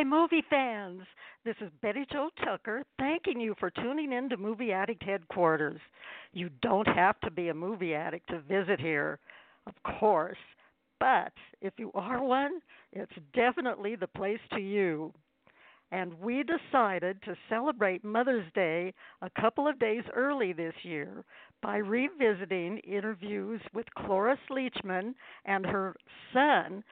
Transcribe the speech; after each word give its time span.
Hi, 0.00 0.04
movie 0.04 0.42
fans. 0.48 1.02
This 1.44 1.56
is 1.60 1.68
Betty 1.82 2.06
Jo 2.10 2.30
Tucker 2.42 2.84
thanking 2.98 3.38
you 3.38 3.54
for 3.60 3.68
tuning 3.68 4.14
in 4.14 4.30
to 4.30 4.38
Movie 4.38 4.72
Addict 4.72 5.02
Headquarters. 5.02 5.78
You 6.32 6.48
don't 6.62 6.88
have 6.88 7.20
to 7.20 7.30
be 7.30 7.50
a 7.50 7.54
movie 7.54 7.94
addict 7.94 8.30
to 8.30 8.40
visit 8.40 8.80
here, 8.80 9.18
of 9.66 9.74
course, 9.98 10.38
but 11.00 11.34
if 11.60 11.74
you 11.76 11.90
are 11.92 12.24
one, 12.24 12.62
it's 12.94 13.12
definitely 13.34 13.94
the 13.94 14.06
place 14.06 14.40
to 14.54 14.60
you. 14.62 15.12
And 15.92 16.18
we 16.18 16.44
decided 16.44 17.20
to 17.24 17.36
celebrate 17.50 18.02
Mother's 18.02 18.50
Day 18.54 18.94
a 19.20 19.28
couple 19.38 19.68
of 19.68 19.78
days 19.78 20.04
early 20.16 20.54
this 20.54 20.74
year 20.82 21.24
by 21.62 21.76
revisiting 21.76 22.78
interviews 22.78 23.60
with 23.74 23.84
Cloris 23.98 24.38
Leachman 24.50 25.12
and 25.44 25.66
her 25.66 25.94
son 26.32 26.82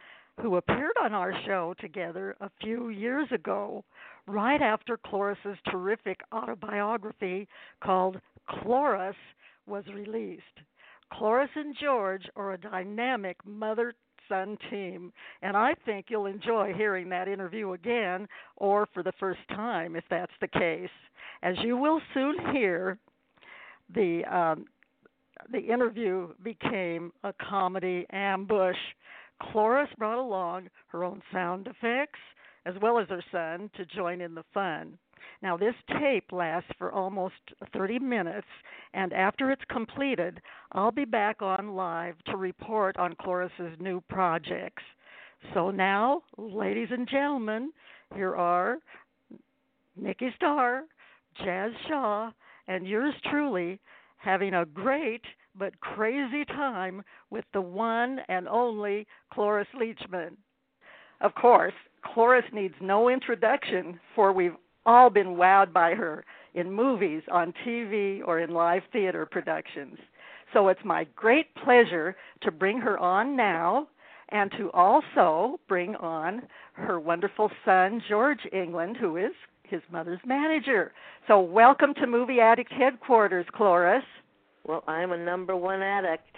who 0.40 0.56
appeared 0.56 0.92
on 1.02 1.14
our 1.14 1.32
show 1.46 1.74
together 1.80 2.36
a 2.40 2.50
few 2.60 2.90
years 2.90 3.28
ago, 3.32 3.84
right 4.26 4.62
after 4.62 4.96
Cloris's 4.96 5.58
terrific 5.70 6.20
autobiography 6.32 7.48
called 7.82 8.20
Cloris 8.48 9.16
was 9.66 9.84
released. 9.94 10.42
Cloris 11.12 11.50
and 11.54 11.74
George 11.80 12.24
are 12.36 12.52
a 12.52 12.58
dynamic 12.58 13.36
mother 13.44 13.94
son 14.28 14.58
team, 14.70 15.12
and 15.42 15.56
I 15.56 15.74
think 15.86 16.06
you'll 16.08 16.26
enjoy 16.26 16.72
hearing 16.74 17.08
that 17.08 17.28
interview 17.28 17.72
again 17.72 18.28
or 18.56 18.86
for 18.92 19.02
the 19.02 19.12
first 19.18 19.40
time 19.48 19.96
if 19.96 20.04
that's 20.10 20.32
the 20.40 20.48
case. 20.48 20.90
As 21.42 21.56
you 21.62 21.76
will 21.76 22.00
soon 22.14 22.36
hear, 22.52 22.98
the 23.94 24.22
um, 24.24 24.66
the 25.50 25.60
interview 25.60 26.28
became 26.42 27.12
a 27.24 27.32
comedy 27.32 28.06
ambush. 28.12 28.76
Cloris 29.40 29.90
brought 29.98 30.18
along 30.18 30.68
her 30.88 31.04
own 31.04 31.22
sound 31.32 31.66
effects 31.66 32.20
as 32.66 32.74
well 32.82 32.98
as 32.98 33.08
her 33.08 33.22
son 33.32 33.70
to 33.76 33.86
join 33.86 34.20
in 34.20 34.34
the 34.34 34.44
fun. 34.52 34.98
Now, 35.42 35.56
this 35.56 35.74
tape 36.00 36.32
lasts 36.32 36.70
for 36.78 36.92
almost 36.92 37.34
30 37.72 37.98
minutes, 37.98 38.46
and 38.92 39.12
after 39.12 39.50
it's 39.50 39.64
completed, 39.70 40.40
I'll 40.72 40.92
be 40.92 41.04
back 41.04 41.42
on 41.42 41.74
live 41.74 42.16
to 42.26 42.36
report 42.36 42.96
on 42.96 43.14
Cloris's 43.14 43.78
new 43.78 44.00
projects. 44.08 44.82
So 45.54 45.70
now, 45.70 46.22
ladies 46.36 46.88
and 46.90 47.08
gentlemen, 47.08 47.72
here 48.14 48.36
are 48.36 48.78
Nikki 49.96 50.30
Starr, 50.36 50.82
Jazz 51.44 51.72
Shaw, 51.88 52.32
and 52.66 52.86
yours 52.86 53.14
truly 53.30 53.80
having 54.16 54.54
a 54.54 54.66
great 54.66 55.22
but 55.56 55.78
crazy 55.80 56.44
time 56.44 57.02
with 57.30 57.44
the 57.52 57.60
one 57.60 58.20
and 58.28 58.48
only 58.48 59.06
Cloris 59.32 59.68
Leachman. 59.80 60.36
Of 61.20 61.34
course, 61.34 61.74
Cloris 62.02 62.44
needs 62.52 62.74
no 62.80 63.08
introduction, 63.08 63.98
for 64.14 64.32
we've 64.32 64.56
all 64.86 65.10
been 65.10 65.36
wowed 65.36 65.72
by 65.72 65.94
her 65.94 66.24
in 66.54 66.72
movies, 66.72 67.22
on 67.30 67.52
TV, 67.66 68.20
or 68.24 68.40
in 68.40 68.50
live 68.50 68.82
theater 68.92 69.26
productions. 69.26 69.98
So 70.52 70.68
it's 70.68 70.80
my 70.84 71.04
great 71.14 71.54
pleasure 71.56 72.16
to 72.42 72.50
bring 72.50 72.80
her 72.80 72.98
on 72.98 73.36
now 73.36 73.88
and 74.30 74.50
to 74.52 74.70
also 74.72 75.58
bring 75.68 75.94
on 75.96 76.42
her 76.72 77.00
wonderful 77.00 77.50
son, 77.64 78.02
George 78.08 78.40
Englund, 78.54 78.96
who 78.96 79.16
is 79.16 79.32
his 79.62 79.82
mother's 79.90 80.20
manager. 80.24 80.92
So 81.26 81.40
welcome 81.40 81.94
to 81.94 82.06
Movie 82.06 82.40
Addict 82.40 82.72
Headquarters, 82.72 83.46
Cloris. 83.52 84.04
Well, 84.68 84.84
I'm 84.86 85.12
a 85.12 85.16
number 85.16 85.56
one 85.56 85.80
addict. 85.80 86.28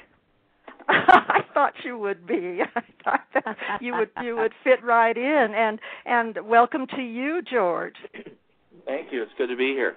I 0.88 1.40
thought 1.52 1.72
you 1.84 1.98
would 1.98 2.28
be. 2.28 2.60
I 2.76 2.82
thought 3.02 3.26
that 3.34 3.56
you 3.80 3.92
would 3.92 4.10
you 4.22 4.36
would 4.36 4.52
fit 4.62 4.84
right 4.84 5.16
in. 5.16 5.48
And 5.52 5.80
and 6.06 6.38
welcome 6.48 6.86
to 6.94 7.02
you, 7.02 7.42
George. 7.42 7.96
Thank 8.86 9.12
you. 9.12 9.22
It's 9.24 9.32
good 9.36 9.48
to 9.48 9.56
be 9.56 9.72
here. 9.72 9.96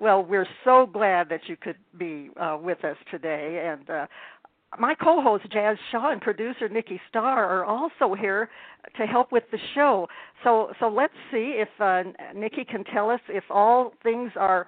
Well, 0.00 0.24
we're 0.24 0.48
so 0.64 0.86
glad 0.92 1.28
that 1.28 1.42
you 1.46 1.56
could 1.56 1.76
be 1.96 2.30
uh, 2.40 2.58
with 2.60 2.84
us 2.84 2.96
today. 3.08 3.70
And 3.72 3.88
uh, 3.88 4.06
my 4.76 4.96
co-host 4.96 5.44
Jazz 5.52 5.76
Shaw 5.92 6.10
and 6.10 6.20
producer 6.20 6.68
Nikki 6.68 7.00
Starr 7.08 7.44
are 7.44 7.64
also 7.64 8.14
here 8.14 8.50
to 8.96 9.06
help 9.06 9.30
with 9.30 9.44
the 9.52 9.58
show. 9.76 10.08
So 10.42 10.72
so 10.80 10.88
let's 10.88 11.14
see 11.30 11.62
if 11.62 11.68
uh, 11.80 12.02
Nikki 12.34 12.64
can 12.64 12.82
tell 12.82 13.10
us 13.10 13.20
if 13.28 13.44
all 13.48 13.92
things 14.02 14.32
are 14.34 14.66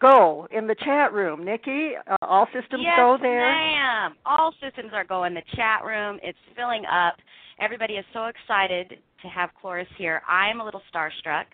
go 0.00 0.46
in 0.50 0.66
the 0.66 0.74
chat 0.84 1.12
room. 1.12 1.44
Nikki, 1.44 1.92
uh, 2.10 2.16
all 2.22 2.46
systems 2.46 2.82
yes, 2.84 2.96
go 2.96 3.16
there. 3.20 3.48
Yes, 3.48 3.74
ma'am. 3.76 4.14
All 4.24 4.52
systems 4.62 4.90
are 4.92 5.04
go 5.04 5.24
in 5.24 5.34
the 5.34 5.42
chat 5.54 5.84
room. 5.84 6.18
It's 6.22 6.38
filling 6.56 6.84
up. 6.86 7.16
Everybody 7.60 7.94
is 7.94 8.04
so 8.12 8.26
excited 8.26 8.98
to 9.22 9.28
have 9.28 9.50
Cloris 9.60 9.88
here. 9.96 10.22
I 10.28 10.50
am 10.50 10.60
a 10.60 10.64
little 10.64 10.82
starstruck. 10.92 11.44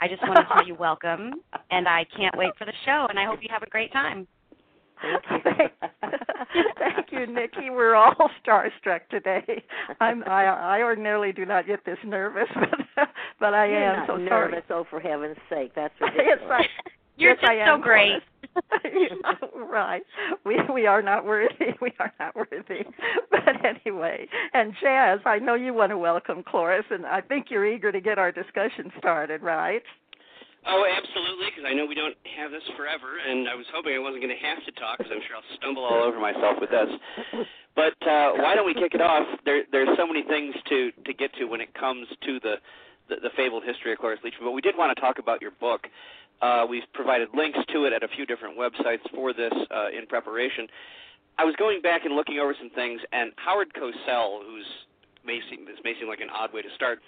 I 0.00 0.08
just 0.08 0.22
want 0.22 0.36
to 0.36 0.54
tell 0.54 0.66
you 0.66 0.74
welcome, 0.78 1.34
and 1.70 1.86
I 1.86 2.04
can't 2.16 2.36
wait 2.36 2.50
for 2.58 2.64
the 2.64 2.72
show. 2.84 3.06
And 3.08 3.18
I 3.18 3.26
hope 3.26 3.38
you 3.42 3.48
have 3.50 3.62
a 3.62 3.70
great 3.70 3.92
time. 3.92 4.26
Thank 5.00 5.58
you. 5.58 5.68
Thank 6.78 7.12
you, 7.12 7.26
Nikki. 7.32 7.70
We're 7.70 7.94
all 7.94 8.14
starstruck 8.46 9.00
today. 9.10 9.62
I'm 10.00 10.24
I, 10.24 10.44
I 10.46 10.82
ordinarily 10.82 11.32
do 11.32 11.44
not 11.44 11.66
get 11.66 11.84
this 11.84 11.98
nervous, 12.04 12.48
but 12.54 13.08
but 13.38 13.54
I 13.54 13.66
You're 13.66 13.84
am 13.84 13.98
not 14.00 14.06
so 14.06 14.16
nervous. 14.16 14.62
sorry. 14.68 14.80
Oh, 14.80 14.86
for 14.88 15.00
heaven's 15.00 15.36
sake, 15.50 15.72
that's 15.74 15.94
yes, 16.00 16.10
ridiculous. 16.16 16.50
I, 16.50 16.90
You're 17.16 17.32
yes, 17.32 17.40
just 17.40 17.50
I 17.50 17.66
so 17.66 17.82
great. 17.82 18.22
Right. 19.56 20.02
We 20.44 20.60
we 20.72 20.86
are 20.86 21.02
not 21.02 21.24
worthy. 21.24 21.74
We 21.80 21.92
are 21.98 22.12
not 22.20 22.36
worthy. 22.36 22.84
But 23.30 23.64
anyway, 23.64 24.28
and 24.52 24.72
Jazz, 24.80 25.20
I 25.26 25.38
know 25.38 25.54
you 25.54 25.74
want 25.74 25.90
to 25.90 25.98
welcome 25.98 26.42
Cloris, 26.46 26.84
and 26.90 27.04
I 27.04 27.20
think 27.20 27.46
you're 27.50 27.66
eager 27.66 27.90
to 27.90 28.00
get 28.00 28.18
our 28.18 28.30
discussion 28.30 28.92
started, 28.98 29.42
right? 29.42 29.82
Oh, 30.66 30.86
absolutely, 30.88 31.52
because 31.52 31.68
I 31.68 31.74
know 31.74 31.84
we 31.84 31.94
don't 31.94 32.16
have 32.40 32.50
this 32.50 32.62
forever, 32.76 33.20
and 33.20 33.48
I 33.48 33.54
was 33.54 33.66
hoping 33.74 33.92
I 33.94 33.98
wasn't 33.98 34.22
going 34.22 34.32
to 34.32 34.46
have 34.46 34.64
to 34.64 34.72
talk, 34.80 34.96
because 34.96 35.12
I'm 35.12 35.20
sure 35.28 35.36
I'll 35.36 35.56
stumble 35.60 35.84
all 35.84 36.00
over 36.00 36.18
myself 36.18 36.56
with 36.56 36.70
this. 36.70 36.88
But 37.76 37.98
uh, 38.00 38.40
why 38.40 38.54
don't 38.54 38.64
we 38.64 38.72
kick 38.72 38.94
it 38.94 39.02
off? 39.02 39.26
There, 39.44 39.64
there's 39.72 39.92
so 39.98 40.06
many 40.06 40.22
things 40.22 40.54
to 40.70 40.90
to 41.04 41.12
get 41.12 41.34
to 41.36 41.44
when 41.44 41.60
it 41.60 41.74
comes 41.74 42.06
to 42.24 42.40
the 42.40 42.54
the, 43.08 43.16
the 43.16 43.30
fabled 43.36 43.64
history 43.64 43.92
of 43.92 43.98
Cloris 43.98 44.20
Leachman. 44.24 44.44
But 44.44 44.52
we 44.52 44.62
did 44.62 44.76
want 44.76 44.94
to 44.94 45.00
talk 45.00 45.18
about 45.18 45.42
your 45.42 45.50
book. 45.60 45.86
Uh, 46.44 46.66
we've 46.68 46.84
provided 46.92 47.28
links 47.32 47.58
to 47.72 47.86
it 47.86 47.92
at 47.94 48.02
a 48.02 48.08
few 48.08 48.26
different 48.26 48.58
websites 48.58 49.00
for 49.14 49.32
this 49.32 49.52
uh, 49.70 49.88
in 49.96 50.04
preparation. 50.06 50.68
I 51.38 51.44
was 51.44 51.54
going 51.56 51.80
back 51.80 52.04
and 52.04 52.14
looking 52.14 52.38
over 52.38 52.54
some 52.60 52.68
things, 52.68 53.00
and 53.12 53.32
Howard 53.36 53.72
Cosell, 53.72 54.44
who's 54.44 54.66
may 55.24 55.40
seem 55.48 55.64
this 55.64 55.80
may 55.82 55.94
seem 55.98 56.06
like 56.06 56.20
an 56.20 56.28
odd 56.28 56.52
way 56.52 56.60
to 56.60 56.68
start, 56.76 57.00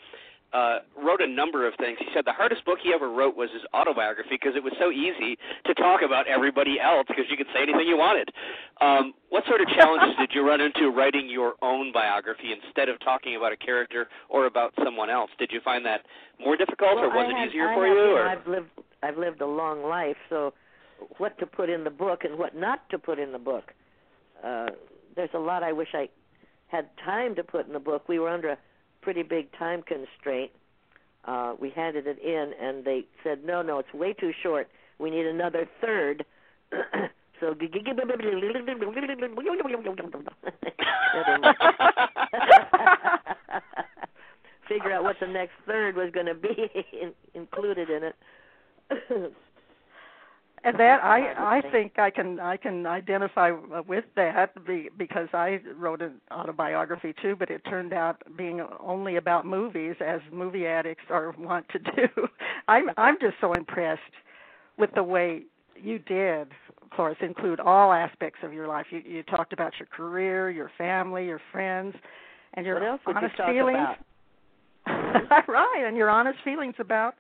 uh, 0.55 0.79
wrote 0.97 1.21
a 1.21 1.27
number 1.29 1.69
of 1.69 1.75
things. 1.77 1.99
He 2.01 2.07
said 2.15 2.25
the 2.25 2.33
hardest 2.33 2.65
book 2.65 2.79
he 2.83 2.95
ever 2.95 3.13
wrote 3.13 3.37
was 3.37 3.51
his 3.53 3.61
autobiography 3.75 4.41
because 4.41 4.57
it 4.57 4.65
was 4.65 4.73
so 4.81 4.89
easy 4.91 5.37
to 5.67 5.75
talk 5.75 6.01
about 6.01 6.27
everybody 6.27 6.81
else 6.81 7.05
because 7.07 7.29
you 7.29 7.37
could 7.37 7.53
say 7.53 7.61
anything 7.61 7.87
you 7.87 7.99
wanted. 7.99 8.33
Um, 8.81 9.13
what 9.29 9.45
sort 9.45 9.61
of 9.61 9.69
challenges 9.77 10.17
did 10.17 10.31
you 10.33 10.49
run 10.49 10.63
into 10.65 10.89
writing 10.89 11.29
your 11.29 11.61
own 11.61 11.93
biography 11.93 12.57
instead 12.57 12.89
of 12.89 12.97
talking 13.05 13.37
about 13.37 13.53
a 13.53 13.57
character 13.61 14.09
or 14.31 14.47
about 14.47 14.73
someone 14.83 15.11
else? 15.11 15.29
Did 15.39 15.53
you 15.53 15.61
find 15.61 15.85
that 15.85 16.09
more 16.41 16.57
difficult, 16.57 16.97
well, 16.97 17.05
or 17.05 17.09
was 17.13 17.29
it 17.29 17.37
easier 17.53 17.69
I 17.69 17.75
for 17.77 17.87
you? 17.87 18.17
Or 18.17 18.29
I've 18.29 18.47
lived 18.49 18.71
I've 19.03 19.19
lived 19.19 19.41
a 19.41 19.47
long 19.47 19.83
life, 19.83 20.17
so 20.29 20.55
what 21.19 21.39
to 21.39 21.47
put 21.47 21.69
in 21.69 21.85
the 21.85 21.91
book 21.91 22.25
and 22.25 22.39
what 22.39 22.57
not 22.57 22.89
to 22.91 22.99
put 22.99 23.19
in 23.19 23.33
the 23.33 23.39
book. 23.39 23.73
Uh, 24.43 24.67
there's 25.15 25.31
a 25.35 25.39
lot 25.39 25.63
I 25.63 25.73
wish 25.73 25.89
I 25.95 26.09
had 26.69 26.89
time 27.05 27.35
to 27.37 27.45
put 27.45 27.67
in 27.67 27.73
the 27.73 27.81
book. 27.81 28.09
We 28.09 28.19
were 28.19 28.29
under 28.29 28.51
a 28.51 28.59
pretty 29.03 29.23
big 29.23 29.51
time 29.59 29.83
constraint. 29.83 30.51
Uh, 31.25 31.55
we 31.61 31.71
handed 31.71 32.07
it 32.07 32.19
in, 32.19 32.53
and 32.61 32.85
they 32.85 33.05
said, 33.25 33.45
"No, 33.45 33.63
no, 33.63 33.79
it's 33.79 33.93
way 33.93 34.13
too 34.13 34.33
short. 34.43 34.69
We 34.99 35.11
need 35.11 35.27
another 35.27 35.69
third. 35.81 36.25
so 37.41 37.55
figure 44.69 44.93
out 44.93 45.05
what 45.05 45.17
the 45.21 45.27
next 45.27 45.55
third 45.67 45.97
was 45.97 46.11
going 46.13 46.27
to 46.27 46.35
be 46.35 46.71
in, 46.93 47.13
included 47.35 47.91
in 47.91 48.03
it. 48.03 48.17
and 50.65 50.79
that 50.79 51.03
I 51.03 51.59
I 51.59 51.71
think 51.71 51.99
I 51.99 52.11
can 52.11 52.41
I 52.41 52.57
can 52.57 52.87
identify 52.87 53.53
with 53.87 54.05
that 54.17 54.51
because 54.97 55.29
I 55.33 55.61
wrote 55.77 56.03
an 56.03 56.21
autobiography 56.33 57.15
too, 57.23 57.37
but 57.37 57.51
it 57.51 57.63
turned 57.69 57.93
out 57.93 58.23
being 58.37 58.61
only 58.81 59.17
about 59.17 59.47
movies, 59.47 59.95
as 60.05 60.21
movie 60.33 60.67
addicts 60.67 61.05
are 61.11 61.31
want 61.39 61.67
to 61.71 61.79
do. 61.79 62.29
I'm 62.69 62.91
I'm 62.97 63.17
just 63.21 63.37
so 63.41 63.53
impressed 63.53 64.01
with 64.79 64.91
the 64.95 65.03
way 65.03 65.43
you 65.81 65.99
did, 65.99 66.49
Cloris, 66.93 67.19
include 67.21 67.61
all 67.61 67.93
aspects 67.93 68.41
of 68.43 68.53
your 68.53 68.67
life. 68.67 68.87
You 68.91 69.03
you 69.07 69.23
talked 69.23 69.53
about 69.53 69.73
your 69.79 69.87
career, 69.87 70.51
your 70.51 70.71
family, 70.77 71.27
your 71.27 71.41
friends, 71.53 71.95
and 72.55 72.67
your 72.67 72.99
honest 73.07 73.35
you 73.39 73.45
feelings. 73.47 73.89
Right, 75.49 75.85
and 75.85 75.97
your 75.97 76.09
honest 76.09 76.39
feelings 76.45 76.75
about 76.79 77.15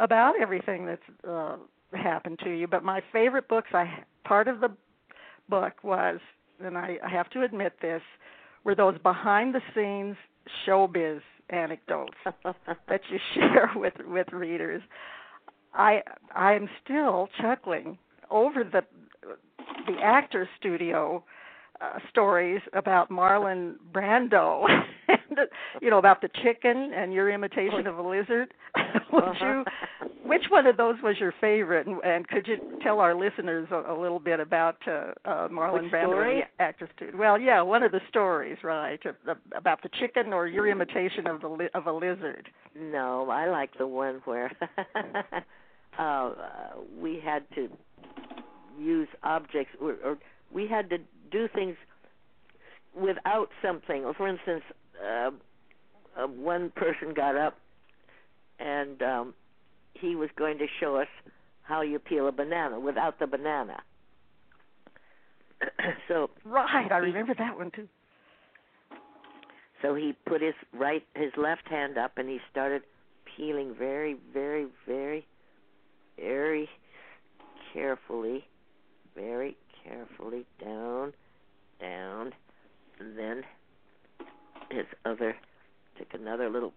about 0.00 0.34
everything 0.40 0.86
that's 0.86 1.26
uh, 1.28 1.56
happened 1.92 2.38
to 2.44 2.50
you. 2.50 2.66
But 2.66 2.84
my 2.84 3.02
favorite 3.12 3.48
books, 3.48 3.68
I 3.72 4.04
part 4.24 4.48
of 4.48 4.60
the 4.60 4.70
book 5.48 5.74
was, 5.82 6.18
and 6.62 6.76
I, 6.76 6.98
I 7.04 7.08
have 7.08 7.30
to 7.30 7.42
admit 7.42 7.74
this, 7.80 8.02
were 8.64 8.74
those 8.74 8.98
behind 8.98 9.54
the 9.54 9.62
scenes 9.74 10.16
showbiz 10.66 11.20
anecdotes 11.50 12.16
that 12.44 13.00
you 13.10 13.18
share 13.34 13.70
with 13.74 13.94
with 14.06 14.28
readers. 14.32 14.82
I 15.74 16.02
I 16.34 16.54
am 16.54 16.68
still 16.84 17.28
chuckling 17.40 17.98
over 18.30 18.64
the 18.64 18.82
the 19.86 20.00
actor 20.02 20.48
studio 20.58 21.22
uh, 21.80 21.98
stories 22.10 22.60
about 22.72 23.10
Marlon 23.10 23.76
Brando, 23.92 24.66
you 25.80 25.90
know 25.90 25.98
about 25.98 26.20
the 26.20 26.28
chicken 26.42 26.92
and 26.94 27.12
your 27.12 27.30
imitation 27.30 27.86
of 27.86 27.98
a 27.98 28.02
lizard. 28.02 28.52
Would 29.12 29.24
Uh-huh. 29.24 29.44
you? 29.44 30.08
Which 30.24 30.44
one 30.50 30.66
of 30.66 30.76
those 30.76 30.96
was 31.02 31.16
your 31.18 31.32
favorite? 31.40 31.86
And, 31.86 32.02
and 32.04 32.28
could 32.28 32.46
you 32.46 32.56
tell 32.82 33.00
our 33.00 33.14
listeners 33.14 33.66
a, 33.70 33.92
a 33.92 33.96
little 33.98 34.18
bit 34.18 34.40
about 34.40 34.76
uh, 34.86 35.12
uh, 35.24 35.48
Marlon 35.48 35.84
Which 35.84 35.92
Brando 35.92 36.08
story? 36.12 36.40
and 36.40 36.48
the 36.58 36.62
actor 36.62 36.88
studio? 36.96 37.16
Well, 37.16 37.40
yeah, 37.40 37.62
one 37.62 37.82
of 37.82 37.92
the 37.92 38.00
stories, 38.08 38.58
right? 38.62 39.00
About 39.56 39.82
the 39.82 39.88
chicken 39.98 40.32
or 40.32 40.46
your 40.46 40.66
imitation 40.68 41.26
of 41.26 41.40
the 41.40 41.48
li- 41.48 41.68
of 41.74 41.86
a 41.86 41.92
lizard. 41.92 42.48
No, 42.78 43.30
I 43.30 43.48
like 43.48 43.70
the 43.78 43.86
one 43.86 44.20
where 44.24 44.52
uh, 45.98 46.02
uh, 46.02 46.32
we 47.00 47.20
had 47.24 47.42
to 47.54 47.68
use 48.78 49.08
objects, 49.22 49.72
or, 49.80 49.96
or 50.04 50.18
we 50.52 50.66
had 50.68 50.88
to 50.90 50.98
do 51.30 51.48
things 51.54 51.76
without 52.94 53.48
something. 53.62 54.04
Or 54.04 54.14
for 54.14 54.28
instance, 54.28 54.62
uh, 55.04 55.30
uh, 56.16 56.26
one 56.26 56.70
person 56.70 57.14
got 57.14 57.36
up 57.36 57.58
and 58.58 59.02
um, 59.02 59.34
he 59.94 60.16
was 60.16 60.30
going 60.36 60.58
to 60.58 60.66
show 60.80 60.96
us 60.96 61.08
how 61.62 61.82
you 61.82 61.98
peel 61.98 62.28
a 62.28 62.32
banana 62.32 62.80
without 62.80 63.18
the 63.18 63.26
banana. 63.26 63.80
so 66.08 66.30
Right, 66.44 66.90
I 66.90 66.98
remember 66.98 67.34
that 67.38 67.56
one 67.56 67.70
too. 67.70 67.88
So 69.82 69.94
he 69.94 70.14
put 70.26 70.42
his 70.42 70.54
right, 70.72 71.04
his 71.14 71.30
left 71.36 71.68
hand 71.68 71.98
up, 71.98 72.12
and 72.16 72.28
he 72.28 72.38
started 72.50 72.82
peeling 73.36 73.74
very, 73.78 74.16
very, 74.32 74.66
very, 74.86 75.24
very 76.18 76.68
carefully, 77.72 78.44
very 79.14 79.56
carefully 79.84 80.44
down, 80.60 81.12
down, 81.80 82.32
and 82.98 83.16
then 83.16 83.44
his 84.70 84.86
other 85.04 85.36
took 85.98 86.08
another 86.12 86.48
little 86.48 86.72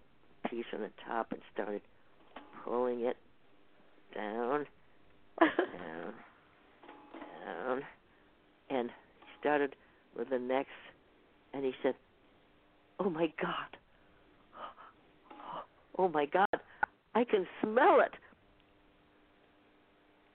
piece 0.48 0.64
on 0.72 0.80
the 0.80 0.90
top 1.06 1.32
and 1.32 1.40
started 1.52 1.82
pulling 2.64 3.00
it 3.00 3.16
down, 4.14 4.66
down, 5.40 6.14
down, 7.44 7.82
and 8.70 8.90
started 9.40 9.74
with 10.16 10.30
the 10.30 10.38
next, 10.38 10.70
and 11.52 11.64
he 11.64 11.72
said, 11.82 11.94
"Oh 12.98 13.10
my 13.10 13.32
God! 13.40 13.76
Oh 15.98 16.08
my 16.08 16.26
God! 16.26 16.60
I 17.14 17.24
can 17.24 17.46
smell 17.62 18.00
it." 18.00 18.12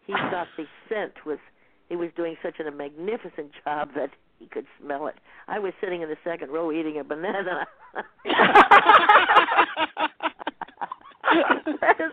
He 0.06 0.13
thought 0.13 0.48
the 0.57 0.65
scent 0.89 1.13
was. 1.25 1.39
He 1.89 1.95
was 1.95 2.10
doing 2.18 2.36
such 2.44 2.60
a 2.60 2.69
magnificent 2.69 3.51
job 3.63 3.89
that 3.95 4.10
he 4.39 4.48
could 4.48 4.66
smell 4.81 5.07
it. 5.07 5.16
I 5.48 5.60
was 5.60 5.74
sitting 5.81 6.01
in 6.01 6.10
the 6.10 6.18
second 6.24 6.51
row 6.51 6.72
eating 6.72 7.00
a 7.00 7.04
banana. 7.04 7.66
that 11.81 11.95
is 12.00 12.12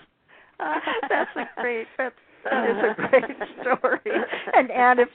uh, 0.60 0.74
that's 1.08 1.30
a 1.36 1.60
great 1.60 1.86
that's 1.98 2.14
that 2.44 2.68
is 2.70 2.76
a 2.76 2.94
great 3.08 3.36
story. 3.60 4.22
And 4.54 4.70
and 4.70 5.00
if 5.00 5.08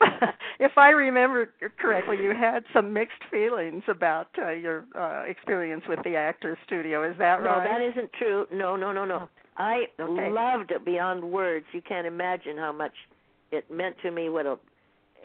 if 0.60 0.78
I 0.78 0.90
remember 0.90 1.52
correctly, 1.80 2.18
you 2.22 2.34
had 2.36 2.64
some 2.74 2.92
mixed 2.94 3.24
feelings 3.32 3.84
about 3.88 4.28
uh, 4.42 4.50
your 4.52 4.86
uh, 4.98 5.24
experience 5.28 5.84
with 5.88 6.00
the 6.04 6.16
Actors 6.16 6.58
studio. 6.66 7.10
Is 7.10 7.18
that 7.20 7.42
No, 7.44 7.50
right? 7.52 7.64
No, 7.64 7.70
that 7.80 7.82
isn't 7.92 8.12
true. 8.14 8.48
No, 8.52 8.76
no, 8.76 8.92
no, 8.92 9.06
no. 9.06 9.30
I 9.58 9.86
Okay. 10.00 10.30
loved 10.32 10.72
it 10.72 10.84
beyond 10.86 11.24
words. 11.24 11.66
You 11.74 11.82
can't 11.82 12.08
imagine 12.08 12.58
how 12.58 12.72
much 12.72 12.94
it 13.52 13.70
meant 13.70 13.96
to 14.04 14.12
me. 14.12 14.30
What 14.30 14.46
a 14.46 14.58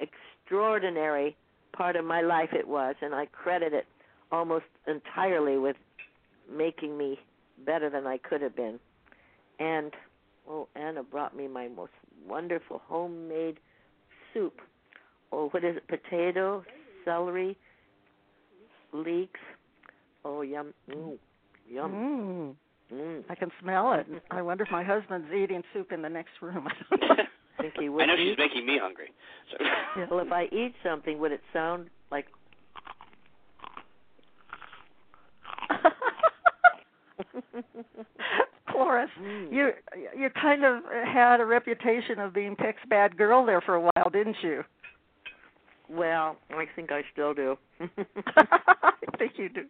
extraordinary 0.01 1.37
part 1.77 1.97
of 1.97 2.05
my 2.05 2.21
life 2.21 2.51
it 2.53 2.67
was, 2.67 2.95
and 3.03 3.15
I 3.15 3.27
credit 3.27 3.73
it 3.73 3.87
almost 4.33 4.65
entirely 4.87 5.59
with 5.59 5.77
making 6.51 6.97
me 6.97 7.19
better 7.65 7.91
than 7.91 8.07
I 8.07 8.19
could 8.19 8.43
have 8.43 8.57
been. 8.57 8.79
And 9.59 9.93
oh, 10.49 10.69
Anna 10.75 11.03
brought 11.03 11.37
me 11.37 11.49
my 11.49 11.69
most 11.69 11.93
wonderful 12.27 12.81
homemade 12.87 13.59
soup. 14.33 14.61
Oh, 15.33 15.49
what 15.51 15.65
is 15.65 15.77
it? 15.77 15.89
Potato, 15.89 16.65
celery, 17.05 17.57
leeks. 18.93 19.41
Oh, 20.25 20.43
yum, 20.43 20.73
mm, 20.91 21.19
yum. 21.69 21.93
Mm, 21.93 22.55
Mm. 22.93 23.25
I 23.31 23.35
can 23.35 23.51
smell 23.63 23.95
it. 23.95 24.07
I 24.31 24.43
wonder 24.43 24.65
if 24.65 24.71
my 24.71 24.85
husband's 24.85 25.33
eating 25.33 25.63
soup 25.73 25.91
in 25.91 26.03
the 26.03 26.09
next 26.09 26.33
room. 26.43 26.69
think 27.63 27.75
would 27.79 28.03
I 28.03 28.07
know 28.07 28.17
be. 28.17 28.31
she's 28.31 28.39
making 28.39 28.67
me 28.67 28.79
hungry. 28.81 29.11
So. 29.51 29.65
Well, 30.11 30.21
if 30.25 30.33
I 30.33 30.45
eat 30.53 30.75
something, 30.83 31.19
would 31.19 31.33
it 31.33 31.41
sound 31.53 31.89
like? 32.11 32.27
Cloris, 38.69 39.11
Mm. 39.21 39.53
you 39.53 39.71
you 40.19 40.31
kind 40.31 40.65
of 40.65 40.83
had 40.85 41.41
a 41.41 41.45
reputation 41.45 42.19
of 42.19 42.33
being 42.33 42.57
Peck's 42.57 42.85
bad 42.89 43.17
girl 43.17 43.45
there 43.47 43.61
for 43.61 43.75
a 43.77 43.81
while, 43.81 44.11
didn't 44.13 44.37
you? 44.43 44.65
Well, 45.89 46.37
I 46.51 46.65
think 46.75 46.91
I 46.91 47.03
still 47.13 47.35
do. 47.35 47.57
I 48.37 48.93
think 49.19 49.33
you 49.37 49.49
do. 49.49 49.65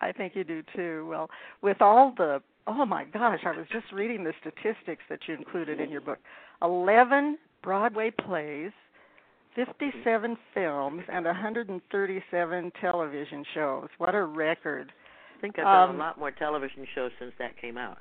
I 0.00 0.12
think 0.12 0.34
you 0.36 0.44
do 0.44 0.62
too. 0.76 1.06
Well, 1.08 1.30
with 1.62 1.80
all 1.80 2.12
the 2.16 2.42
oh 2.66 2.84
my 2.84 3.04
gosh, 3.04 3.40
I 3.46 3.52
was 3.56 3.66
just 3.72 3.86
reading 3.92 4.24
the 4.24 4.34
statistics 4.40 5.02
that 5.08 5.20
you 5.26 5.34
included 5.36 5.80
in 5.80 5.90
your 5.90 6.02
book. 6.02 6.18
Eleven 6.62 7.38
Broadway 7.62 8.10
plays, 8.10 8.72
fifty-seven 9.54 10.36
films, 10.54 11.02
and 11.12 11.24
137 11.24 12.72
television 12.80 13.44
shows. 13.54 13.88
What 13.98 14.14
a 14.14 14.24
record! 14.24 14.92
I 15.36 15.40
think 15.40 15.58
I've 15.58 15.64
done 15.64 15.90
Um, 15.90 15.96
a 15.96 15.98
lot 15.98 16.18
more 16.18 16.30
television 16.30 16.86
shows 16.94 17.12
since 17.18 17.32
that 17.38 17.56
came 17.56 17.78
out. 17.78 17.98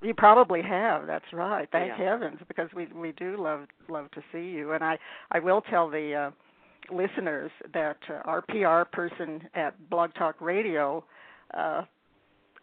You 0.00 0.14
probably 0.14 0.62
have. 0.62 1.06
That's 1.06 1.32
right. 1.32 1.68
Thank 1.72 1.88
Yeah. 1.88 1.96
heavens, 1.96 2.40
because 2.46 2.72
we 2.72 2.86
we 2.86 3.12
do 3.12 3.36
love 3.36 3.66
love 3.88 4.10
to 4.12 4.22
see 4.32 4.50
you. 4.50 4.72
And 4.72 4.84
I 4.84 4.98
I 5.32 5.40
will 5.40 5.60
tell 5.62 5.88
the 5.88 6.14
uh, 6.14 6.30
listeners 6.90 7.50
that 7.74 7.98
uh, 8.08 8.22
our 8.24 8.42
PR 8.42 8.84
person 8.96 9.48
at 9.54 9.90
Blog 9.90 10.14
Talk 10.14 10.40
Radio 10.40 11.04
uh, 11.54 11.82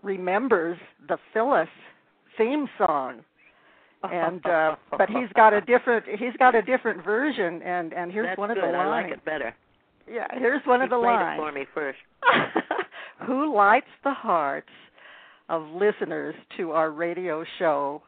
remembers 0.01 0.77
the 1.07 1.17
Phyllis 1.33 1.69
theme 2.37 2.69
song. 2.77 3.23
And 4.03 4.45
uh, 4.49 4.75
but 4.97 5.09
he's 5.09 5.29
got 5.35 5.53
a 5.53 5.61
different 5.61 6.05
he's 6.19 6.33
got 6.37 6.55
a 6.55 6.61
different 6.61 7.03
version 7.03 7.61
and 7.63 7.93
and 7.93 8.11
here's 8.11 8.27
That's 8.27 8.37
one 8.37 8.51
of 8.51 8.55
good. 8.55 8.63
the 8.65 8.71
lines. 8.77 8.87
I 8.87 9.01
like 9.01 9.11
it 9.11 9.25
better. 9.25 9.55
Yeah, 10.11 10.27
here's 10.33 10.61
one 10.65 10.81
he 10.81 10.83
of 10.85 10.89
the 10.91 10.97
lines. 10.97 11.39
it 11.39 11.41
for 11.41 11.51
me 11.51 11.65
first. 11.73 11.97
Who 13.27 13.55
lights 13.55 13.87
the 14.03 14.13
hearts 14.13 14.69
of 15.49 15.63
listeners 15.69 16.35
to 16.57 16.71
our 16.71 16.91
radio 16.91 17.43
show? 17.59 18.03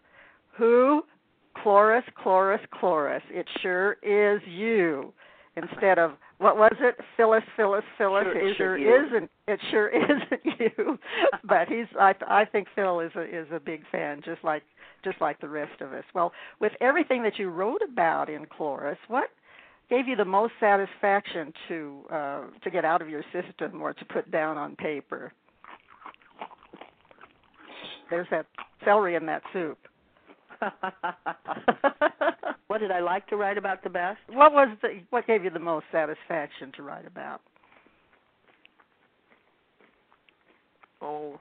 Who? 0.57 1.03
Cloris, 1.63 2.03
Cloris, 2.21 2.61
Cloris. 2.71 3.23
It 3.31 3.47
sure 3.61 3.93
is 4.03 4.41
you. 4.47 5.11
Instead 5.55 5.97
of 5.97 6.11
what 6.37 6.55
was 6.55 6.73
it? 6.81 6.95
Phyllis, 7.15 7.41
Phyllis, 7.55 7.83
Phyllis. 7.97 8.25
Sure, 8.25 8.37
it 8.37 8.57
sure 8.57 8.77
sure 8.77 8.77
you. 8.77 9.07
isn't. 9.07 9.31
It 9.47 9.59
sure 9.71 9.89
isn't 10.03 10.59
you. 10.59 10.99
but 11.45 11.67
he's. 11.67 11.87
I. 11.99 12.13
I 12.27 12.45
think 12.45 12.67
Phil 12.75 12.99
is 12.99 13.11
a 13.15 13.23
is 13.23 13.47
a 13.51 13.59
big 13.59 13.81
fan, 13.91 14.21
just 14.23 14.43
like 14.43 14.61
just 15.03 15.21
like 15.21 15.39
the 15.39 15.49
rest 15.49 15.81
of 15.81 15.93
us. 15.93 16.03
Well, 16.13 16.31
with 16.59 16.73
everything 16.81 17.23
that 17.23 17.37
you 17.37 17.49
wrote 17.49 17.81
about 17.81 18.29
in 18.29 18.45
Cloris, 18.45 18.97
what 19.07 19.29
gave 19.89 20.07
you 20.07 20.15
the 20.15 20.25
most 20.25 20.53
satisfaction 20.59 21.53
to 21.67 22.01
uh, 22.11 22.41
to 22.63 22.71
get 22.71 22.85
out 22.85 23.01
of 23.01 23.09
your 23.09 23.23
system 23.31 23.81
or 23.81 23.93
to 23.93 24.05
put 24.05 24.29
down 24.31 24.57
on 24.57 24.75
paper? 24.75 25.31
There's 28.09 28.27
that 28.31 28.45
celery 28.85 29.15
in 29.15 29.25
that 29.25 29.41
soup. 29.53 29.77
what 32.67 32.79
did 32.79 32.91
I 32.91 32.99
like 32.99 33.27
to 33.27 33.35
write 33.35 33.57
about 33.57 33.83
the 33.83 33.89
best? 33.89 34.19
what 34.29 34.53
was 34.53 34.69
the 34.81 35.01
what 35.09 35.27
gave 35.27 35.43
you 35.43 35.49
the 35.49 35.59
most 35.59 35.85
satisfaction 35.91 36.71
to 36.75 36.83
write 36.83 37.05
about? 37.05 37.41
Oh, 41.01 41.39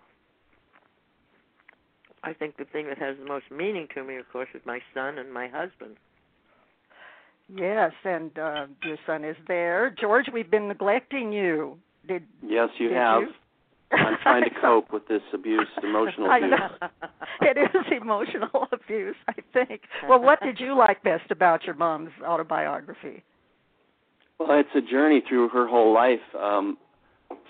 I 2.27 2.33
think 2.33 2.57
the 2.57 2.65
thing 2.65 2.87
that 2.89 2.99
has 2.99 3.17
the 3.19 3.25
most 3.25 3.45
meaning 3.51 3.87
to 3.95 4.03
me, 4.03 4.17
of 4.17 4.29
course, 4.33 4.49
is 4.55 4.61
my 4.67 4.81
son 4.93 5.19
and 5.19 5.33
my 5.33 5.47
husband. 5.49 5.97
Yes, 7.49 7.93
and 8.05 8.37
uh, 8.39 8.67
your 8.85 8.97
son 9.07 9.25
is 9.25 9.37
there. 9.47 9.95
George, 10.01 10.27
we've 10.33 10.51
been 10.51 10.67
neglecting 10.67 11.33
you. 11.33 11.79
Did 12.09 12.25
Yes, 12.43 12.69
you 12.79 12.89
did 12.89 12.97
have. 12.97 13.23
You? 13.23 13.29
I'm 13.93 14.17
trying 14.25 14.43
to 14.43 14.51
cope 14.61 14.93
with 14.93 15.07
this 15.07 15.23
abuse, 15.33 15.69
emotional 15.83 16.29
abuse. 16.31 16.61
it 17.43 17.57
is 17.57 17.87
emotional 17.97 18.67
abuse, 18.73 19.15
I 19.29 19.35
think. 19.53 19.83
Well, 20.09 20.21
what 20.21 20.41
did 20.43 20.59
you 20.59 20.77
like 20.77 21.05
best 21.05 21.31
about 21.31 21.63
your 21.65 21.77
mom's 21.77 22.11
autobiography? 22.25 23.23
Well, 24.41 24.59
it's 24.59 24.69
a 24.75 24.81
journey 24.91 25.23
through 25.29 25.51
her 25.51 25.69
whole 25.69 25.95
life. 25.95 26.19
Um, 26.37 26.77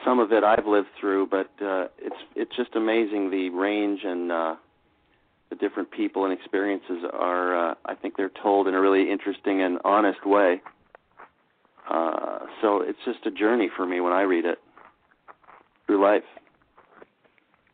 some 0.05 0.19
of 0.19 0.31
it 0.33 0.45
I've 0.45 0.67
lived 0.67 0.89
through, 1.01 1.29
but 1.29 1.51
uh, 1.65 1.87
it's 1.99 2.17
it's 2.35 2.55
just 2.55 2.77
amazing 2.77 3.31
the 3.31 3.49
range 3.51 4.01
and 4.05 4.31
uh, 4.31 4.55
the 5.51 5.57
different 5.57 5.91
people 5.91 6.25
and 6.25 6.33
experiences 6.33 7.05
are. 7.13 7.71
Uh, 7.71 7.75
I 7.85 7.95
think 7.95 8.17
they're 8.17 8.31
told 8.43 8.69
in 8.69 8.75
a 8.75 8.81
really 8.81 9.11
interesting 9.11 9.63
and 9.63 9.79
honest 9.85 10.27
way. 10.27 10.61
Uh, 11.89 12.41
so 12.61 12.81
it's 12.81 12.99
just 13.05 13.25
a 13.27 13.31
journey 13.31 13.71
for 13.77 13.87
me 13.87 14.01
when 14.01 14.13
I 14.13 14.23
read 14.23 14.45
it 14.45 14.59
through 15.87 16.03
life. 16.03 16.25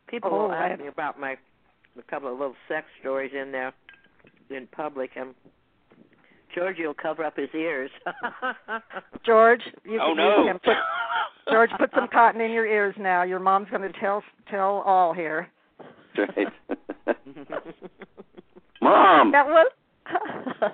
People 0.07 0.29
Oh, 0.33 0.43
will 0.43 0.51
ask 0.51 0.79
I- 0.79 0.83
me 0.83 0.87
about 0.87 1.19
my 1.19 1.35
a 1.97 2.01
couple 2.09 2.31
of 2.31 2.39
little 2.39 2.55
sex 2.67 2.87
stories 3.01 3.31
in 3.39 3.51
there 3.51 3.71
in 4.49 4.67
public, 4.67 5.11
and 5.15 5.33
Georgie 6.53 6.85
will 6.85 6.93
cover 6.95 7.23
up 7.23 7.37
his 7.37 7.49
ears. 7.55 7.89
George, 9.25 9.61
you 9.83 9.99
oh 10.01 10.09
can, 10.15 10.17
no. 10.17 10.47
him. 10.47 10.59
put 10.59 10.73
George, 11.51 11.69
put 11.79 11.89
some 11.95 12.07
cotton 12.11 12.41
in 12.41 12.51
your 12.51 12.65
ears 12.65 12.95
now. 12.99 13.23
Your 13.23 13.39
mom's 13.39 13.69
going 13.69 13.81
to 13.91 13.99
tell 13.99 14.23
tell 14.49 14.83
all 14.85 15.13
here. 15.13 15.47
Right. 16.17 16.47
Mom. 18.81 19.31
That 19.31 19.45
was 19.47 19.71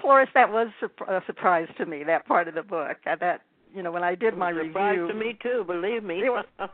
Cloris. 0.00 0.28
That 0.34 0.50
was 0.52 0.68
surp- 0.82 1.08
a 1.08 1.22
surprise 1.26 1.68
to 1.78 1.86
me. 1.86 2.04
That 2.04 2.26
part 2.26 2.48
of 2.48 2.54
the 2.54 2.62
book. 2.62 2.96
Uh, 3.06 3.16
That 3.20 3.42
you 3.74 3.82
know 3.82 3.90
when 3.92 4.02
I 4.04 4.14
did 4.14 4.36
my 4.36 4.52
Surprise 4.52 4.98
review. 4.98 5.08
to 5.08 5.14
me 5.14 5.38
too. 5.42 5.64
Believe 5.66 6.04
me. 6.04 6.22
Was- 6.24 6.44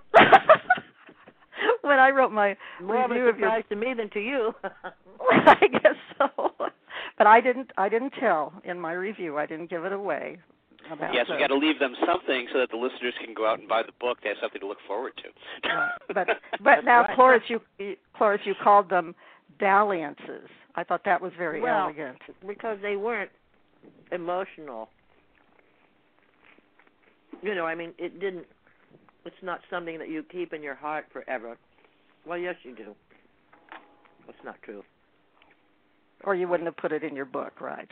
when 1.83 1.99
I 1.99 2.11
wrote 2.11 2.33
my 2.33 2.57
More 2.83 3.05
of 3.05 3.11
a 3.11 3.15
review 3.15 3.29
of 3.29 3.38
your 3.38 3.49
surprise 3.49 3.65
to 3.71 3.76
me 3.76 3.95
than 3.97 4.11
to 4.11 4.21
you. 4.21 4.53
I 5.31 5.55
guess 5.71 5.97
so. 6.19 6.29
But 7.19 7.26
I 7.26 7.41
didn't. 7.41 7.71
I 7.79 7.88
didn't 7.88 8.12
tell 8.21 8.53
in 8.65 8.79
my 8.81 8.93
review. 8.93 9.38
I 9.38 9.47
didn't 9.47 9.71
give 9.71 9.85
it 9.85 9.93
away. 9.93 10.38
About 10.90 11.12
Yes, 11.14 11.26
we 11.28 11.35
the- 11.35 11.40
got 11.40 11.49
to 11.49 11.57
leave 11.57 11.78
them 11.78 11.95
something 12.07 12.47
so 12.52 12.59
that 12.61 12.71
the 12.71 12.76
listeners 12.76 13.14
can 13.25 13.35
go 13.35 13.47
out 13.47 13.59
and 13.59 13.69
buy 13.69 13.83
the 13.83 13.93
book. 14.00 14.19
They 14.23 14.28
have 14.31 14.38
something 14.40 14.61
to 14.61 14.66
look 14.66 14.78
forward 14.87 15.12
to. 15.16 15.28
But 16.14 16.28
but 16.62 16.85
now, 16.85 17.02
right. 17.02 17.14
Cloris, 17.14 17.43
you 17.49 17.61
you- 17.78 17.97
Cloris, 18.16 18.40
you 18.45 18.55
called 18.62 18.88
them 18.88 19.14
dalliances. 19.59 20.49
I 20.75 20.85
thought 20.85 21.02
that 21.05 21.21
was 21.21 21.33
very 21.38 21.61
Well, 21.61 21.85
elegant. 21.85 22.19
because 22.47 22.78
they 22.83 22.97
weren't 22.97 23.31
emotional. 24.12 24.90
You 27.43 27.55
know, 27.55 27.66
I 27.66 27.75
mean, 27.75 27.93
it 27.99 28.19
didn't. 28.21 28.47
It's 29.25 29.43
not 29.43 29.61
something 29.71 29.99
that 29.99 30.09
you 30.09 30.23
keep 30.23 30.52
in 30.52 30.62
your 30.62 30.75
heart 30.75 31.07
forever. 31.12 31.57
Well, 32.26 32.38
yes, 32.38 32.55
you 32.62 32.75
do. 32.75 32.95
That's 34.26 34.38
not 34.45 34.57
true. 34.62 34.83
Or 36.25 36.35
you 36.35 36.49
wouldn't 36.49 36.66
have 36.66 36.76
put 36.76 36.93
it 36.93 37.02
in 37.02 37.14
your 37.14 37.25
book, 37.25 37.61
right? 37.61 37.88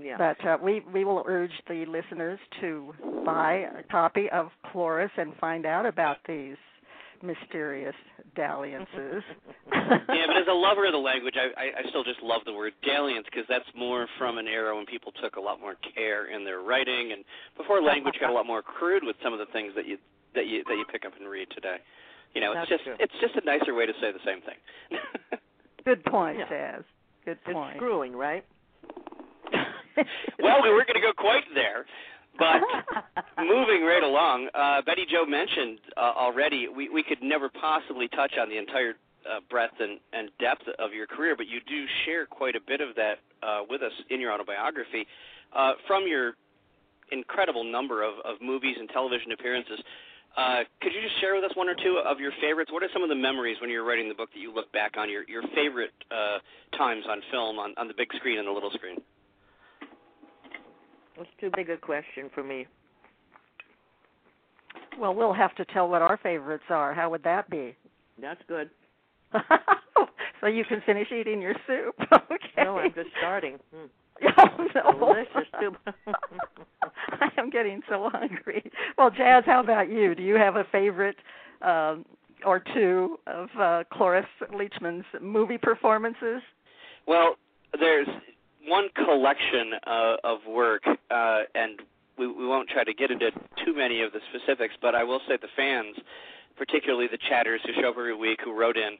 Yeah. 0.00 0.16
But 0.18 0.46
uh, 0.46 0.58
we 0.62 0.82
we 0.92 1.04
will 1.04 1.22
urge 1.26 1.52
the 1.68 1.84
listeners 1.86 2.38
to 2.60 2.92
buy 3.24 3.66
a 3.78 3.82
copy 3.90 4.28
of 4.30 4.48
Cloris 4.72 5.10
and 5.16 5.32
find 5.40 5.66
out 5.66 5.86
about 5.86 6.18
these 6.26 6.56
mysterious 7.22 7.94
dalliances. 8.36 9.22
yeah, 9.72 10.26
but 10.26 10.36
as 10.36 10.46
a 10.50 10.52
lover 10.52 10.84
of 10.86 10.92
the 10.92 10.98
language, 10.98 11.34
I, 11.38 11.46
I, 11.58 11.64
I 11.80 11.88
still 11.88 12.04
just 12.04 12.20
love 12.22 12.42
the 12.44 12.52
word 12.52 12.72
dalliance 12.84 13.26
because 13.30 13.46
that's 13.48 13.64
more 13.76 14.06
from 14.18 14.36
an 14.38 14.46
era 14.46 14.76
when 14.76 14.84
people 14.84 15.12
took 15.22 15.36
a 15.36 15.40
lot 15.40 15.60
more 15.60 15.74
care 15.94 16.26
in 16.26 16.44
their 16.44 16.60
writing, 16.60 17.12
and 17.12 17.24
before 17.56 17.80
language 17.80 18.14
got 18.20 18.30
a 18.30 18.32
lot 18.32 18.46
more 18.46 18.62
crude 18.62 19.02
with 19.04 19.16
some 19.22 19.32
of 19.32 19.38
the 19.38 19.46
things 19.52 19.72
that 19.76 19.86
you 19.86 19.96
that 20.34 20.46
you 20.46 20.64
that 20.64 20.74
you 20.74 20.84
pick 20.90 21.04
up 21.06 21.12
and 21.18 21.28
read 21.28 21.48
today. 21.54 21.76
You 22.34 22.40
know, 22.40 22.50
it's 22.52 22.68
That's 22.68 22.70
just 22.70 22.84
true. 22.84 22.96
it's 22.98 23.14
just 23.20 23.34
a 23.36 23.44
nicer 23.46 23.74
way 23.74 23.86
to 23.86 23.92
say 24.00 24.10
the 24.12 24.18
same 24.26 24.40
thing. 24.42 24.58
Good 25.84 26.04
point, 26.04 26.38
Yeah. 26.38 26.48
Jazz. 26.48 26.82
Good 27.24 27.38
it's 27.46 27.54
point. 27.54 27.76
screwing, 27.76 28.12
right? 28.16 28.44
Well, 30.42 30.62
we 30.62 30.70
weren't 30.70 30.88
going 30.88 31.00
to 31.00 31.06
go 31.06 31.12
quite 31.16 31.44
there, 31.54 31.86
but 32.38 32.60
moving 33.38 33.84
right 33.84 34.02
along, 34.02 34.48
uh, 34.54 34.82
Betty 34.82 35.06
Jo 35.10 35.24
mentioned 35.26 35.78
uh, 35.96 36.12
already 36.16 36.68
we 36.68 36.88
we 36.88 37.02
could 37.02 37.22
never 37.22 37.48
possibly 37.48 38.08
touch 38.08 38.32
on 38.40 38.48
the 38.48 38.58
entire 38.58 38.94
uh, 39.24 39.40
breadth 39.48 39.74
and, 39.80 39.98
and 40.12 40.30
depth 40.38 40.64
of 40.78 40.92
your 40.92 41.06
career, 41.06 41.34
but 41.36 41.46
you 41.46 41.60
do 41.68 41.84
share 42.04 42.26
quite 42.26 42.56
a 42.56 42.60
bit 42.66 42.80
of 42.80 42.94
that 42.96 43.18
uh, 43.42 43.60
with 43.68 43.82
us 43.82 43.92
in 44.10 44.20
your 44.20 44.32
autobiography. 44.32 45.06
Uh, 45.54 45.72
from 45.86 46.06
your 46.06 46.34
incredible 47.12 47.64
number 47.64 48.02
of, 48.02 48.14
of 48.24 48.40
movies 48.40 48.76
and 48.78 48.88
television 48.90 49.32
appearances, 49.32 49.78
uh, 50.36 50.60
could 50.82 50.92
you 50.92 51.00
just 51.00 51.20
share 51.20 51.34
with 51.34 51.44
us 51.44 51.54
one 51.54 51.68
or 51.68 51.76
two 51.78 52.02
of 52.04 52.18
your 52.18 52.32
favorites? 52.40 52.72
What 52.72 52.82
are 52.82 52.90
some 52.92 53.02
of 53.02 53.08
the 53.08 53.14
memories 53.14 53.56
when 53.60 53.70
you 53.70 53.78
were 53.78 53.86
writing 53.86 54.08
the 54.08 54.14
book 54.14 54.30
that 54.34 54.40
you 54.40 54.52
look 54.52 54.70
back 54.72 54.96
on 54.98 55.08
your 55.08 55.22
your 55.28 55.42
favorite 55.54 55.94
uh, 56.10 56.38
times 56.76 57.04
on 57.08 57.22
film, 57.30 57.58
on, 57.58 57.72
on 57.78 57.86
the 57.86 57.94
big 57.96 58.08
screen 58.16 58.38
and 58.38 58.48
the 58.48 58.52
little 58.52 58.70
screen? 58.70 58.98
That's 61.16 61.28
too 61.40 61.50
big 61.54 61.70
a 61.70 61.76
question 61.76 62.30
for 62.34 62.42
me. 62.42 62.66
well, 64.98 65.14
we'll 65.14 65.32
have 65.32 65.54
to 65.56 65.64
tell 65.66 65.88
what 65.88 66.02
our 66.02 66.18
favorites 66.22 66.64
are. 66.70 66.94
How 66.94 67.10
would 67.10 67.22
that 67.24 67.48
be? 67.50 67.74
That's 68.20 68.40
good. 68.48 68.70
so 70.40 70.46
you 70.46 70.64
can 70.64 70.82
finish 70.86 71.08
eating 71.12 71.40
your 71.40 71.54
soup. 71.66 71.94
Okay. 72.30 72.64
No, 72.64 72.78
I'm 72.78 72.92
just 72.94 73.10
starting. 73.18 73.58
Hmm. 73.74 73.86
Oh 74.84 74.90
no. 74.90 75.14
Delicious 75.14 75.50
soup. 75.60 75.76
I 77.10 77.28
am 77.36 77.50
getting 77.50 77.80
so 77.88 78.08
hungry. 78.12 78.70
Well, 78.96 79.10
Jazz, 79.10 79.44
how 79.46 79.60
about 79.60 79.90
you? 79.90 80.14
Do 80.14 80.22
you 80.22 80.34
have 80.36 80.56
a 80.56 80.64
favorite 80.72 81.16
um, 81.62 82.04
or 82.44 82.62
two 82.74 83.18
of 83.26 83.48
uh, 83.58 83.84
Cloris 83.92 84.26
Leachman's 84.52 85.04
movie 85.20 85.58
performances? 85.58 86.42
Well, 87.06 87.36
there's 87.78 88.08
one 88.66 88.88
collection 88.94 89.72
uh, 89.86 90.16
of 90.24 90.38
work, 90.48 90.82
uh, 90.86 91.40
and 91.54 91.80
we, 92.18 92.26
we 92.26 92.46
won't 92.46 92.68
try 92.68 92.84
to 92.84 92.94
get 92.94 93.10
into 93.10 93.30
too 93.64 93.74
many 93.74 94.02
of 94.02 94.12
the 94.12 94.20
specifics, 94.30 94.74
but 94.80 94.94
I 94.94 95.04
will 95.04 95.20
say 95.28 95.36
the 95.40 95.48
fans, 95.56 95.96
particularly 96.56 97.08
the 97.10 97.18
chatters 97.28 97.60
who 97.64 97.72
show 97.80 97.90
up 97.90 97.96
every 97.98 98.16
week, 98.16 98.40
who 98.44 98.58
wrote 98.58 98.76
in, 98.76 98.96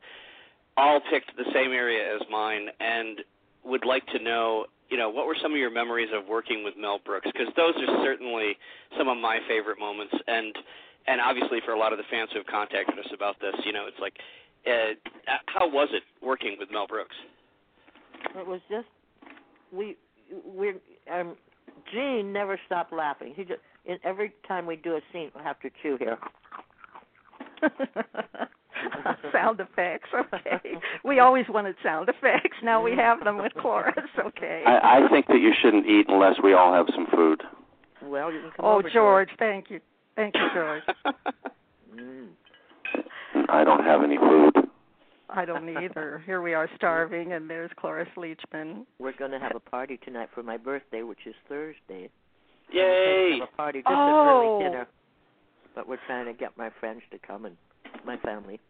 all 0.77 1.01
picked 1.11 1.37
the 1.37 1.45
same 1.53 1.73
area 1.73 2.15
as 2.15 2.23
mine, 2.31 2.69
and 2.81 3.21
would 3.65 3.87
like 3.87 4.07
to 4.09 4.19
know, 4.23 4.67
you 4.91 4.99
know, 4.99 5.09
what 5.09 5.27
were 5.27 5.37
some 5.41 5.53
of 5.53 5.59
your 5.59 5.71
memories 5.71 6.09
of 6.13 6.27
working 6.29 6.65
with 6.65 6.75
Mel 6.77 7.01
Brooks? 7.05 7.29
Because 7.33 7.53
those 7.57 7.75
are 7.77 8.05
certainly 8.05 8.57
some 8.99 9.09
of 9.09 9.17
my 9.17 9.39
favorite 9.49 9.79
moments, 9.79 10.15
and 10.27 10.55
and 11.07 11.21
obviously 11.21 11.59
for 11.65 11.73
a 11.73 11.79
lot 11.79 11.93
of 11.93 11.99
the 11.99 12.05
fans 12.11 12.31
who 12.33 12.39
have 12.39 12.47
contacted 12.47 12.99
us 12.99 13.07
about 13.15 13.39
this, 13.39 13.55
you 13.67 13.73
know, 13.73 13.85
it's 13.87 14.01
like, 14.01 14.15
uh, 14.67 14.97
how 15.47 15.69
was 15.69 15.89
it 15.93 16.03
working 16.25 16.57
with 16.59 16.71
Mel 16.71 16.87
Brooks? 16.87 17.15
It 18.35 18.47
was 18.47 18.61
just 18.71 18.89
we 19.75 19.97
we 20.47 20.75
um 21.13 21.37
Gene 21.93 22.33
never 22.33 22.59
stopped 22.67 22.93
laughing. 22.93 23.35
He 23.37 23.45
just 23.45 23.61
and 23.87 23.99
every 24.05 24.33
time 24.49 24.67
we 24.67 24.77
do 24.77 24.97
a 24.97 25.01
scene, 25.13 25.31
we 25.37 25.43
have 25.43 25.61
to 25.61 25.71
chew 25.83 25.97
here. 25.99 26.19
sound 29.33 29.61
effects, 29.61 30.09
okay. 30.15 30.77
We 31.05 31.19
always 31.19 31.47
wanted 31.49 31.77
sound 31.83 32.09
effects. 32.09 32.57
Now 32.63 32.83
we 32.83 32.93
have 32.97 33.25
them 33.25 33.39
with 33.39 33.53
Cloris, 33.55 33.95
okay. 34.27 34.63
I, 34.67 34.99
I 34.99 35.09
think 35.11 35.27
that 35.29 35.41
you 35.41 35.53
shouldn't 35.63 35.87
eat 35.87 36.07
unless 36.09 36.35
we 36.43 36.55
all 36.55 36.73
have 36.73 36.87
some 36.95 37.07
food. 37.15 37.43
Well, 38.03 38.33
you 38.33 38.41
can 38.41 38.51
come 38.57 38.67
oh, 38.67 38.79
over, 38.79 38.91
George, 38.91 39.31
thank 39.39 39.71
you. 39.71 39.81
Thank 40.17 40.35
you, 40.35 40.49
George. 40.55 40.83
Mm. 41.97 42.29
I 43.49 43.65
don't 43.65 43.85
have 43.85 44.03
any 44.03 44.19
food. 44.19 44.55
I 45.37 45.45
don't 45.45 45.69
either. 45.69 46.23
Here 46.27 46.41
we 46.43 46.55
are 46.55 46.69
starving, 46.77 47.33
and 47.33 47.49
there's 47.51 47.71
Cloris 47.77 48.09
Leachman. 48.17 48.87
We're 48.99 49.17
going 49.17 49.31
to 49.33 49.39
have 49.39 49.53
a 49.55 49.61
party 49.61 49.99
tonight 50.05 50.29
for 50.35 50.43
my 50.43 50.57
birthday, 50.57 51.03
which 51.03 51.27
is 51.27 51.35
Thursday. 51.49 52.09
Yay! 52.73 53.39
Have 53.41 53.49
a 53.53 53.57
party, 53.57 53.81
just 53.81 53.89
Oh. 53.91 53.93
an 53.93 54.29
early 54.29 54.65
dinner. 54.71 54.87
But 55.75 55.89
we're 55.89 55.99
trying 56.07 56.27
to 56.27 56.33
get 56.33 56.57
my 56.57 56.71
friends 56.81 57.03
to 57.11 57.19
come 57.19 57.45
and 57.47 57.57
my 58.07 58.17
family. 58.19 58.61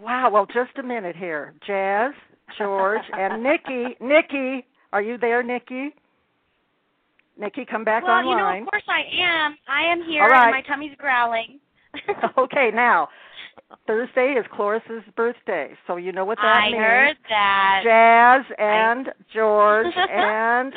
Wow. 0.00 0.30
Well, 0.30 0.46
just 0.46 0.78
a 0.78 0.82
minute 0.82 1.16
here. 1.16 1.54
Jazz, 1.66 2.12
George, 2.56 3.02
and 3.12 3.42
Nikki. 3.42 3.96
Nikki, 4.00 4.64
are 4.92 5.02
you 5.02 5.18
there, 5.18 5.42
Nikki? 5.42 5.90
Nikki, 7.38 7.64
come 7.64 7.84
back 7.84 8.02
well, 8.04 8.18
you 8.18 8.30
know, 8.30 8.42
online. 8.42 8.62
of 8.62 8.68
course 8.68 8.84
I 8.88 9.02
am. 9.20 9.56
I 9.68 9.92
am 9.92 10.02
here, 10.08 10.22
All 10.22 10.28
right. 10.28 10.44
and 10.46 10.50
my 10.52 10.62
tummy's 10.62 10.96
growling. 10.98 11.60
okay, 12.38 12.70
now 12.74 13.08
Thursday 13.86 14.32
is 14.38 14.46
Cloris's 14.52 15.02
birthday, 15.16 15.70
so 15.86 15.96
you 15.96 16.10
know 16.12 16.24
what 16.24 16.38
that 16.38 16.44
I 16.46 16.66
means. 16.66 16.76
heard 16.78 17.16
that. 17.28 17.80
Jazz 17.84 18.56
and 18.58 19.08
George 19.34 19.92
and. 19.96 20.72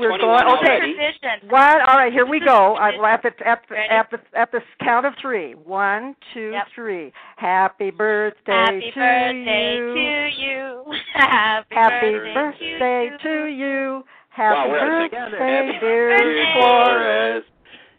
We're 0.00 0.18
going. 0.18 0.22
Okay. 0.22 0.66
already? 0.66 0.94
Tradition. 0.94 1.48
One. 1.50 1.80
All 1.88 1.96
right, 1.96 2.12
here 2.12 2.26
we 2.26 2.40
go. 2.40 2.74
I, 2.74 2.96
well, 2.96 3.06
at 3.06 3.22
the 3.22 3.30
at 3.46 3.62
the, 3.68 3.76
at 3.76 4.10
the 4.10 4.18
at 4.38 4.50
the 4.52 4.60
count 4.82 5.06
of 5.06 5.12
three. 5.20 5.52
One, 5.54 6.14
two, 6.34 6.50
Yep. 6.52 6.66
three. 6.74 7.12
Happy 7.36 7.90
birthday 7.90 8.52
Happy 8.52 8.90
to 8.94 8.98
birthday 9.00 9.74
you. 9.76 9.94
to 9.94 10.42
you. 10.42 10.84
Happy, 11.14 11.74
Happy 11.74 12.12
birthday, 12.12 12.34
birthday 12.34 13.10
to 13.10 13.18
to 13.22 13.46
you. 13.46 13.66
you. 13.66 14.04
Happy 14.30 14.70
we're 14.70 14.78
birthday, 14.80 15.16
together. 15.16 15.38
Happy 15.38 15.78
dear 15.80 16.18
birthday. 16.18 17.46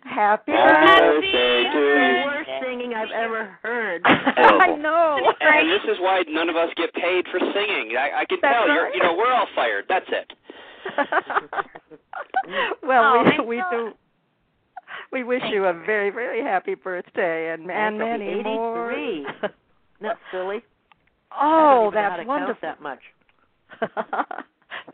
Flores. 0.03 0.15
Happy 0.15 0.51
Happy 0.51 1.15
birthday. 1.15 1.19
birthday 1.19 1.63
to 1.63 1.79
the 1.79 2.19
you. 2.19 2.25
worst 2.25 2.49
singing 2.63 2.93
I've 2.93 3.11
ever 3.11 3.57
heard. 3.63 4.01
I 4.05 4.75
know. 4.79 5.17
And 5.41 5.69
this 5.69 5.83
is 5.91 5.97
why 5.99 6.23
none 6.27 6.49
of 6.49 6.55
us 6.55 6.69
get 6.77 6.93
paid 6.93 7.25
for 7.31 7.39
singing. 7.39 7.95
I, 7.97 8.21
I 8.21 8.25
can 8.25 8.39
That's 8.41 8.55
tell 8.55 8.67
you're, 8.67 8.93
you 8.93 9.01
know, 9.03 9.13
we're 9.17 9.31
all 9.33 9.47
fired. 9.55 9.85
That's 9.89 10.05
it. 10.09 10.33
well, 12.83 13.15
Oh, 13.17 13.23
we 13.39 13.57
we 13.57 13.63
do. 13.71 13.91
We 15.11 15.23
wish 15.23 15.41
you 15.51 15.65
a 15.65 15.73
very 15.73 16.09
very 16.09 16.41
happy 16.43 16.75
birthday 16.75 17.51
and 17.53 17.69
and 17.69 17.99
That's 17.99 18.09
many 18.19 18.25
83. 18.39 18.43
more. 18.43 19.21
Not 20.01 20.17
silly. 20.31 20.63
oh, 21.39 21.91
I 21.93 22.01
don't 22.01 22.21
even 22.21 22.27
know 22.27 22.37
how 22.39 22.53
that's 22.57 22.59
wonderful. 22.59 22.61
That 22.61 22.81
much. 22.81 22.99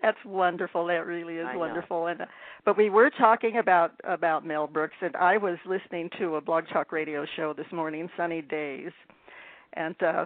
That's 0.02 0.18
wonderful. 0.26 0.86
That 0.88 1.06
really 1.06 1.36
is 1.36 1.46
I 1.48 1.54
know. 1.54 1.60
wonderful. 1.60 2.08
And 2.08 2.22
uh, 2.22 2.26
but 2.66 2.78
we 2.78 2.90
were 2.90 3.10
talking 3.18 3.58
about 3.58 3.92
about 4.04 4.46
Mel 4.46 4.68
Brooks, 4.68 4.96
and 5.02 5.16
I 5.16 5.38
was 5.38 5.58
listening 5.66 6.10
to 6.20 6.36
a 6.36 6.42
Blog 6.42 6.66
Talk 6.72 6.92
Radio 6.92 7.26
show 7.36 7.54
this 7.54 7.68
morning, 7.72 8.10
Sunny 8.18 8.42
Days, 8.42 8.92
and 9.74 9.96
uh, 10.04 10.26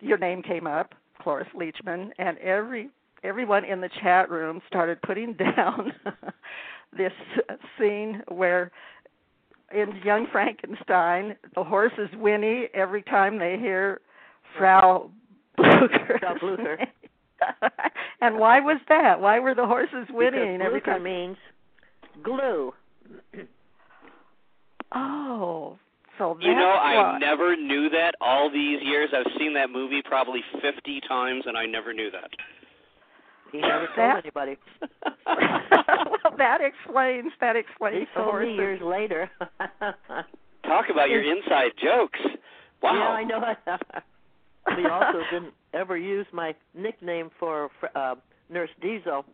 your 0.00 0.18
name 0.18 0.42
came 0.42 0.66
up, 0.66 0.94
Cloris 1.20 1.48
Leachman, 1.54 2.10
and 2.18 2.38
every 2.38 2.90
everyone 3.24 3.64
in 3.64 3.80
the 3.80 3.90
chat 4.02 4.30
room 4.30 4.60
started 4.66 5.00
putting 5.02 5.32
down 5.56 5.92
this 6.96 7.12
scene 7.78 8.22
where 8.28 8.70
in 9.72 10.00
Young 10.04 10.26
Frankenstein, 10.30 11.36
the 11.54 11.64
horses 11.64 12.10
whinny 12.16 12.68
every 12.74 13.02
time 13.02 13.38
they 13.38 13.56
hear 13.58 14.00
Frau 14.58 15.10
Blucher. 15.56 16.18
Frau 16.20 16.38
Blucher. 16.38 16.78
and 18.20 18.38
why 18.38 18.60
was 18.60 18.78
that? 18.88 19.20
Why 19.20 19.38
were 19.40 19.54
the 19.54 19.66
horses 19.66 20.06
whinnying 20.10 20.58
because 20.58 20.66
every 20.66 20.80
time? 20.80 21.02
means 21.02 21.36
glue. 22.22 22.72
Oh, 24.94 25.78
so 26.18 26.34
that's 26.34 26.44
You 26.46 26.54
know, 26.54 26.68
I 26.78 26.94
why. 27.12 27.18
never 27.18 27.56
knew 27.56 27.88
that 27.90 28.14
all 28.20 28.50
these 28.50 28.78
years. 28.82 29.08
I've 29.16 29.30
seen 29.38 29.54
that 29.54 29.70
movie 29.70 30.02
probably 30.04 30.40
50 30.60 31.00
times, 31.08 31.44
and 31.46 31.56
I 31.56 31.64
never 31.64 31.94
knew 31.94 32.10
that. 32.10 32.30
He 33.52 33.58
never 33.60 33.88
That- 33.96 34.12
told 34.12 34.24
anybody. 34.24 34.58
well, 35.26 36.34
that 36.36 36.60
explains 36.60 37.32
that 37.40 37.56
explains 37.56 38.00
He 38.00 38.04
the 38.04 38.20
told 38.20 38.30
horses. 38.32 38.48
me 38.50 38.54
years 38.56 38.80
later. 38.82 39.30
Talk 40.64 40.86
about 40.90 41.08
your 41.10 41.22
inside 41.22 41.72
jokes. 41.82 42.20
Wow. 42.82 42.92
Yeah, 42.94 43.08
I 43.08 43.24
know. 43.24 43.54
he 44.78 44.86
also 44.86 45.18
didn't 45.30 45.54
ever 45.74 45.96
use 45.96 46.26
my 46.32 46.54
nickname 46.74 47.30
for 47.38 47.70
uh, 47.94 48.14
Nurse 48.50 48.70
Diesel, 48.80 49.24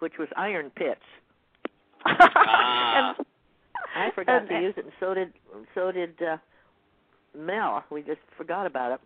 which 0.00 0.14
was 0.18 0.28
Iron 0.36 0.70
Pits. 0.76 1.00
Ah. 2.06 3.14
And- 3.16 3.26
I 3.96 4.10
forgot 4.14 4.40
and- 4.40 4.48
to 4.48 4.60
use 4.60 4.74
it, 4.76 4.84
and 4.84 4.92
so 4.98 5.14
did 5.14 5.32
so 5.74 5.92
did 5.92 6.20
uh, 6.20 6.36
Mel. 7.36 7.84
We 7.90 8.02
just 8.02 8.18
forgot 8.36 8.66
about 8.66 8.92
it. 8.92 9.00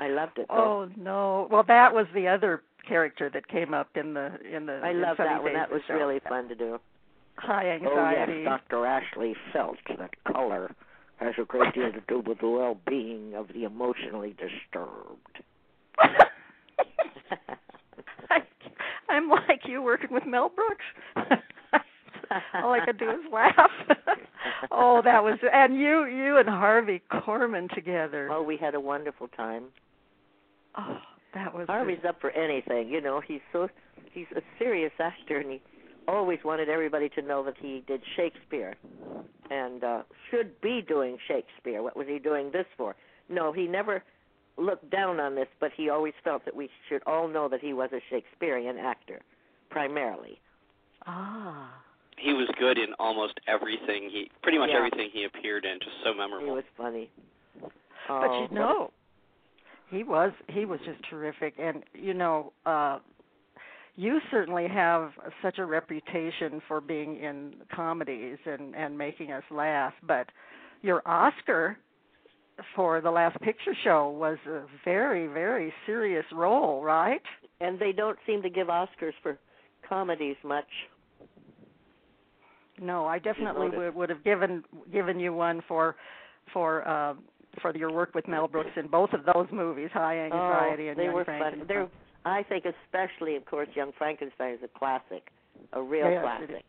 I 0.00 0.08
loved 0.08 0.38
it. 0.38 0.46
Though. 0.48 0.88
Oh 0.88 0.88
no! 0.96 1.48
Well, 1.50 1.64
that 1.68 1.92
was 1.92 2.06
the 2.14 2.26
other 2.28 2.62
character 2.88 3.30
that 3.34 3.46
came 3.48 3.74
up 3.74 3.88
in 3.96 4.14
the 4.14 4.30
in 4.50 4.64
the. 4.66 4.80
I 4.82 4.90
in 4.92 5.02
loved 5.02 5.18
Sunny 5.18 5.28
that 5.30 5.42
one. 5.42 5.52
That 5.52 5.70
was 5.70 5.82
show. 5.86 5.94
really 5.94 6.20
fun 6.26 6.48
to 6.48 6.54
do. 6.54 6.78
high 7.36 7.68
anxiety. 7.70 8.32
Oh 8.32 8.50
yes, 8.50 8.60
Dr. 8.70 8.86
Ashley 8.86 9.34
felt 9.52 9.76
that 9.98 10.10
color 10.32 10.70
has 11.20 11.34
a 11.40 11.44
great 11.44 11.74
deal 11.74 11.92
to 11.92 12.00
do 12.08 12.22
with 12.26 12.40
the 12.40 12.48
well-being 12.48 13.34
of 13.34 13.48
the 13.48 13.64
emotionally 13.64 14.30
disturbed. 14.30 15.42
I, 15.98 16.28
I'm 19.08 19.28
like 19.28 19.62
you 19.66 19.82
working 19.82 20.12
with 20.12 20.24
Mel 20.26 20.50
Brooks. 20.50 20.84
All 22.54 22.72
I 22.72 22.84
could 22.84 22.98
do 22.98 23.10
is 23.10 23.18
laugh. 23.32 23.70
oh, 24.70 25.02
that 25.04 25.22
was 25.22 25.38
and 25.52 25.74
you 25.74 26.04
you 26.06 26.38
and 26.38 26.48
Harvey 26.48 27.02
Korman 27.10 27.72
together. 27.74 28.28
Oh, 28.30 28.42
we 28.42 28.56
had 28.56 28.74
a 28.74 28.80
wonderful 28.80 29.28
time. 29.28 29.64
Oh, 30.78 30.98
that 31.34 31.52
was 31.52 31.66
Harvey's 31.66 32.04
up 32.08 32.20
for 32.20 32.30
anything, 32.30 32.88
you 32.88 33.00
know. 33.00 33.20
He's 33.26 33.40
so 33.52 33.68
he's 34.12 34.26
a 34.36 34.42
serious 34.58 34.92
actor, 35.00 35.38
and 35.38 35.50
he 35.50 35.60
always 36.08 36.38
wanted 36.44 36.68
everybody 36.68 37.08
to 37.10 37.22
know 37.22 37.44
that 37.44 37.54
he 37.58 37.82
did 37.86 38.02
Shakespeare, 38.16 38.74
and 39.50 39.82
uh 39.84 40.02
should 40.30 40.60
be 40.60 40.82
doing 40.86 41.18
Shakespeare. 41.28 41.82
What 41.82 41.96
was 41.96 42.06
he 42.08 42.18
doing 42.18 42.50
this 42.52 42.66
for? 42.76 42.94
No, 43.28 43.52
he 43.52 43.66
never 43.66 44.02
looked 44.56 44.90
down 44.90 45.20
on 45.20 45.34
this, 45.34 45.48
but 45.60 45.70
he 45.76 45.88
always 45.88 46.12
felt 46.24 46.44
that 46.44 46.54
we 46.54 46.68
should 46.88 47.02
all 47.06 47.28
know 47.28 47.48
that 47.48 47.60
he 47.60 47.72
was 47.72 47.90
a 47.92 48.00
Shakespearean 48.10 48.76
actor, 48.78 49.20
primarily. 49.70 50.40
ah. 51.06 51.82
He 52.18 52.34
was 52.34 52.48
good 52.58 52.76
in 52.76 52.92
almost 52.98 53.40
everything. 53.46 54.10
He 54.10 54.30
pretty 54.42 54.58
much 54.58 54.68
Yeah. 54.70 54.76
everything 54.76 55.08
he 55.10 55.24
appeared 55.24 55.64
in. 55.64 55.78
Just 55.80 56.02
so 56.04 56.12
memorable. 56.12 56.44
He 56.48 56.52
was 56.52 56.64
funny. 56.76 57.10
But 57.62 57.70
Oh, 58.10 58.22
you 58.34 58.40
what 58.42 58.50
a- 58.50 58.54
know, 58.54 58.90
he 59.88 60.02
was 60.04 60.32
he 60.48 60.66
was 60.66 60.80
just 60.80 61.02
terrific, 61.04 61.54
and 61.58 61.82
you 61.94 62.12
know, 62.12 62.52
uh, 62.66 62.98
you 64.00 64.20
certainly 64.30 64.66
have 64.68 65.10
such 65.42 65.58
a 65.58 65.64
reputation 65.64 66.62
for 66.66 66.80
being 66.80 67.16
in 67.16 67.54
comedies 67.74 68.38
and 68.46 68.74
and 68.74 68.96
making 68.96 69.32
us 69.32 69.44
laugh. 69.50 69.92
But 70.06 70.26
your 70.82 71.02
Oscar 71.06 71.76
for 72.74 73.00
the 73.00 73.10
Last 73.10 73.40
Picture 73.40 73.74
Show 73.84 74.10
was 74.10 74.38
a 74.46 74.62
very 74.84 75.26
very 75.26 75.72
serious 75.86 76.24
role, 76.32 76.82
right? 76.82 77.22
and 77.60 77.78
they 77.78 77.92
don't 77.92 78.18
seem 78.26 78.42
to 78.42 78.50
give 78.50 78.68
Oscars 78.68 79.12
for 79.22 79.38
comedies 79.88 80.36
much. 80.44 80.66
No, 82.80 83.04
I 83.06 83.18
definitely 83.18 83.68
would 83.76 83.94
would 83.94 84.08
have 84.08 84.24
given 84.24 84.64
given 84.90 85.20
you 85.20 85.34
one 85.34 85.62
for 85.68 85.96
for 86.52 86.86
uh, 86.88 87.14
for 87.60 87.76
your 87.76 87.92
work 87.92 88.14
with 88.14 88.26
Mel 88.26 88.48
Brooks 88.48 88.70
in 88.76 88.86
both 88.88 89.10
of 89.12 89.20
those 89.34 89.48
movies, 89.52 89.90
High 89.92 90.20
Anxiety 90.20 90.86
oh, 90.86 90.90
and 90.90 90.98
they 90.98 91.04
Young 91.04 91.14
were. 91.14 91.24
Frankenstein. 91.24 91.66
They're, 91.68 91.88
I 92.24 92.42
think 92.44 92.64
especially, 92.68 93.36
of 93.36 93.44
course, 93.46 93.68
Young 93.74 93.92
Frankenstein 93.96 94.54
is 94.54 94.60
a 94.62 94.68
classic, 94.78 95.30
a 95.72 95.80
real 95.80 96.08
Yes, 96.10 96.20
it 96.20 96.22
classic. 96.48 96.64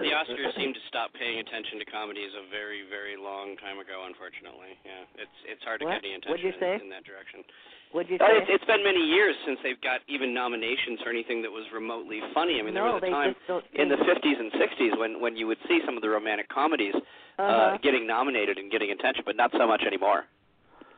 The 0.00 0.16
Oscars 0.16 0.56
seem 0.56 0.72
to 0.72 0.80
stop 0.88 1.12
paying 1.12 1.38
attention 1.44 1.76
to 1.78 1.84
comedies 1.84 2.32
a 2.32 2.48
very, 2.48 2.88
very 2.88 3.20
long 3.20 3.52
time 3.60 3.76
ago. 3.78 4.08
Unfortunately, 4.08 4.72
yeah, 4.80 5.04
it's 5.20 5.38
it's 5.44 5.60
hard 5.62 5.84
to 5.84 5.86
What? 5.86 6.00
get 6.00 6.08
any 6.08 6.16
What'd 6.24 6.40
you 6.40 6.56
attention 6.56 6.60
say? 6.64 6.74
in, 6.80 6.88
in 6.88 6.90
that 6.96 7.04
direction. 7.04 7.44
Would 7.92 8.08
you 8.08 8.16
Uh, 8.16 8.24
say? 8.24 8.32
it's, 8.40 8.48
it's 8.58 8.64
been 8.64 8.80
many 8.82 9.04
years 9.04 9.36
since 9.44 9.60
they've 9.62 9.80
got 9.84 10.00
even 10.08 10.32
nominations 10.32 11.04
for 11.04 11.10
anything 11.12 11.44
that 11.44 11.52
was 11.52 11.68
remotely 11.68 12.24
funny. 12.32 12.56
I 12.58 12.62
mean, 12.64 12.72
there 12.72 12.82
was 12.88 12.96
a 13.04 13.10
time 13.12 13.36
in 13.76 13.92
the 13.92 14.00
50s 14.08 14.38
and 14.40 14.50
60s 14.56 14.96
when 14.98 15.20
when 15.20 15.36
you 15.36 15.46
would 15.46 15.60
see 15.68 15.84
some 15.84 16.00
of 16.00 16.02
the 16.02 16.08
romantic 16.08 16.48
comedies 16.48 16.96
uh, 17.38 17.42
uh-huh. 17.42 17.78
getting 17.84 18.06
nominated 18.08 18.56
and 18.56 18.72
getting 18.72 18.88
attention, 18.90 19.22
but 19.28 19.36
not 19.36 19.52
so 19.52 19.68
much 19.68 19.84
anymore. 19.86 20.24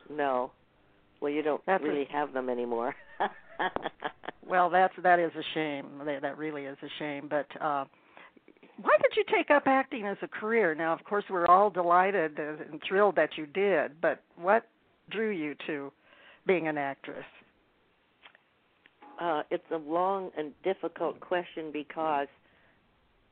no. 0.09 0.51
Well, 1.19 1.33
you 1.33 1.41
don't 1.41 1.59
That's 1.65 1.83
a- 1.83 1.87
really 1.87 2.05
have 2.05 2.31
them 2.31 2.47
anymore. 2.49 2.95
Well, 4.49 4.69
that's 4.69 4.93
that 5.03 5.19
is 5.19 5.31
a 5.37 5.43
shame. 5.53 5.87
That, 6.05 6.37
really 6.37 6.63
is 6.63 6.77
a 6.81 6.87
shame. 6.99 7.27
But 7.29 7.47
uh, 7.59 7.83
why 8.81 8.95
did 9.01 9.11
you 9.17 9.25
take 9.29 9.51
up 9.51 9.63
acting 9.65 10.05
as 10.05 10.15
a 10.21 10.27
career? 10.27 10.73
Now, 10.73 10.93
of 10.93 11.03
course, 11.03 11.25
we're 11.29 11.47
all 11.47 11.69
delighted 11.69 12.39
and 12.39 12.81
thrilled 12.87 13.17
that 13.17 13.31
you 13.35 13.45
did. 13.45 13.99
But 13.99 14.23
what 14.37 14.69
drew 15.09 15.31
you 15.31 15.53
to 15.67 15.91
being 16.45 16.69
an 16.69 16.77
actress? 16.77 17.25
uh, 19.19 19.43
it's 19.49 19.63
a 19.71 19.77
long 19.77 20.31
and 20.37 20.51
difficult 20.63 21.19
question 21.19 21.71
because 21.71 22.27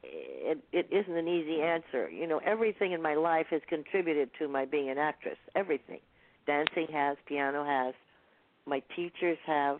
it 0.03 0.59
it 0.71 0.87
isn't 0.91 1.15
an 1.15 1.27
easy 1.27 1.61
answer. 1.61 2.09
You 2.09 2.27
know, 2.27 2.39
everything 2.45 2.91
in 2.91 3.01
my 3.01 3.15
life 3.15 3.47
has 3.49 3.61
contributed 3.67 4.29
to 4.39 4.47
my 4.47 4.65
being 4.65 4.89
an 4.89 4.97
actress. 4.97 5.37
Everything, 5.55 5.99
dancing 6.45 6.87
has, 6.91 7.17
piano 7.27 7.63
has, 7.63 7.93
my 8.65 8.81
teachers 8.95 9.37
have. 9.45 9.79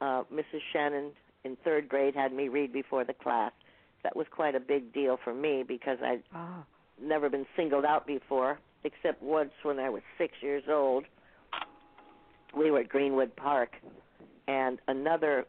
Uh, 0.00 0.22
Mrs. 0.32 0.60
Shannon 0.72 1.10
in 1.44 1.56
third 1.64 1.88
grade 1.88 2.14
had 2.14 2.32
me 2.32 2.48
read 2.48 2.72
before 2.72 3.04
the 3.04 3.14
class. 3.14 3.52
That 4.04 4.14
was 4.14 4.26
quite 4.30 4.54
a 4.54 4.60
big 4.60 4.92
deal 4.92 5.18
for 5.22 5.34
me 5.34 5.64
because 5.66 5.98
I'd 6.02 6.22
Ah, 6.32 6.64
never 7.02 7.28
been 7.28 7.46
singled 7.56 7.84
out 7.84 8.06
before, 8.06 8.58
except 8.84 9.22
once 9.22 9.50
when 9.62 9.78
I 9.78 9.88
was 9.90 10.02
six 10.16 10.34
years 10.40 10.64
old. 10.68 11.04
We 12.56 12.70
were 12.70 12.80
at 12.80 12.88
Greenwood 12.88 13.34
Park, 13.36 13.70
and 14.46 14.78
another 14.88 15.44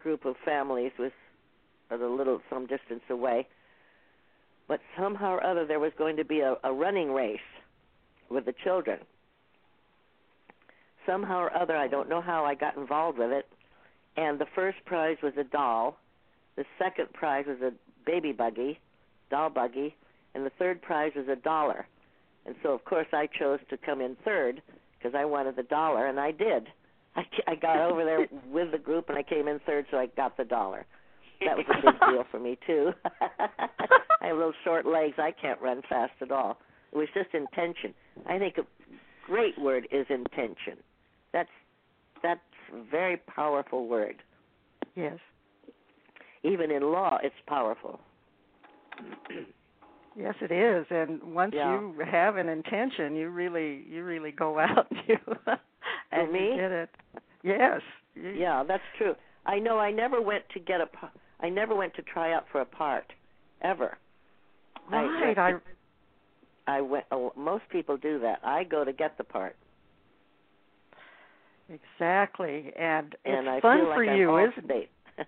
group 0.00 0.24
of 0.24 0.36
families 0.44 0.92
was 0.98 1.12
at 1.90 2.00
a 2.00 2.08
little 2.08 2.40
some 2.50 2.66
distance 2.66 3.02
away. 3.08 3.46
But 4.68 4.80
somehow 4.98 5.34
or 5.34 5.44
other, 5.46 5.64
there 5.64 5.78
was 5.78 5.92
going 5.96 6.16
to 6.16 6.24
be 6.24 6.40
a, 6.40 6.56
a 6.64 6.72
running 6.72 7.12
race, 7.12 7.38
with 8.28 8.44
the 8.44 8.54
children. 8.64 8.98
Somehow 11.06 11.38
or 11.38 11.56
other, 11.56 11.76
I 11.76 11.86
don't 11.86 12.08
know 12.08 12.20
how 12.20 12.44
I 12.44 12.54
got 12.56 12.76
involved 12.76 13.18
with 13.18 13.30
it. 13.30 13.46
And 14.16 14.38
the 14.38 14.46
first 14.54 14.78
prize 14.86 15.16
was 15.22 15.34
a 15.38 15.44
doll. 15.44 15.98
The 16.56 16.64
second 16.78 17.12
prize 17.12 17.44
was 17.46 17.60
a 17.60 17.72
baby 18.06 18.32
buggy, 18.32 18.78
doll 19.30 19.50
buggy, 19.50 19.94
and 20.34 20.44
the 20.44 20.52
third 20.58 20.80
prize 20.80 21.12
was 21.14 21.26
a 21.28 21.36
dollar. 21.36 21.86
And 22.46 22.54
so, 22.62 22.70
of 22.70 22.84
course, 22.84 23.06
I 23.12 23.28
chose 23.38 23.58
to 23.70 23.76
come 23.76 24.00
in 24.00 24.16
third 24.24 24.62
because 24.98 25.14
I 25.18 25.24
wanted 25.24 25.56
the 25.56 25.64
dollar, 25.64 26.06
and 26.06 26.18
I 26.18 26.30
did. 26.30 26.68
I, 27.16 27.24
I 27.48 27.54
got 27.56 27.78
over 27.78 28.04
there 28.04 28.26
with 28.50 28.72
the 28.72 28.78
group, 28.78 29.08
and 29.08 29.18
I 29.18 29.22
came 29.22 29.48
in 29.48 29.60
third, 29.66 29.86
so 29.90 29.98
I 29.98 30.06
got 30.06 30.36
the 30.36 30.44
dollar. 30.44 30.86
That 31.44 31.56
was 31.56 31.66
a 31.68 31.74
big 31.90 32.00
deal 32.00 32.24
for 32.30 32.38
me 32.38 32.58
too. 32.66 32.92
I 33.20 34.28
have 34.28 34.36
little 34.36 34.52
short 34.64 34.86
legs. 34.86 35.14
I 35.18 35.32
can't 35.32 35.60
run 35.60 35.82
fast 35.88 36.12
at 36.22 36.30
all. 36.30 36.58
It 36.92 36.96
was 36.96 37.08
just 37.14 37.34
intention. 37.34 37.92
I 38.26 38.38
think 38.38 38.56
a 38.58 38.62
great 39.26 39.58
word 39.58 39.86
is 39.90 40.06
intention. 40.08 40.78
That's 41.32 41.50
a 42.22 42.40
very 42.90 43.16
powerful 43.16 43.86
word. 43.88 44.22
Yes. 44.94 45.18
Even 46.42 46.70
in 46.70 46.82
law, 46.92 47.18
it's 47.22 47.34
powerful. 47.46 48.00
Yes, 50.18 50.34
it 50.40 50.50
is. 50.50 50.86
And 50.88 51.22
once 51.34 51.52
Yeah. 51.54 51.72
you 51.78 51.94
have 52.10 52.36
an 52.36 52.48
intention, 52.48 53.14
you 53.14 53.28
really, 53.28 53.84
you 53.86 54.02
really 54.02 54.30
go 54.32 54.58
out 54.66 54.86
and 54.90 54.98
you 55.06 55.18
and 56.10 56.32
me? 56.32 56.52
you 56.52 56.56
get 56.56 56.72
it. 56.72 56.90
Yes. 57.42 57.82
Yeah, 58.14 58.64
that's 58.66 58.82
true. 58.96 59.14
I 59.44 59.58
know. 59.58 59.78
I 59.78 59.90
never 59.90 60.22
went 60.22 60.44
to 60.54 60.58
get 60.58 60.80
a. 60.80 60.88
I 61.40 61.50
never 61.50 61.74
went 61.74 61.92
to 61.96 62.02
try 62.02 62.32
out 62.32 62.46
for 62.50 62.62
a 62.62 62.64
part, 62.64 63.12
ever. 63.60 63.98
I 64.90 65.02
Right. 65.02 65.26
went 65.26 65.38
I 65.38 65.50
to- 65.52 65.60
I 66.66 66.80
went. 66.80 67.04
Oh, 67.12 67.34
most 67.36 67.64
people 67.68 67.98
do 67.98 68.18
that. 68.20 68.40
I 68.42 68.64
go 68.64 68.84
to 68.84 68.94
get 68.94 69.18
the 69.18 69.24
part, 69.24 69.54
exactly. 71.68 72.72
And 72.78 73.14
it's 73.24 73.38
and 73.38 73.48
I 73.48 73.60
fun 73.60 73.78
feel 73.78 73.86
for 73.94 74.00
like 74.04 74.08
I'm 74.10 74.18
you, 74.18 74.30
all 74.30 74.48
isn't 74.48 74.58
it? 74.58 74.64
state. 74.64 74.90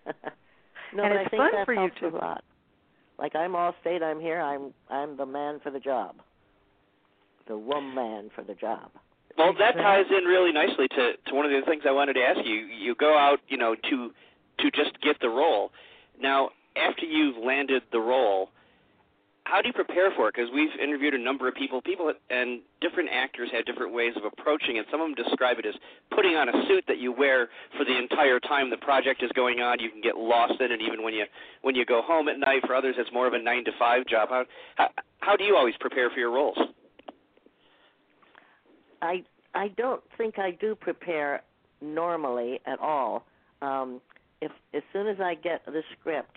no, 0.94 1.03
And 1.05 1.12
but 1.14 1.20
it's 1.20 1.27
I 1.27 1.29
think 1.31 1.40
fun 1.42 1.51
that 1.55 1.64
for 1.66 1.74
you 1.74 1.90
too. 2.01 2.09
a 2.09 2.16
lot. 2.16 2.44
Like 3.18 3.35
I'm 3.35 3.55
all 3.57 3.74
state. 3.81 4.03
I'm 4.03 4.20
here. 4.20 4.40
I'm 4.40 4.72
I'm 4.90 5.16
the 5.16 5.27
man 5.27 5.61
for 5.62 5.70
the 5.70 5.81
job. 5.81 6.16
The 7.48 7.57
one 7.57 7.94
man 7.94 8.31
for 8.35 8.42
the 8.44 8.55
job. 8.55 8.90
Well, 9.37 9.55
that 9.59 9.74
ties 9.77 10.07
in 10.11 10.24
really 10.24 10.53
nicely 10.53 10.88
to 10.88 11.12
to 11.27 11.35
one 11.35 11.44
of 11.46 11.53
the 11.53 11.62
things 11.66 11.83
I 11.87 11.92
wanted 11.92 12.14
to 12.14 12.20
ask 12.22 12.40
you. 12.44 12.55
You 12.55 12.94
go 12.94 13.16
out, 13.16 13.38
you 13.48 13.57
know, 13.57 13.74
to 13.74 14.11
to 14.61 14.70
just 14.70 15.01
get 15.01 15.16
the 15.20 15.29
role. 15.29 15.70
Now, 16.20 16.51
after 16.77 17.05
you've 17.07 17.37
landed 17.37 17.83
the 17.92 18.01
role, 18.01 18.51
how 19.48 19.62
do 19.62 19.68
you 19.68 19.72
prepare 19.72 20.11
for 20.14 20.28
it? 20.28 20.34
Because 20.34 20.50
we've 20.52 20.68
interviewed 20.80 21.14
a 21.14 21.18
number 21.18 21.48
of 21.48 21.54
people, 21.54 21.80
people 21.80 22.12
and 22.28 22.61
different 22.82 23.08
actors 23.11 23.48
have 23.52 23.64
different 23.64 23.94
ways 23.94 24.12
of 24.14 24.24
approaching 24.24 24.76
it. 24.76 24.84
Some 24.90 25.00
of 25.00 25.08
them 25.08 25.24
describe 25.24 25.58
it 25.58 25.64
as 25.64 25.74
putting 26.14 26.37
on 26.37 26.50
a 26.50 26.66
suit 26.68 26.84
that 26.87 26.98
you 26.98 27.12
wear 27.12 27.48
for 27.78 27.84
the 27.84 27.96
entire 27.96 28.38
time 28.40 28.68
the 28.68 28.76
project 28.76 29.22
is 29.22 29.30
going 29.34 29.61
on. 29.61 29.80
You 29.80 29.90
can 29.90 30.02
get 30.02 30.18
lost 30.18 30.61
in 30.61 30.70
it 30.70 30.82
even 30.82 31.02
when 31.02 31.14
you 31.14 31.24
when 31.62 31.74
you 31.74 31.87
go 31.87 32.02
home 32.02 32.28
at 32.28 32.38
night. 32.38 32.61
For 32.66 32.74
others, 32.74 32.96
it's 32.98 33.11
more 33.11 33.26
of 33.26 33.32
a 33.32 33.38
nine 33.38 33.64
to 33.64 33.70
five 33.78 34.06
job. 34.06 34.28
How 34.28 34.44
how, 34.76 34.88
how 35.20 35.37
do 35.37 35.44
you 35.44 35.56
always 35.56 35.74
prepare 35.80 36.11
for 36.11 36.18
your 36.18 36.30
roles? 36.30 36.58
I 39.00 39.24
I 39.54 39.68
don't 39.68 40.02
think 40.18 40.38
I 40.38 40.50
do 40.50 40.74
prepare 40.74 41.42
normally 41.80 42.61
at 42.66 42.78
all. 42.80 43.24
Um, 43.62 44.02
if 44.42 44.52
as 44.74 44.82
soon 44.92 45.08
as 45.08 45.16
I 45.20 45.34
get 45.34 45.64
the 45.64 45.82
script, 45.98 46.37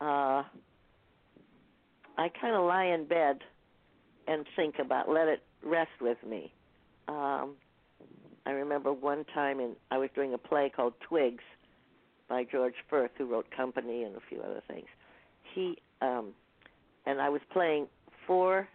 uh, 0.00 0.42
I 2.16 2.28
kind 2.40 2.54
of 2.54 2.64
lie 2.64 2.86
in 2.86 3.06
bed 3.06 3.38
and 4.26 4.46
think 4.56 4.76
about 4.78 5.08
let 5.08 5.28
it 5.28 5.42
rest 5.62 5.90
with 6.00 6.18
me. 6.26 6.52
Um, 7.08 7.54
I 8.46 8.50
remember 8.50 8.92
one 8.92 9.24
time 9.34 9.60
in 9.60 9.74
I 9.90 9.98
was 9.98 10.10
doing 10.14 10.34
a 10.34 10.38
play 10.38 10.70
called 10.74 10.94
Twigs 11.06 11.44
by 12.28 12.44
George 12.44 12.74
Furth, 12.88 13.10
who 13.18 13.26
wrote 13.26 13.46
Company 13.54 14.04
and 14.04 14.16
a 14.16 14.20
few 14.28 14.40
other 14.40 14.62
things. 14.68 14.86
He 15.54 15.78
um, 16.00 16.32
and 17.06 17.20
I 17.20 17.28
was 17.28 17.40
playing 17.52 17.86
four, 18.26 18.68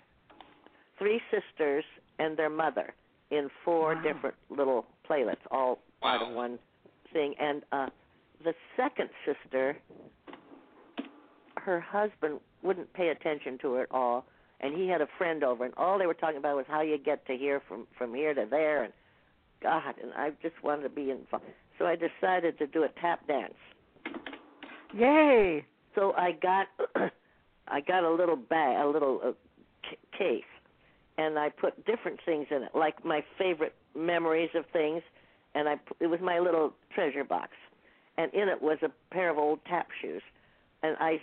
three 0.97 1.21
sisters 1.32 1.84
and 2.19 2.38
their 2.38 2.49
mother 2.49 2.93
in 3.32 3.49
four 3.63 3.95
Wow. 3.95 4.02
different 4.02 4.36
little 4.49 4.86
playlets, 5.10 5.38
all 5.52 5.80
part 6.02 6.21
of 6.21 6.34
one 6.34 6.60
thing. 7.13 7.34
And 7.39 7.63
uh, 7.71 7.88
the 8.43 8.54
second 8.75 9.10
sister, 9.25 9.78
her 11.56 11.80
husband 11.80 12.39
wouldn't 12.63 12.93
pay 12.93 13.10
attention 13.10 13.58
to 13.62 13.74
her 13.74 13.84
at 13.84 13.91
all, 13.91 14.26
and 14.60 14.76
he 14.76 14.88
had 14.88 15.02
a 15.02 15.08
friend 15.17 15.43
over, 15.43 15.65
and 15.65 15.74
all 15.78 15.98
they 15.98 16.06
were 16.06 16.13
talking 16.13 16.38
about 16.38 16.56
was 16.56 16.65
how 16.67 16.82
you 16.82 16.98
get 16.98 17.26
to 17.28 17.36
here 17.38 17.62
from 17.67 17.88
from 17.98 18.13
here 18.13 18.34
to 18.34 18.45
there, 18.50 18.84
and 18.84 18.93
God, 19.62 19.95
and 20.02 20.13
I 20.15 20.32
just 20.41 20.62
wanted 20.63 20.84
to 20.84 20.89
be 20.89 21.12
involved. 21.12 21.45
So 21.78 21.86
I 21.86 21.95
decided 21.95 22.58
to 22.60 22.67
do 22.67 22.84
a 22.84 22.89
tap 23.02 23.26
dance. 23.28 23.54
Yay. 24.93 25.65
So 25.95 26.13
I 26.17 26.32
got 26.32 26.67
I 27.67 27.82
got 27.82 28.04
a 28.04 28.12
little 28.12 28.36
bag, 28.36 28.84
a 28.84 28.88
little 28.88 29.19
uh, 29.24 29.32
c- 29.89 29.98
case, 30.17 30.43
and 31.17 31.38
I 31.38 31.50
put 31.50 31.86
different 31.86 32.19
things 32.26 32.48
in 32.52 32.63
it, 32.63 32.72
like 32.74 33.04
my 33.06 33.24
favorite 33.38 33.76
memories 33.95 34.50
of 34.56 34.65
things, 34.72 35.02
and 35.56 35.67
I 35.67 35.76
it 36.00 36.08
was 36.08 36.19
my 36.22 36.39
little 36.39 36.74
treasure 36.93 37.24
box, 37.24 37.52
and 38.17 38.34
in 38.34 38.50
it 38.50 38.62
was 38.62 38.78
a 38.82 38.91
pair 39.13 39.30
of 39.30 39.38
old 39.38 39.60
tap 39.65 39.88
shoes, 40.02 40.22
and 40.84 40.95
I, 41.00 41.22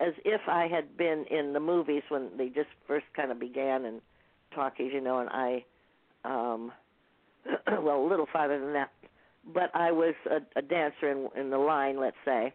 as 0.00 0.12
if 0.24 0.40
I 0.48 0.68
had 0.68 0.96
been 0.96 1.24
in 1.30 1.52
the 1.52 1.60
movies 1.60 2.02
when 2.08 2.28
they 2.36 2.48
just 2.48 2.68
first 2.86 3.06
kind 3.14 3.30
of 3.30 3.38
began 3.38 3.84
and 3.84 4.00
talkies, 4.54 4.92
you 4.92 5.00
know, 5.00 5.18
and 5.18 5.28
I, 5.30 5.64
um, 6.24 6.72
well, 7.82 8.00
a 8.00 8.08
little 8.08 8.28
farther 8.32 8.60
than 8.60 8.72
that, 8.74 8.90
but 9.52 9.70
I 9.74 9.92
was 9.92 10.14
a, 10.30 10.40
a 10.58 10.62
dancer 10.62 11.10
in 11.10 11.28
in 11.40 11.50
the 11.50 11.58
line, 11.58 11.98
let's 11.98 12.16
say, 12.24 12.52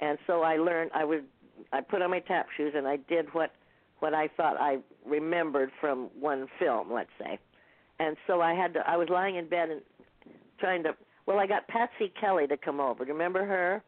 and 0.00 0.18
so 0.26 0.42
I 0.42 0.56
learned 0.56 0.90
I 0.94 1.04
would 1.04 1.24
I 1.72 1.80
put 1.80 2.02
on 2.02 2.10
my 2.10 2.20
tap 2.20 2.46
shoes 2.56 2.72
and 2.76 2.86
I 2.86 2.96
did 2.96 3.32
what 3.32 3.52
what 4.00 4.14
I 4.14 4.28
thought 4.28 4.56
I 4.60 4.78
remembered 5.04 5.70
from 5.80 6.10
one 6.18 6.46
film, 6.58 6.92
let's 6.92 7.10
say. 7.18 7.38
And 7.98 8.16
so 8.26 8.40
I 8.40 8.54
had 8.54 8.74
to 8.74 8.88
I 8.88 8.96
was 8.96 9.08
lying 9.08 9.36
in 9.36 9.48
bed 9.48 9.70
and 9.70 9.80
trying 10.58 10.82
to 10.84 10.94
well, 11.26 11.38
I 11.38 11.46
got 11.46 11.68
Patsy 11.68 12.10
Kelly 12.18 12.46
to 12.46 12.56
come 12.56 12.80
over. 12.80 13.04
Remember 13.04 13.44
her? 13.44 13.82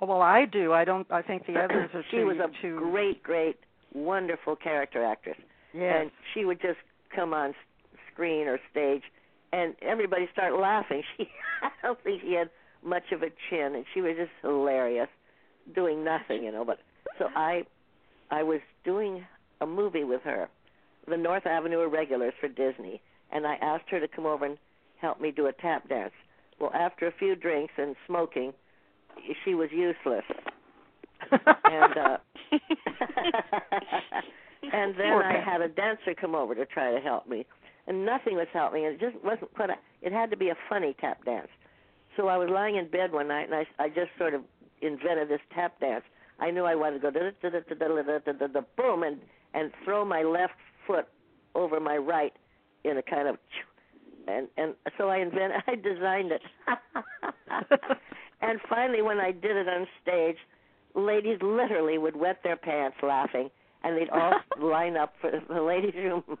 Oh, 0.00 0.06
well, 0.06 0.22
I 0.22 0.44
do. 0.44 0.72
I 0.72 0.84
don't. 0.84 1.06
I 1.10 1.22
think 1.22 1.46
the 1.46 1.54
others 1.64 1.90
are 1.94 2.04
she 2.10 2.18
too. 2.18 2.26
was 2.26 2.36
a 2.38 2.50
too, 2.62 2.78
great, 2.78 3.22
great, 3.22 3.56
wonderful 3.92 4.56
character 4.56 5.04
actress. 5.04 5.36
Yes. 5.72 5.94
And 6.00 6.10
she 6.32 6.44
would 6.44 6.60
just 6.60 6.78
come 7.14 7.32
on 7.32 7.54
screen 8.12 8.46
or 8.46 8.58
stage, 8.70 9.02
and 9.52 9.74
everybody 9.82 10.28
started 10.32 10.56
laughing. 10.56 11.02
She, 11.16 11.28
I 11.62 11.70
don't 11.86 12.02
think 12.02 12.20
she 12.22 12.34
had 12.34 12.50
much 12.84 13.04
of 13.12 13.22
a 13.22 13.28
chin, 13.48 13.74
and 13.74 13.84
she 13.94 14.00
was 14.02 14.16
just 14.18 14.30
hilarious, 14.42 15.08
doing 15.74 16.04
nothing, 16.04 16.44
you 16.44 16.52
know. 16.52 16.64
But 16.64 16.78
so 17.18 17.26
I, 17.34 17.62
I 18.30 18.42
was 18.42 18.60
doing 18.84 19.24
a 19.60 19.66
movie 19.66 20.04
with 20.04 20.20
her, 20.22 20.48
the 21.08 21.16
North 21.16 21.46
Avenue 21.46 21.80
Irregulars 21.80 22.34
for 22.40 22.48
Disney, 22.48 23.00
and 23.32 23.46
I 23.46 23.54
asked 23.62 23.88
her 23.90 24.00
to 24.00 24.08
come 24.08 24.26
over 24.26 24.44
and 24.44 24.58
help 25.00 25.20
me 25.20 25.30
do 25.30 25.46
a 25.46 25.52
tap 25.52 25.88
dance. 25.88 26.12
Well, 26.60 26.70
after 26.74 27.06
a 27.06 27.12
few 27.18 27.34
drinks 27.34 27.72
and 27.78 27.96
smoking, 28.06 28.52
she 29.44 29.54
was 29.54 29.68
useless 29.72 30.24
and 31.30 31.98
uh 31.98 32.16
and 34.72 34.94
then 34.98 35.12
I 35.12 35.40
had 35.44 35.60
a 35.60 35.68
dancer 35.68 36.14
come 36.18 36.34
over 36.34 36.54
to 36.54 36.66
try 36.66 36.92
to 36.92 37.00
help 37.00 37.28
me, 37.28 37.46
and 37.86 38.04
nothing 38.04 38.36
was 38.36 38.46
helping. 38.52 38.84
It 38.84 39.00
just 39.00 39.16
wasn't 39.24 39.52
quite. 39.54 39.70
A, 39.70 39.74
it 40.02 40.12
had 40.12 40.30
to 40.30 40.36
be 40.36 40.50
a 40.50 40.56
funny 40.68 40.94
tap 41.00 41.24
dance. 41.24 41.48
So 42.16 42.28
I 42.28 42.36
was 42.36 42.48
lying 42.50 42.76
in 42.76 42.88
bed 42.88 43.12
one 43.12 43.28
night, 43.28 43.48
and 43.50 43.54
I 43.54 43.66
I 43.82 43.88
just 43.88 44.10
sort 44.18 44.34
of 44.34 44.42
invented 44.82 45.28
this 45.28 45.40
tap 45.54 45.78
dance. 45.80 46.04
I 46.40 46.50
knew 46.50 46.64
I 46.64 46.74
wanted 46.74 47.00
to 47.02 47.10
go 47.10 47.18
da 47.18 47.30
da 47.42 47.50
da 47.50 47.74
da 47.74 47.74
da 47.74 48.02
da 48.02 48.18
da 48.18 48.32
da 48.32 48.46
da 48.46 48.60
boom 48.76 49.02
and 49.02 49.18
and 49.54 49.70
throw 49.84 50.04
my 50.04 50.22
left 50.22 50.54
foot 50.86 51.08
over 51.54 51.80
my 51.80 51.96
right 51.96 52.32
in 52.84 52.98
a 52.98 53.02
kind 53.02 53.28
of 53.28 53.36
and 54.28 54.48
and 54.56 54.74
so 54.98 55.08
I 55.08 55.18
invented 55.18 55.62
I 55.66 55.74
designed 55.76 56.32
it. 56.32 56.42
And 58.44 58.60
finally 58.68 59.02
when 59.02 59.18
I 59.18 59.32
did 59.32 59.56
it 59.56 59.68
on 59.68 59.86
stage, 60.02 60.36
ladies 60.94 61.38
literally 61.42 61.98
would 61.98 62.16
wet 62.16 62.38
their 62.44 62.56
pants 62.56 62.96
laughing 63.02 63.50
and 63.82 63.96
they'd 63.96 64.10
all 64.10 64.34
line 64.60 64.96
up 64.96 65.14
for 65.20 65.30
the 65.48 65.60
ladies 65.62 65.94
room 65.94 66.22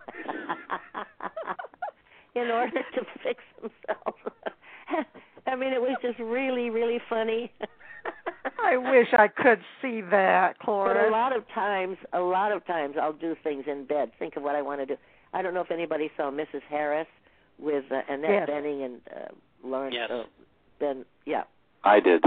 in 2.34 2.48
order 2.50 2.80
to 2.94 3.00
fix 3.22 3.42
themselves. 3.60 4.18
I 5.46 5.56
mean 5.56 5.72
it 5.72 5.80
was 5.80 5.96
just 6.02 6.18
really 6.18 6.70
really 6.70 7.00
funny. 7.08 7.52
I 8.62 8.76
wish 8.76 9.08
I 9.16 9.28
could 9.28 9.60
see 9.80 10.00
that, 10.10 10.56
But 10.64 10.96
a 10.96 11.08
lot 11.10 11.34
of 11.36 11.44
times, 11.54 11.96
a 12.12 12.20
lot 12.20 12.52
of 12.52 12.64
times, 12.66 12.96
I'll 13.00 13.12
do 13.14 13.34
things 13.42 13.64
in 13.66 13.86
bed. 13.86 14.10
Think 14.18 14.36
of 14.36 14.42
what 14.42 14.54
I 14.54 14.62
want 14.62 14.80
to 14.80 14.86
do. 14.86 14.96
I 15.32 15.40
don't 15.42 15.54
know 15.54 15.60
if 15.62 15.70
anybody 15.70 16.10
saw 16.16 16.30
Mrs. 16.30 16.60
Harris 16.68 17.06
with 17.58 17.84
uh, 17.90 18.00
Annette 18.08 18.30
Yes. 18.30 18.50
Bening 18.50 18.84
and 18.84 19.00
uh, 19.10 19.66
Lawrence 19.66 19.96
Yes. 19.98 20.10
uh, 20.10 20.22
Ben. 20.80 21.04
Yeah. 21.24 21.44
I 21.84 22.00
did. 22.00 22.22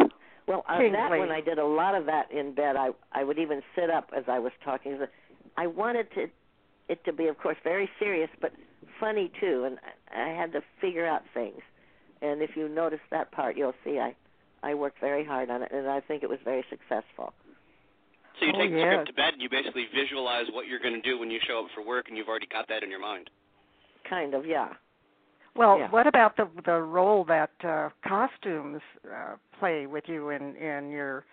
Well, 0.47 0.63
on 0.69 0.79
that 0.93 1.09
Kingsley. 1.09 1.19
one, 1.19 1.31
I 1.31 1.41
did 1.41 1.57
a 1.59 1.65
lot 1.65 1.93
of 1.95 2.05
that 2.05 2.31
in 2.31 2.53
bed. 2.53 2.75
I 2.75 2.89
I 3.11 3.23
would 3.23 3.37
even 3.39 3.61
sit 3.75 3.89
up 3.89 4.11
as 4.15 4.23
I 4.27 4.39
was 4.39 4.51
talking. 4.63 4.97
I 5.57 5.67
wanted 5.67 6.07
to 6.15 6.27
it 6.87 7.03
to 7.05 7.11
be, 7.11 7.27
of 7.27 7.37
course, 7.37 7.57
very 7.63 7.89
serious, 7.99 8.29
but 8.39 8.53
funny 8.99 9.31
too, 9.41 9.65
and 9.65 9.77
I 10.15 10.29
had 10.29 10.53
to 10.53 10.61
figure 10.79 11.05
out 11.05 11.23
things. 11.33 11.61
And 12.21 12.41
if 12.41 12.51
you 12.55 12.69
notice 12.69 13.01
that 13.11 13.31
part, 13.31 13.57
you'll 13.57 13.75
see 13.83 13.99
I 13.99 14.15
I 14.63 14.73
worked 14.73 14.99
very 15.01 15.25
hard 15.25 15.49
on 15.49 15.63
it, 15.63 15.71
and 15.71 15.87
I 15.89 15.99
think 15.99 16.23
it 16.23 16.29
was 16.29 16.39
very 16.45 16.63
successful. 16.69 17.33
So 18.39 18.45
you 18.45 18.53
Oh, 18.55 18.59
take 18.59 18.71
the 18.71 18.77
yeah. 18.77 18.91
script 18.93 19.07
to 19.07 19.13
bed 19.13 19.33
and 19.33 19.41
you 19.41 19.49
basically 19.49 19.85
visualize 19.93 20.45
what 20.53 20.67
you're 20.67 20.79
going 20.79 20.93
to 20.93 21.01
do 21.01 21.17
when 21.19 21.29
you 21.31 21.39
show 21.47 21.65
up 21.65 21.71
for 21.75 21.83
work, 21.83 22.07
and 22.07 22.15
you've 22.17 22.27
already 22.29 22.47
got 22.47 22.67
that 22.69 22.83
in 22.83 22.89
your 22.89 22.99
mind. 22.99 23.29
Kind 24.09 24.33
of, 24.33 24.45
yeah. 24.45 24.69
Well, 25.57 25.79
Yeah. 25.79 25.89
what 25.89 26.07
about 26.07 26.37
the 26.37 26.47
the 26.65 26.79
role 26.79 27.23
that 27.25 27.51
uh, 27.63 27.89
costumes 28.07 28.81
uh, 29.11 29.35
play 29.59 29.87
with 29.87 30.07
you 30.07 30.29
in 30.29 30.55
in 30.55 30.91
your 30.91 31.25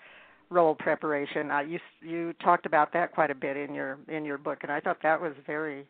role 0.50 0.74
preparation? 0.74 1.50
Uh, 1.50 1.60
you 1.60 1.78
you 2.00 2.32
talked 2.34 2.64
about 2.66 2.92
that 2.94 3.12
quite 3.12 3.30
a 3.30 3.34
bit 3.34 3.56
in 3.56 3.74
your 3.74 3.98
in 4.08 4.24
your 4.24 4.38
book, 4.38 4.58
and 4.62 4.72
I 4.72 4.80
thought 4.80 5.02
that 5.02 5.20
was 5.20 5.34
very 5.46 5.86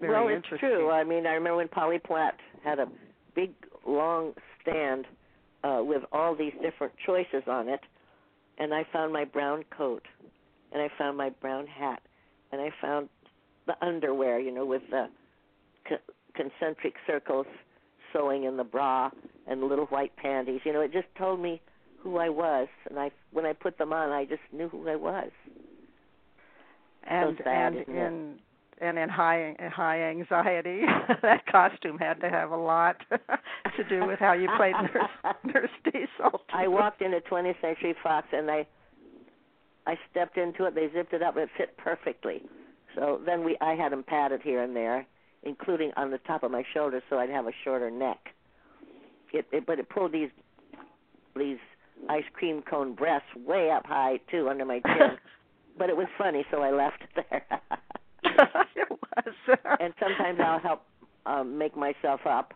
very 0.00 0.12
well, 0.12 0.28
it's 0.28 0.46
true. 0.58 0.90
I 0.90 1.04
mean, 1.04 1.26
I 1.26 1.32
remember 1.34 1.56
when 1.58 1.68
Polly 1.68 1.98
Platt 1.98 2.36
had 2.62 2.78
a 2.78 2.88
big, 3.34 3.52
long 3.86 4.34
stand 4.60 5.06
uh, 5.64 5.80
with 5.82 6.02
all 6.12 6.34
these 6.34 6.52
different 6.60 6.92
choices 7.06 7.42
on 7.46 7.68
it, 7.68 7.80
and 8.58 8.74
I 8.74 8.84
found 8.92 9.12
my 9.12 9.24
brown 9.24 9.64
coat, 9.70 10.02
and 10.72 10.82
I 10.82 10.88
found 10.98 11.16
my 11.16 11.30
brown 11.30 11.66
hat, 11.66 12.02
and 12.52 12.60
I 12.60 12.70
found 12.82 13.08
the 13.66 13.74
underwear, 13.84 14.38
you 14.40 14.50
know, 14.50 14.66
with 14.66 14.82
the 14.90 15.08
co- 15.88 15.96
concentric 16.34 16.94
circles 17.06 17.46
sewing 18.12 18.44
in 18.44 18.56
the 18.56 18.64
bra 18.64 19.10
and 19.46 19.62
little 19.62 19.86
white 19.86 20.16
panties. 20.16 20.60
You 20.64 20.72
know, 20.72 20.80
it 20.80 20.92
just 20.92 21.08
told 21.16 21.40
me 21.40 21.60
who 21.98 22.18
I 22.18 22.28
was, 22.28 22.68
and 22.88 22.98
I 22.98 23.10
when 23.32 23.46
I 23.46 23.52
put 23.52 23.78
them 23.78 23.92
on, 23.92 24.10
I 24.10 24.24
just 24.24 24.42
knew 24.52 24.68
who 24.68 24.88
I 24.88 24.96
was. 24.96 25.30
and 27.04 27.36
so 27.38 27.44
sad, 27.44 27.72
and 27.72 27.82
isn't 27.82 27.96
it? 27.96 28.40
and 28.80 28.98
in 28.98 29.08
high 29.08 29.54
high 29.74 30.02
anxiety, 30.02 30.82
that 31.22 31.46
costume 31.46 31.98
had 31.98 32.20
to 32.20 32.28
have 32.28 32.50
a 32.50 32.56
lot 32.56 32.96
to 33.10 33.84
do 33.88 34.06
with 34.06 34.18
how 34.18 34.32
you 34.32 34.48
played 34.56 34.74
Nurse 34.94 35.34
Nurse 35.44 35.70
Diesel. 35.84 36.40
I 36.52 36.68
walked 36.68 37.02
into 37.02 37.20
20th 37.20 37.60
Century 37.60 37.94
Fox 38.02 38.26
and 38.32 38.50
I 38.50 38.66
I 39.86 39.98
stepped 40.10 40.36
into 40.36 40.64
it. 40.64 40.74
They 40.74 40.88
zipped 40.94 41.12
it 41.12 41.22
up. 41.22 41.36
And 41.36 41.44
it 41.44 41.50
fit 41.56 41.76
perfectly. 41.76 42.42
So 42.94 43.20
then 43.24 43.44
we 43.44 43.56
I 43.60 43.74
had 43.74 43.92
them 43.92 44.04
padded 44.04 44.42
here 44.42 44.62
and 44.62 44.74
there, 44.74 45.06
including 45.42 45.92
on 45.96 46.10
the 46.10 46.18
top 46.18 46.42
of 46.42 46.50
my 46.50 46.62
shoulders, 46.74 47.02
so 47.08 47.18
I'd 47.18 47.30
have 47.30 47.46
a 47.46 47.52
shorter 47.64 47.90
neck. 47.90 48.18
It, 49.32 49.46
it 49.52 49.66
but 49.66 49.78
it 49.78 49.88
pulled 49.88 50.12
these 50.12 50.30
these 51.36 51.58
ice 52.08 52.24
cream 52.32 52.62
cone 52.68 52.94
breasts 52.94 53.28
way 53.46 53.70
up 53.70 53.86
high 53.86 54.18
too 54.30 54.48
under 54.48 54.64
my 54.64 54.80
chin. 54.80 55.16
but 55.78 55.90
it 55.90 55.96
was 55.96 56.06
funny, 56.16 56.44
so 56.50 56.62
I 56.62 56.70
left 56.70 57.02
it 57.02 57.24
there. 57.30 57.46
it 58.76 58.88
was. 58.90 59.58
and 59.80 59.92
sometimes 60.00 60.38
I'll 60.44 60.58
help 60.60 60.82
um, 61.26 61.58
make 61.58 61.76
myself 61.76 62.20
up. 62.26 62.54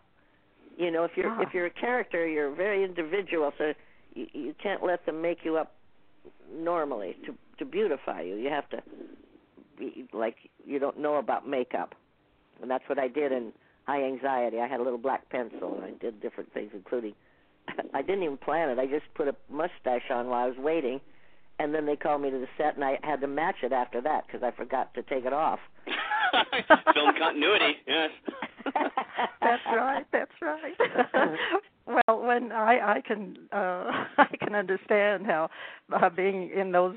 You 0.77 0.89
know, 0.91 1.03
if 1.03 1.11
you're 1.15 1.29
Ah. 1.31 1.41
if 1.41 1.53
you're 1.53 1.67
a 1.67 1.69
character, 1.71 2.27
you're 2.27 2.51
very 2.53 2.83
individual, 2.83 3.51
so 3.57 3.73
you, 4.15 4.27
you 4.33 4.55
can't 4.61 4.83
let 4.83 5.05
them 5.05 5.21
make 5.21 5.39
you 5.43 5.57
up 5.57 5.73
normally 6.51 7.15
to 7.25 7.35
to 7.59 7.65
beautify 7.65 8.21
you. 8.21 8.35
You 8.35 8.49
have 8.49 8.67
to 8.69 8.81
be 9.77 10.05
like 10.13 10.35
you 10.65 10.79
don't 10.79 10.99
know 10.99 11.15
about 11.17 11.47
makeup, 11.47 11.93
and 12.61 12.69
that's 12.69 12.87
what 12.87 12.99
I 12.99 13.07
did 13.07 13.31
in 13.31 13.51
High 13.85 14.03
Anxiety. 14.03 14.59
I 14.59 14.67
had 14.67 14.79
a 14.79 14.83
little 14.83 14.99
black 14.99 15.29
pencil, 15.29 15.75
and 15.75 15.83
I 15.83 15.91
did 15.99 16.21
different 16.21 16.53
things, 16.53 16.71
including 16.73 17.13
I 17.93 18.01
didn't 18.01 18.23
even 18.23 18.37
plan 18.37 18.69
it. 18.69 18.79
I 18.79 18.85
just 18.85 19.05
put 19.15 19.27
a 19.27 19.35
mustache 19.49 20.09
on 20.09 20.27
while 20.27 20.45
I 20.45 20.47
was 20.47 20.57
waiting, 20.57 21.01
and 21.59 21.73
then 21.73 21.85
they 21.85 21.95
called 21.95 22.21
me 22.21 22.29
to 22.29 22.39
the 22.39 22.47
set, 22.57 22.75
and 22.75 22.83
I 22.83 22.99
had 23.03 23.21
to 23.21 23.27
match 23.27 23.57
it 23.63 23.71
after 23.71 24.01
that 24.01 24.25
because 24.27 24.43
I 24.43 24.51
forgot 24.51 24.93
to 24.95 25.03
take 25.03 25.25
it 25.25 25.33
off. 25.33 25.59
Film 26.93 27.13
continuity, 27.17 27.73
yes. 27.87 28.09
that's 29.41 29.61
right. 29.75 30.05
That's 30.11 30.31
right. 30.41 30.73
well, 31.85 32.21
when 32.21 32.51
I 32.51 32.95
I 32.95 33.01
can 33.05 33.37
uh 33.51 33.55
I 34.17 34.27
can 34.39 34.55
understand 34.55 35.25
how 35.25 35.49
uh, 35.93 36.09
being 36.09 36.49
in 36.49 36.71
those 36.71 36.95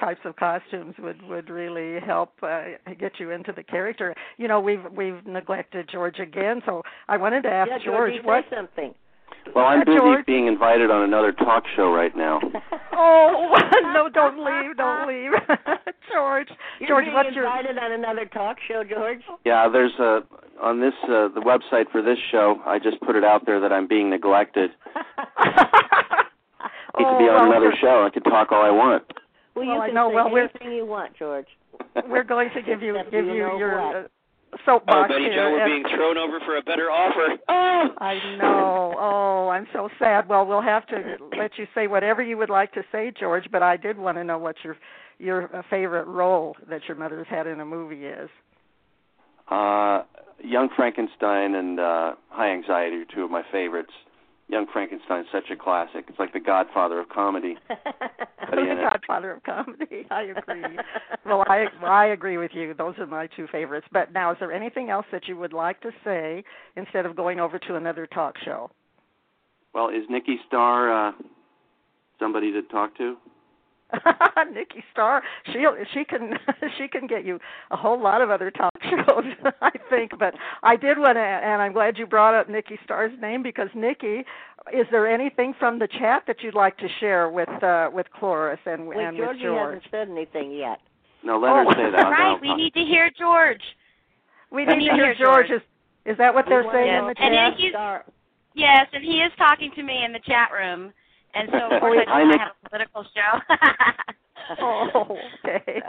types 0.00 0.20
of 0.24 0.36
costumes 0.36 0.94
would 0.98 1.22
would 1.22 1.50
really 1.50 2.00
help 2.00 2.32
uh, 2.42 2.62
get 2.98 3.12
you 3.18 3.30
into 3.30 3.52
the 3.52 3.62
character. 3.62 4.14
You 4.38 4.48
know, 4.48 4.60
we've 4.60 4.84
we've 4.96 5.24
neglected 5.26 5.88
George 5.90 6.18
again, 6.18 6.62
so 6.66 6.82
I 7.08 7.16
wanted 7.16 7.42
to 7.42 7.50
ask 7.50 7.70
yeah, 7.70 7.78
George 7.84 8.12
Georgie, 8.12 8.26
what 8.26 8.44
say 8.50 8.56
something. 8.56 8.94
Well, 9.54 9.66
I'm 9.66 9.80
Uh, 9.82 9.84
busy 9.84 9.98
George? 9.98 10.26
being 10.26 10.46
invited 10.46 10.90
on 10.90 11.02
another 11.02 11.32
talk 11.32 11.64
show 11.76 11.90
right 11.92 12.14
now. 12.16 12.40
Oh 12.94 13.56
no! 13.94 14.08
Don't 14.10 14.36
leave! 14.44 14.76
Don't 14.76 15.08
leave, 15.08 15.32
George. 16.12 16.48
You're 16.78 16.88
George, 16.88 17.04
being 17.06 17.14
what's 17.14 17.34
your? 17.34 17.44
invited 17.46 17.78
on 17.78 17.90
another 17.90 18.26
talk 18.26 18.58
show, 18.68 18.84
George. 18.84 19.22
Yeah, 19.46 19.66
there's 19.72 19.94
a 19.98 20.20
on 20.62 20.78
this 20.80 20.92
uh, 21.04 21.28
the 21.34 21.40
website 21.40 21.90
for 21.90 22.02
this 22.02 22.18
show. 22.30 22.60
I 22.66 22.78
just 22.78 23.00
put 23.00 23.16
it 23.16 23.24
out 23.24 23.46
there 23.46 23.60
that 23.60 23.72
I'm 23.72 23.86
being 23.88 24.10
neglected. 24.10 24.72
Need 26.98 27.04
to 27.04 27.18
be 27.18 27.24
Oh, 27.28 27.34
on 27.34 27.48
well, 27.48 27.50
another 27.50 27.72
show. 27.80 28.04
I 28.04 28.10
can 28.10 28.22
talk 28.24 28.52
all 28.52 28.62
I 28.62 28.70
want. 28.70 29.04
Well, 29.54 29.64
Well, 29.66 29.74
you 29.76 29.80
I 29.80 29.86
can 29.86 29.94
know, 29.94 30.10
say 30.10 30.14
well, 30.16 30.30
we're- 30.30 30.48
anything 30.54 30.76
you 30.76 30.84
want, 30.86 31.16
George. 31.18 31.46
We're 32.06 32.24
going 32.24 32.50
to 32.54 32.60
give 32.62 32.82
you 32.82 32.96
Except 32.96 33.10
give 33.10 33.24
you 33.24 33.32
you 33.34 33.42
know 33.42 33.58
your 33.58 33.80
what. 33.80 34.10
Uh, 34.52 34.56
Oh, 34.56 34.60
soapbox 34.66 35.08
Betty 35.08 35.24
here. 35.24 35.34
Joe, 35.34 35.50
we're 35.52 35.60
and- 35.62 35.70
being 35.84 35.96
thrown 35.96 36.18
over 36.18 36.38
for 36.44 36.56
a 36.56 36.62
better 36.62 36.90
offer. 36.90 37.36
Oh, 37.48 37.88
I 37.98 38.14
know. 38.38 38.94
Oh, 38.98 39.48
I'm 39.48 39.66
so 39.72 39.88
sad. 39.98 40.28
Well, 40.28 40.46
we'll 40.46 40.60
have 40.62 40.86
to 40.88 41.16
let 41.38 41.52
you 41.58 41.66
say 41.74 41.86
whatever 41.86 42.22
you 42.22 42.36
would 42.36 42.50
like 42.50 42.72
to 42.74 42.82
say, 42.92 43.12
George. 43.18 43.44
But 43.50 43.62
I 43.62 43.76
did 43.76 43.98
want 43.98 44.18
to 44.18 44.24
know 44.24 44.38
what 44.38 44.56
your 44.62 44.76
your 45.18 45.54
uh, 45.56 45.62
favorite 45.70 46.06
role 46.06 46.56
that 46.68 46.82
your 46.88 46.96
mother's 46.96 47.26
had 47.30 47.46
in 47.46 47.60
a 47.60 47.64
movie 47.64 48.04
is. 48.06 48.28
Uh, 49.50 50.02
Young 50.42 50.68
Frankenstein 50.74 51.54
and 51.54 51.78
uh, 51.78 52.14
High 52.30 52.50
Anxiety 52.52 52.96
are 52.96 53.04
two 53.14 53.22
of 53.22 53.30
my 53.30 53.42
favorites. 53.52 53.92
Young 54.52 54.66
Frankenstein's 54.70 55.28
such 55.32 55.50
a 55.50 55.56
classic. 55.56 56.04
It's 56.08 56.18
like 56.18 56.34
the 56.34 56.40
Godfather 56.40 57.00
of 57.00 57.08
comedy. 57.08 57.56
the 57.68 58.58
in. 58.58 58.76
Godfather 58.82 59.32
of 59.32 59.42
comedy. 59.44 60.06
I 60.10 60.24
agree. 60.24 60.78
well, 61.24 61.42
I 61.48 61.64
I 61.82 62.06
agree 62.08 62.36
with 62.36 62.50
you. 62.52 62.74
Those 62.74 62.94
are 62.98 63.06
my 63.06 63.28
two 63.34 63.46
favorites. 63.50 63.86
But 63.90 64.12
now, 64.12 64.30
is 64.30 64.36
there 64.40 64.52
anything 64.52 64.90
else 64.90 65.06
that 65.10 65.26
you 65.26 65.38
would 65.38 65.54
like 65.54 65.80
to 65.80 65.90
say 66.04 66.44
instead 66.76 67.06
of 67.06 67.16
going 67.16 67.40
over 67.40 67.58
to 67.60 67.76
another 67.76 68.06
talk 68.06 68.34
show? 68.44 68.70
Well, 69.72 69.88
is 69.88 70.04
Nikki 70.10 70.36
Starr 70.48 71.08
uh, 71.08 71.12
somebody 72.18 72.52
to 72.52 72.60
talk 72.64 72.94
to? 72.98 73.16
Nikki 74.54 74.82
Starr, 74.92 75.22
she 75.52 75.64
she 75.92 76.04
can 76.04 76.38
she 76.78 76.88
can 76.88 77.06
get 77.06 77.24
you 77.24 77.38
a 77.70 77.76
whole 77.76 78.00
lot 78.00 78.20
of 78.22 78.30
other 78.30 78.50
talk 78.50 78.72
shows, 78.82 79.24
I 79.60 79.70
think. 79.90 80.12
But 80.18 80.34
I 80.62 80.76
did 80.76 80.98
want 80.98 81.16
to, 81.16 81.20
and 81.20 81.60
I'm 81.62 81.72
glad 81.72 81.98
you 81.98 82.06
brought 82.06 82.34
up 82.34 82.48
Nikki 82.48 82.78
Starr's 82.84 83.12
name 83.20 83.42
because 83.42 83.68
Nikki, 83.74 84.24
is 84.72 84.86
there 84.90 85.06
anything 85.06 85.54
from 85.58 85.78
the 85.78 85.88
chat 85.88 86.24
that 86.26 86.36
you'd 86.42 86.54
like 86.54 86.76
to 86.78 86.88
share 87.00 87.28
with 87.30 87.48
uh, 87.62 87.90
with 87.92 88.06
Cloris 88.12 88.60
and, 88.66 88.86
Wait, 88.88 88.98
and 88.98 89.16
with 89.16 89.26
Georgie 89.26 89.42
George? 89.42 89.74
hasn't 89.74 89.90
said 89.90 90.08
anything 90.10 90.52
yet. 90.52 90.78
No, 91.24 91.38
let 91.38 91.52
Oh, 91.52 91.56
her 91.56 91.72
say 91.74 91.90
that. 91.92 92.08
Right, 92.10 92.38
we 92.40 92.54
need 92.54 92.74
to 92.74 92.80
hear 92.84 93.10
George. 93.16 93.62
We 94.50 94.66
Let 94.66 94.76
need 94.78 94.84
me 94.84 94.88
to 94.90 94.94
hear 94.96 95.14
hear 95.14 95.26
George. 95.26 95.48
George. 95.48 95.60
Is 95.62 96.12
is 96.12 96.18
that 96.18 96.34
what 96.34 96.46
We 96.46 96.50
they're 96.50 96.64
wanna 96.64 96.78
saying 96.78 96.92
know 96.94 96.98
in 97.02 97.06
the 97.08 97.14
chat? 97.14 97.30
then 97.32 97.52
he's- 97.58 97.72
Star- 97.72 98.04
Yes, 98.54 98.86
and 98.92 99.02
he 99.02 99.22
is 99.22 99.32
talking 99.38 99.70
to 99.76 99.82
me 99.82 100.04
in 100.04 100.12
the 100.12 100.18
chat 100.26 100.50
room. 100.52 100.92
And 101.34 101.48
so, 101.50 101.58
of 101.74 101.80
course, 101.80 101.98
I 102.06 102.10
Hi, 102.10 102.20
told 102.20 102.22
him 102.22 102.28
Nick. 102.30 102.40
Have 102.40 102.52
a 102.64 102.68
political 102.68 103.04
show. 103.14 103.32
Oh, 104.60 105.16
okay. 105.44 105.80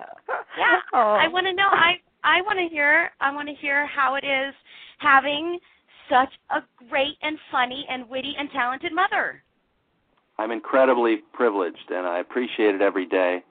yeah, 0.58 0.78
Oh. 0.94 1.18
I 1.20 1.28
want 1.28 1.48
to 1.48 1.54
know. 1.54 1.68
I 1.70 1.96
I 2.24 2.42
want 2.44 2.60
to 2.60 2.68
hear. 2.74 3.10
I 3.20 3.34
want 3.34 3.50
to 3.50 3.56
hear 3.56 3.86
how 3.88 4.16
it 4.16 4.24
is 4.24 4.54
having 5.00 5.60
such 6.10 6.30
a 6.52 6.62
great 6.90 7.18
and 7.22 7.38
funny 7.52 7.86
and 7.90 8.08
witty 8.08 8.36
and 8.38 8.50
talented 8.52 8.94
mother. 8.94 9.44
I'm 10.38 10.52
incredibly 10.52 11.18
privileged, 11.34 11.90
and 11.90 12.06
I 12.08 12.20
appreciate 12.20 12.76
it 12.76 12.82
every 12.82 13.06
day. 13.06 13.44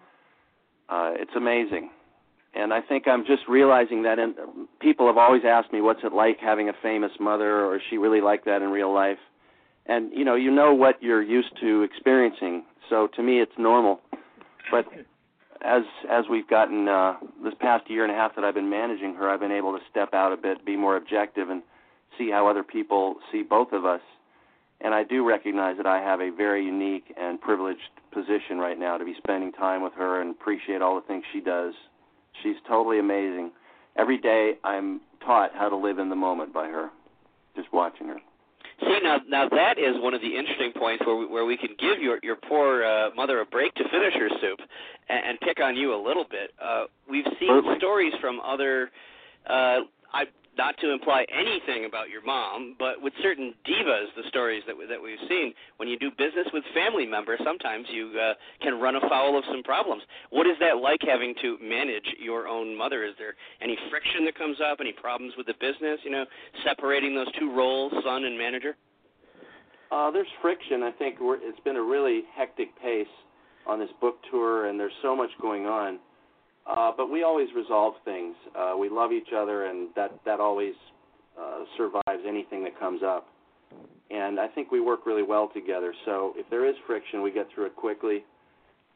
Uh, 0.88 1.12
it's 1.16 1.30
amazing, 1.36 1.90
and 2.54 2.72
I 2.72 2.80
think 2.80 3.06
I'm 3.08 3.24
just 3.26 3.42
realizing 3.48 4.02
that. 4.04 4.18
And 4.18 4.34
people 4.80 5.06
have 5.08 5.18
always 5.18 5.42
asked 5.44 5.72
me, 5.72 5.80
"What's 5.80 6.04
it 6.04 6.12
like 6.12 6.38
having 6.40 6.68
a 6.68 6.74
famous 6.82 7.12
mother?" 7.20 7.64
or 7.66 7.76
"Is 7.76 7.82
she 7.90 7.98
really 7.98 8.20
like 8.20 8.44
that 8.44 8.62
in 8.62 8.70
real 8.70 8.92
life?" 8.92 9.18
And 9.86 10.12
you 10.12 10.24
know, 10.24 10.34
you 10.34 10.50
know 10.50 10.74
what 10.74 11.02
you're 11.02 11.22
used 11.22 11.58
to 11.60 11.82
experiencing. 11.82 12.64
So 12.88 13.08
to 13.16 13.22
me, 13.22 13.40
it's 13.40 13.52
normal. 13.58 14.00
But 14.70 14.86
as 15.64 15.82
as 16.10 16.24
we've 16.30 16.48
gotten 16.48 16.88
uh, 16.88 17.14
this 17.42 17.54
past 17.60 17.90
year 17.90 18.04
and 18.04 18.12
a 18.12 18.14
half 18.14 18.34
that 18.36 18.44
I've 18.44 18.54
been 18.54 18.70
managing 18.70 19.14
her, 19.14 19.30
I've 19.30 19.40
been 19.40 19.52
able 19.52 19.72
to 19.72 19.80
step 19.90 20.14
out 20.14 20.32
a 20.32 20.36
bit, 20.36 20.64
be 20.64 20.76
more 20.76 20.96
objective, 20.96 21.50
and 21.50 21.62
see 22.18 22.30
how 22.30 22.48
other 22.48 22.62
people 22.62 23.16
see 23.30 23.42
both 23.42 23.72
of 23.72 23.84
us 23.84 24.00
and 24.82 24.94
I 24.94 25.04
do 25.04 25.26
recognize 25.26 25.76
that 25.76 25.86
I 25.86 26.00
have 26.00 26.20
a 26.20 26.30
very 26.30 26.64
unique 26.64 27.14
and 27.16 27.40
privileged 27.40 27.80
position 28.12 28.58
right 28.58 28.78
now 28.78 28.98
to 28.98 29.04
be 29.04 29.14
spending 29.16 29.52
time 29.52 29.82
with 29.82 29.92
her 29.94 30.20
and 30.20 30.32
appreciate 30.32 30.82
all 30.82 30.96
the 30.96 31.06
things 31.06 31.24
she 31.32 31.40
does. 31.40 31.72
She's 32.42 32.56
totally 32.66 32.98
amazing. 32.98 33.52
Every 33.96 34.18
day 34.18 34.54
I'm 34.64 35.00
taught 35.24 35.50
how 35.54 35.68
to 35.68 35.76
live 35.76 35.98
in 35.98 36.08
the 36.08 36.16
moment 36.16 36.52
by 36.52 36.66
her, 36.66 36.90
just 37.54 37.72
watching 37.72 38.08
her. 38.08 38.16
See 38.82 38.98
now, 39.02 39.18
now 39.28 39.48
that 39.48 39.78
is 39.78 39.94
one 40.00 40.14
of 40.14 40.20
the 40.20 40.36
interesting 40.36 40.72
points 40.76 41.04
where 41.06 41.16
we, 41.16 41.26
where 41.26 41.44
we 41.44 41.56
can 41.56 41.70
give 41.78 42.00
your 42.00 42.18
your 42.22 42.36
poor 42.36 42.84
uh, 42.84 43.10
mother 43.14 43.40
a 43.40 43.46
break 43.46 43.74
to 43.74 43.84
finish 43.90 44.14
her 44.14 44.28
soup, 44.40 44.58
and, 45.08 45.24
and 45.26 45.40
pick 45.40 45.60
on 45.60 45.76
you 45.76 45.94
a 45.94 46.00
little 46.00 46.24
bit. 46.28 46.52
Uh, 46.62 46.84
we've 47.08 47.26
seen 47.38 47.48
Certainly. 47.48 47.78
stories 47.78 48.12
from 48.20 48.40
other. 48.40 48.90
Uh, 49.48 49.80
I 50.12 50.24
not 50.56 50.76
to 50.78 50.92
imply 50.92 51.24
anything 51.32 51.86
about 51.86 52.10
your 52.10 52.22
mom, 52.24 52.76
but 52.78 53.00
with 53.00 53.12
certain 53.22 53.54
divas, 53.66 54.12
the 54.16 54.28
stories 54.28 54.62
that 54.66 54.76
that 54.88 55.02
we've 55.02 55.22
seen, 55.28 55.54
when 55.78 55.88
you 55.88 55.98
do 55.98 56.10
business 56.10 56.46
with 56.52 56.62
family 56.74 57.06
members, 57.06 57.40
sometimes 57.44 57.86
you 57.90 58.12
uh, 58.18 58.34
can 58.60 58.78
run 58.80 58.96
afoul 58.96 59.38
of 59.38 59.44
some 59.50 59.62
problems. 59.62 60.02
What 60.30 60.46
is 60.46 60.56
that 60.60 60.76
like 60.76 61.00
having 61.06 61.34
to 61.42 61.56
manage 61.62 62.04
your 62.18 62.48
own 62.48 62.76
mother? 62.76 63.04
Is 63.04 63.14
there 63.18 63.34
any 63.62 63.76
friction 63.90 64.24
that 64.26 64.36
comes 64.36 64.58
up? 64.60 64.78
Any 64.80 64.92
problems 64.92 65.34
with 65.36 65.46
the 65.46 65.54
business? 65.54 66.00
You 66.04 66.10
know, 66.10 66.24
separating 66.64 67.14
those 67.14 67.32
two 67.38 67.54
roles, 67.54 67.92
son 68.04 68.24
and 68.24 68.36
manager. 68.36 68.76
Uh, 69.90 70.10
there's 70.10 70.28
friction. 70.40 70.82
I 70.82 70.90
think 70.92 71.20
we're, 71.20 71.36
it's 71.36 71.60
been 71.60 71.76
a 71.76 71.82
really 71.82 72.22
hectic 72.34 72.68
pace 72.80 73.06
on 73.66 73.78
this 73.78 73.90
book 74.00 74.16
tour, 74.30 74.66
and 74.66 74.80
there's 74.80 74.92
so 75.02 75.14
much 75.14 75.30
going 75.40 75.66
on. 75.66 75.98
Uh, 76.66 76.92
but 76.96 77.10
we 77.10 77.22
always 77.24 77.48
resolve 77.56 77.94
things. 78.04 78.34
Uh, 78.56 78.74
we 78.78 78.88
love 78.88 79.12
each 79.12 79.32
other, 79.36 79.66
and 79.66 79.88
that 79.96 80.12
that 80.24 80.40
always 80.40 80.74
uh, 81.38 81.64
survives 81.76 82.22
anything 82.26 82.62
that 82.64 82.78
comes 82.78 83.02
up. 83.02 83.26
And 84.10 84.38
I 84.38 84.46
think 84.46 84.70
we 84.70 84.80
work 84.80 85.06
really 85.06 85.22
well 85.22 85.50
together. 85.52 85.94
So 86.04 86.34
if 86.36 86.48
there 86.50 86.68
is 86.68 86.74
friction, 86.86 87.22
we 87.22 87.32
get 87.32 87.48
through 87.54 87.66
it 87.66 87.76
quickly. 87.76 88.24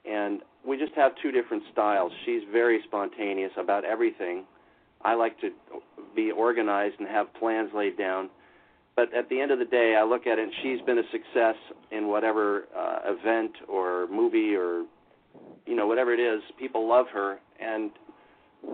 And 0.05 0.43
we 0.67 0.77
just 0.77 0.93
have 0.95 1.13
two 1.23 1.33
different 1.33 1.63
styles. 1.73 2.13
She's 2.25 2.43
very 2.53 2.81
spontaneous 2.87 3.53
about 3.59 3.85
everything. 3.85 4.45
I 5.03 5.15
like 5.15 5.41
to 5.41 5.51
be 6.15 6.31
organized 6.31 6.97
and 6.99 7.09
have 7.09 7.33
plans 7.35 7.71
laid 7.75 7.97
down. 7.99 8.31
But 8.95 9.13
at 9.15 9.29
the 9.29 9.41
end 9.41 9.51
of 9.51 9.59
the 9.59 9.65
day, 9.65 9.97
I 9.99 10.05
look 10.05 10.27
at 10.27 10.39
it, 10.39 10.43
and 10.43 10.53
she's 10.63 10.81
been 10.87 10.99
a 10.99 11.03
success 11.13 11.57
in 11.91 12.09
whatever 12.09 12.65
uh, 12.77 12.99
event 13.05 13.53
or 13.69 14.07
movie 14.09 14.55
or 14.55 14.85
you 15.67 15.77
know 15.77 15.87
whatever 15.87 16.15
it 16.15 16.21
is. 16.21 16.41
People 16.59 16.89
love 16.89 17.07
her, 17.13 17.39
and 17.61 17.91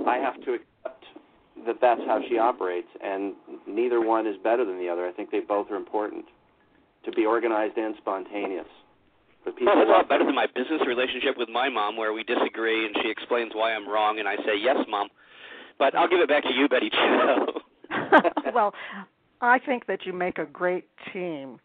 I 0.07 0.17
have 0.17 0.35
to 0.45 0.55
accept 0.55 1.05
that 1.67 1.77
that's 1.81 2.01
how 2.07 2.21
she 2.29 2.39
operates, 2.39 2.89
and 3.03 3.35
neither 3.67 4.01
one 4.01 4.27
is 4.27 4.37
better 4.43 4.65
than 4.65 4.79
the 4.79 4.89
other. 4.89 5.07
I 5.07 5.13
think 5.13 5.31
they 5.31 5.41
both 5.41 5.71
are 5.71 5.77
important 5.77 6.25
to 7.05 7.13
be 7.13 7.27
organized 7.27 7.77
and 7.77 7.95
spontaneous. 7.99 8.67
But 9.45 9.55
well, 9.61 9.75
that's 9.77 9.89
a 9.89 9.91
lot 9.91 10.09
better 10.09 10.25
than 10.25 10.35
my 10.35 10.47
business 10.47 10.81
relationship 10.87 11.37
with 11.37 11.49
my 11.49 11.69
mom, 11.69 11.97
where 11.97 12.13
we 12.13 12.23
disagree 12.23 12.87
and 12.87 12.95
she 13.03 13.11
explains 13.11 13.53
why 13.55 13.73
I'm 13.73 13.89
wrong, 13.89 14.19
and 14.19 14.29
I 14.29 14.37
say 14.37 14.57
yes, 14.61 14.77
mom. 14.89 15.09
But 15.79 15.97
I'll 15.97 16.09
give 16.09 16.21
it 16.21 16.29
back 16.29 16.45
to 16.45 16.53
you, 16.53 16.69
Betty 16.69 16.91
Jo. 16.91 17.61
well, 18.55 18.73
I 19.41 19.59
think 19.59 19.87
that 19.87 20.07
you 20.07 20.13
make 20.13 20.39
a 20.39 20.47
great 20.47 20.87
team, 21.13 21.59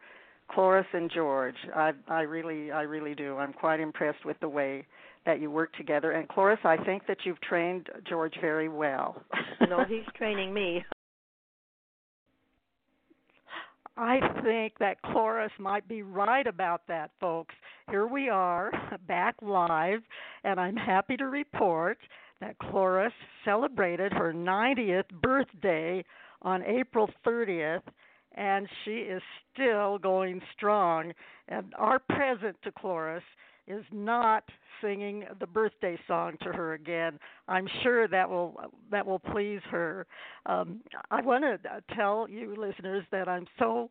Cloris 0.50 0.88
and 0.94 1.12
George. 1.14 1.56
I 1.76 1.92
I 2.08 2.22
really 2.22 2.72
I 2.72 2.82
really 2.82 3.14
do. 3.14 3.38
I'm 3.38 3.54
quite 3.54 3.80
impressed 3.80 4.26
with 4.26 4.40
the 4.40 4.50
way 4.50 4.86
that 5.28 5.40
you 5.42 5.52
work 5.52 5.72
together. 5.74 6.12
And 6.14 6.28
Cloris, 6.30 6.58
I 6.64 6.78
think 6.78 7.06
that 7.08 7.18
you've 7.26 7.42
trained 7.42 7.90
George 8.10 8.34
very 8.42 8.70
well. 8.70 9.22
no, 9.70 9.84
he's 9.88 10.06
training 10.16 10.54
me. 10.54 10.84
I 13.98 14.20
think 14.44 14.74
that 14.80 15.02
Cloris 15.02 15.52
might 15.60 15.88
be 15.88 16.02
right 16.02 16.48
about 16.48 16.82
that, 16.88 17.12
folks. 17.20 17.54
Here 17.90 18.08
we 18.08 18.30
are, 18.30 18.72
back 19.08 19.36
live, 19.42 20.00
and 20.44 20.60
I'm 20.60 20.78
happy 20.78 21.18
to 21.18 21.26
report 21.26 21.98
that 22.40 22.58
Cloris 22.60 23.12
celebrated 23.44 24.14
her 24.14 24.32
90th 24.32 25.10
birthday 25.22 26.06
on 26.44 26.64
April 26.64 27.10
30th, 27.26 27.82
and 28.36 28.68
she 28.86 28.92
is 28.92 29.22
still 29.52 29.98
going 29.98 30.42
strong. 30.56 31.12
And 31.50 31.74
our 31.78 32.00
present 32.00 32.56
to 32.64 32.72
Cloris 32.72 33.24
is 33.68 33.84
not 33.92 34.44
singing 34.82 35.26
the 35.40 35.48
birthday 35.48 35.98
song 36.08 36.38
to 36.42 36.52
her 36.52 36.74
again. 36.74 37.20
I'm 37.48 37.68
sure 37.84 38.08
that 38.08 38.30
will 38.30 38.56
that 38.92 39.06
will 39.06 39.20
please 39.20 39.62
her. 39.70 40.06
Um, 40.46 40.82
I 41.12 41.22
want 41.22 41.44
to 41.44 41.60
tell 41.96 42.28
you 42.30 42.56
listeners 42.58 43.04
that 43.12 43.28
I'm 43.28 43.48
so 43.60 43.90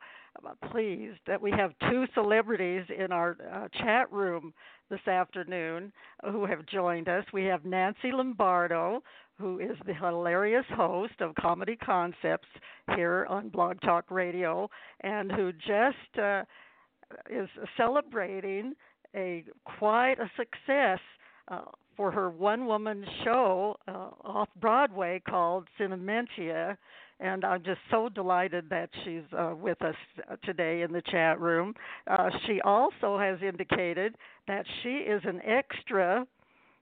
pleased 0.70 1.18
that 1.26 1.40
we 1.40 1.50
have 1.52 1.72
two 1.90 2.04
celebrities 2.14 2.84
in 2.96 3.12
our 3.12 3.36
uh, 3.52 3.68
chat 3.82 4.10
room 4.12 4.52
this 4.90 5.06
afternoon 5.08 5.92
who 6.30 6.46
have 6.46 6.64
joined 6.66 7.08
us. 7.08 7.24
We 7.32 7.44
have 7.44 7.64
Nancy 7.64 8.12
Lombardo, 8.12 9.02
who 9.38 9.58
is 9.58 9.76
the 9.86 9.94
hilarious 9.94 10.66
host 10.74 11.14
of 11.20 11.34
Comedy 11.34 11.76
Concepts 11.76 12.48
here 12.94 13.26
on 13.28 13.48
Blog 13.48 13.80
Talk 13.80 14.10
Radio, 14.10 14.70
and 15.02 15.32
who 15.32 15.52
just 15.52 16.18
uh, 16.22 16.42
is 17.30 17.48
celebrating 17.76 18.74
a 19.14 19.44
quite 19.78 20.18
a 20.18 20.30
success 20.36 20.98
uh, 21.48 21.62
for 21.96 22.10
her 22.10 22.30
one 22.30 22.66
woman 22.66 23.04
show 23.24 23.76
uh, 23.88 24.10
off 24.24 24.48
Broadway 24.60 25.22
called 25.28 25.66
Cinementia. 25.78 26.76
And 27.18 27.46
I'm 27.46 27.62
just 27.62 27.80
so 27.90 28.10
delighted 28.10 28.68
that 28.68 28.90
she's 29.02 29.22
uh, 29.36 29.54
with 29.58 29.80
us 29.80 29.94
today 30.44 30.82
in 30.82 30.92
the 30.92 31.00
chat 31.10 31.40
room. 31.40 31.72
Uh, 32.06 32.28
she 32.46 32.60
also 32.60 33.18
has 33.18 33.38
indicated 33.40 34.16
that 34.46 34.66
she 34.82 34.90
is 34.90 35.22
an 35.24 35.40
extra 35.42 36.26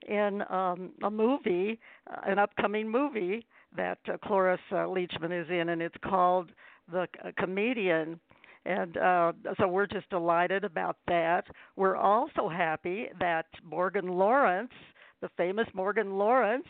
in 0.08 0.42
um, 0.50 0.90
a 1.04 1.10
movie, 1.10 1.78
uh, 2.10 2.20
an 2.26 2.38
upcoming 2.38 2.90
movie 2.90 3.46
that 3.76 3.98
uh, 4.12 4.16
Cloris 4.24 4.60
uh, 4.72 4.76
Leachman 4.76 5.40
is 5.40 5.48
in, 5.50 5.68
and 5.68 5.80
it's 5.80 5.96
called 6.04 6.50
The 6.90 7.06
Comedian 7.38 8.18
and 8.66 8.96
uh, 8.96 9.32
so 9.60 9.68
we're 9.68 9.86
just 9.86 10.08
delighted 10.10 10.64
about 10.64 10.96
that. 11.06 11.44
We're 11.76 11.96
also 11.96 12.48
happy 12.48 13.08
that 13.20 13.46
Morgan 13.62 14.08
Lawrence, 14.08 14.72
the 15.20 15.28
famous 15.36 15.66
Morgan 15.74 16.16
Lawrence, 16.16 16.66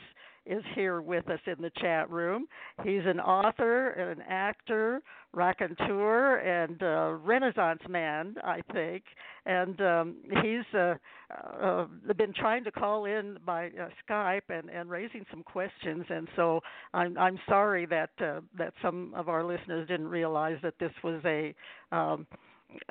is 0.46 0.62
here 0.74 1.00
with 1.00 1.28
us 1.28 1.40
in 1.46 1.62
the 1.62 1.70
chat 1.80 2.11
room. 2.11 2.46
He's 2.85 3.02
an 3.07 3.20
author, 3.20 3.90
and 3.90 4.20
an 4.20 4.26
actor, 4.28 5.02
raconteur, 5.33 6.37
and 6.37 6.83
uh, 6.83 7.18
Renaissance 7.24 7.80
man, 7.88 8.35
I 8.44 8.61
think. 8.72 9.04
And 9.46 9.80
um, 9.80 10.16
he's 10.42 10.78
uh, 10.78 10.94
uh, 11.61 11.87
been 12.16 12.33
trying 12.35 12.64
to 12.64 12.70
call 12.70 13.04
in 13.04 13.38
by 13.44 13.66
uh, 13.66 13.88
Skype 14.09 14.48
and, 14.48 14.70
and 14.70 14.88
raising 14.90 15.24
some 15.30 15.42
questions. 15.42 16.04
And 16.09 16.28
so 16.37 16.61
I'm 16.92 17.16
I'm 17.18 17.38
sorry 17.48 17.87
that 17.87 18.11
uh, 18.20 18.40
that 18.59 18.72
some 18.83 19.12
of 19.14 19.28
our 19.28 19.44
listeners 19.44 19.88
didn't 19.88 20.09
realize 20.09 20.59
that 20.62 20.74
this 20.78 20.92
was 21.02 21.20
a 21.24 21.54
um, 21.94 22.26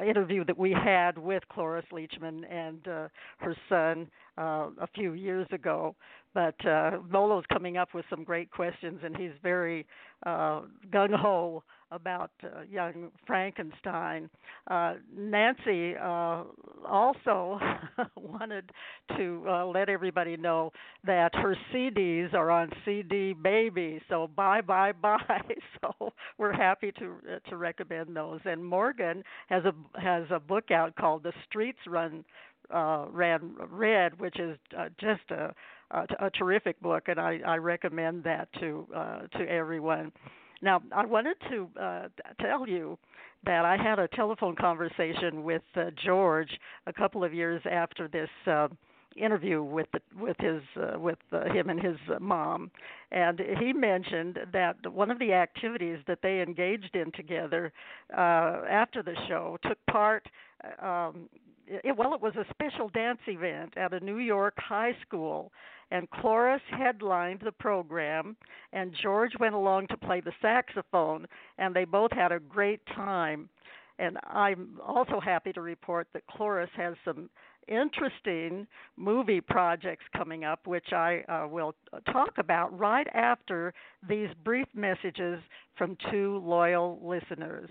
interview 0.06 0.44
that 0.46 0.58
we 0.58 0.72
had 0.72 1.18
with 1.18 1.44
Cloris 1.50 1.86
Leachman 1.92 2.44
and 2.52 2.88
uh, 2.88 3.08
her 3.38 3.56
son 3.70 4.08
uh, 4.38 4.70
a 4.82 4.88
few 4.94 5.14
years 5.14 5.48
ago. 5.52 5.96
But 6.34 6.66
uh, 6.66 6.98
Molo's 7.10 7.46
coming 7.52 7.78
up 7.78 7.94
with 7.94 8.06
some 8.10 8.24
great 8.24 8.50
questions, 8.50 9.00
and 9.04 9.16
he's 9.16 9.32
very 9.44 9.86
uh, 10.26 10.62
gung 10.92 11.14
ho 11.14 11.64
about 11.94 12.32
uh, 12.44 12.62
young 12.70 13.10
Frankenstein. 13.28 14.30
Uh, 14.70 14.96
Nancy 15.16 15.96
uh, 15.96 16.44
also 16.88 17.60
wanted 18.16 18.72
to 19.18 19.44
uh, 19.48 19.66
let 19.66 19.90
everybody 19.90 20.38
know 20.38 20.72
that 21.06 21.34
her 21.36 21.56
CDs 21.72 22.34
are 22.34 22.50
on 22.52 22.70
CD 22.86 23.34
Baby. 23.34 24.02
So 24.10 24.30
bye 24.36 24.62
bye 24.62 24.92
bye. 25.02 25.18
So 25.82 26.14
we're 26.38 26.54
happy 26.54 26.92
to 27.00 27.16
uh, 27.36 27.50
to 27.50 27.58
recommend 27.58 28.16
those. 28.16 28.40
And 28.46 28.64
Morgan 28.66 29.24
has 29.50 29.64
a 29.66 29.74
has 30.00 30.26
a 30.32 30.40
book 30.40 30.72
out 30.72 30.96
called 30.96 31.24
The 31.24 31.34
Streets 31.48 31.80
Run 31.88 32.24
uh, 32.74 33.06
Ran 33.12 33.56
Red, 33.70 34.20
which 34.20 34.40
is 34.40 34.58
uh, 34.78 34.90
just 35.00 35.22
a, 35.32 35.54
a, 35.92 36.08
a 36.28 36.30
terrific 36.32 36.80
book, 36.82 37.04
and 37.08 37.20
I, 37.20 37.40
I 37.46 37.58
recommend 37.58 38.24
that 38.24 38.48
to 38.60 38.88
uh, 38.96 39.20
to 39.38 39.50
everyone. 39.50 40.12
Now, 40.64 40.82
I 40.96 41.06
wanted 41.06 41.36
to 41.50 41.70
uh, 41.80 42.08
tell 42.40 42.68
you 42.68 42.98
that 43.46 43.66
I 43.66 43.76
had 43.76 44.00
a 44.00 44.08
telephone 44.08 44.56
conversation 44.56 45.44
with 45.44 45.62
uh, 45.76 45.92
George 46.06 46.58
a 46.88 46.94
couple 46.94 47.22
of 47.22 47.34
years 47.34 47.62
after 47.70 48.08
this 48.08 48.30
uh, 48.48 48.70
interview 49.18 49.62
with 49.62 49.88
the, 49.92 50.00
with 50.18 50.38
his 50.40 50.62
uh, 50.82 50.98
with 50.98 51.18
uh, 51.34 51.44
him 51.54 51.70
and 51.70 51.82
his 51.82 51.98
uh, 52.10 52.18
mom, 52.20 52.72
and 53.12 53.40
he 53.60 53.74
mentioned 53.74 54.40
that 54.54 54.76
one 54.92 55.12
of 55.12 55.20
the 55.20 55.34
activities 55.34 56.00
that 56.08 56.20
they 56.24 56.42
engaged 56.42 56.96
in 56.96 57.12
together 57.12 57.74
uh, 58.18 58.62
after 58.70 59.04
the 59.04 59.16
show 59.28 59.58
took 59.64 59.78
part. 59.92 60.26
Uh, 60.82 60.86
um, 60.86 61.30
it, 61.84 61.98
well, 61.98 62.14
it 62.14 62.22
was 62.22 62.36
a 62.36 62.46
special 62.50 62.90
dance 62.90 63.20
event 63.28 63.74
at 63.78 63.94
a 63.94 64.00
New 64.00 64.18
York 64.18 64.54
high 64.58 64.96
school, 65.06 65.52
and 65.92 66.10
Cloris 66.10 66.62
headlined 66.70 67.42
the 67.44 67.52
program, 67.52 68.36
and 68.72 68.94
George 69.02 69.32
went 69.40 69.56
along 69.56 69.88
to 69.88 69.98
play 69.98 70.22
the 70.22 70.34
saxophone, 70.42 71.28
and 71.58 71.76
they 71.76 71.86
both 71.86 72.12
had 72.12 72.32
a 72.32 72.40
great 72.40 72.86
time. 72.96 73.50
And 74.00 74.18
I'm 74.24 74.80
also 74.86 75.20
happy 75.20 75.54
to 75.54 75.62
report 75.62 76.08
that 76.14 76.26
Cloris 76.28 76.70
has 76.76 76.96
some 77.06 77.30
interesting 77.68 78.68
movie 78.98 79.42
projects 79.42 80.04
coming 80.16 80.44
up, 80.44 80.68
which 80.68 80.92
I 80.92 81.24
uh, 81.30 81.48
will 81.48 81.76
talk 82.12 82.38
about 82.38 82.78
right 82.78 83.08
after 83.14 83.74
these 84.08 84.30
brief 84.44 84.68
messages 84.74 85.40
from 85.78 85.96
two 86.12 86.42
loyal 86.44 87.00
listeners. 87.04 87.70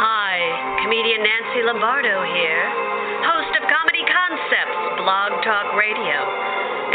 Hi, 0.00 0.80
comedian 0.80 1.20
Nancy 1.20 1.60
Lombardo 1.60 2.24
here, 2.32 2.64
host 3.20 3.52
of 3.52 3.68
Comedy 3.68 4.00
Concepts 4.08 4.96
Blog 4.96 5.44
Talk 5.44 5.76
Radio. 5.76 6.24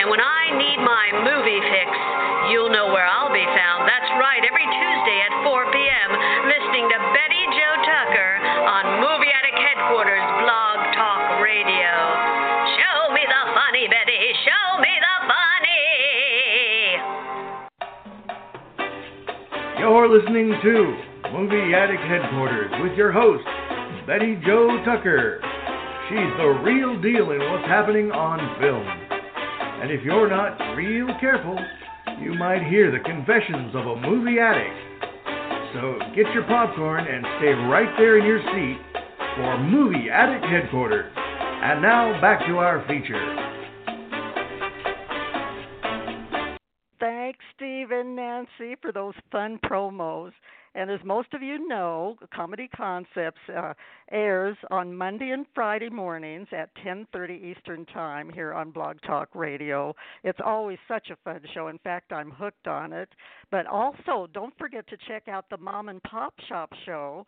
And 0.01 0.09
when 0.09 0.17
I 0.17 0.49
need 0.57 0.81
my 0.81 1.13
movie 1.21 1.61
fix, 1.69 1.93
you'll 2.49 2.73
know 2.73 2.89
where 2.89 3.05
I'll 3.05 3.29
be 3.29 3.45
found. 3.45 3.85
That's 3.85 4.09
right, 4.17 4.41
every 4.41 4.65
Tuesday 4.65 5.21
at 5.21 5.37
4 5.45 5.69
p.m., 5.69 6.09
listening 6.49 6.89
to 6.89 6.97
Betty 7.13 7.45
Jo 7.53 7.69
Tucker 7.85 8.31
on 8.73 8.97
Movie 8.97 9.29
Addict 9.29 9.53
Headquarters 9.53 10.25
Blog 10.41 10.77
Talk 10.97 11.45
Radio. 11.45 11.93
Show 12.73 13.13
me 13.13 13.21
the 13.21 13.41
funny, 13.53 13.85
Betty. 13.85 14.33
Show 14.49 14.81
me 14.81 14.93
the 14.97 15.15
funny. 15.29 15.85
You're 19.77 20.09
listening 20.09 20.57
to 20.57 21.04
Movie 21.45 21.75
Addict 21.75 22.01
Headquarters 22.01 22.71
with 22.81 22.97
your 22.97 23.11
host, 23.11 23.45
Betty 24.07 24.33
Jo 24.47 24.81
Tucker. 24.83 25.37
She's 26.09 26.33
the 26.41 26.57
real 26.65 26.99
deal 26.99 27.29
in 27.29 27.39
what's 27.51 27.67
happening 27.67 28.09
on 28.09 28.41
film. 28.57 28.81
And 28.81 29.91
if 29.91 30.03
you're 30.03 30.27
not 30.27 30.57
real 30.73 31.05
careful, 31.19 31.55
you 32.19 32.33
might 32.33 32.65
hear 32.65 32.89
the 32.89 32.97
confessions 32.97 33.75
of 33.75 33.85
a 33.85 33.95
movie 33.95 34.39
addict. 34.39 34.73
So 35.77 35.99
get 36.15 36.33
your 36.33 36.49
popcorn 36.49 37.05
and 37.05 37.23
stay 37.37 37.53
right 37.69 37.93
there 37.99 38.17
in 38.17 38.25
your 38.25 38.41
seat 38.49 38.81
for 39.37 39.59
Movie 39.59 40.09
Addict 40.09 40.45
Headquarters. 40.45 41.13
And 41.15 41.79
now 41.79 42.19
back 42.21 42.39
to 42.47 42.57
our 42.57 42.83
feature. 42.87 43.44
Nancy, 48.59 48.75
for 48.81 48.91
those 48.91 49.13
fun 49.31 49.59
promos. 49.65 50.31
And 50.73 50.91
as 50.91 50.99
most 51.05 51.33
of 51.33 51.41
you 51.41 51.67
know, 51.69 52.17
Comedy 52.33 52.67
Concepts 52.75 53.39
uh, 53.55 53.73
airs 54.11 54.57
on 54.71 54.93
Monday 54.93 55.29
and 55.29 55.45
Friday 55.55 55.89
mornings 55.89 56.47
at 56.51 56.69
10:30 56.85 57.41
Eastern 57.41 57.85
Time 57.85 58.29
here 58.29 58.53
on 58.53 58.71
Blog 58.71 58.97
Talk 59.07 59.29
Radio. 59.33 59.95
It's 60.25 60.39
always 60.43 60.77
such 60.87 61.11
a 61.11 61.15
fun 61.23 61.41
show. 61.53 61.69
In 61.69 61.77
fact, 61.77 62.11
I'm 62.11 62.29
hooked 62.29 62.67
on 62.67 62.91
it. 62.91 63.09
But 63.51 63.67
also, 63.67 64.27
don't 64.33 64.57
forget 64.57 64.85
to 64.89 64.97
check 65.07 65.29
out 65.29 65.49
the 65.49 65.57
Mom 65.57 65.87
and 65.87 66.03
Pop 66.03 66.33
Shop 66.49 66.69
show 66.85 67.25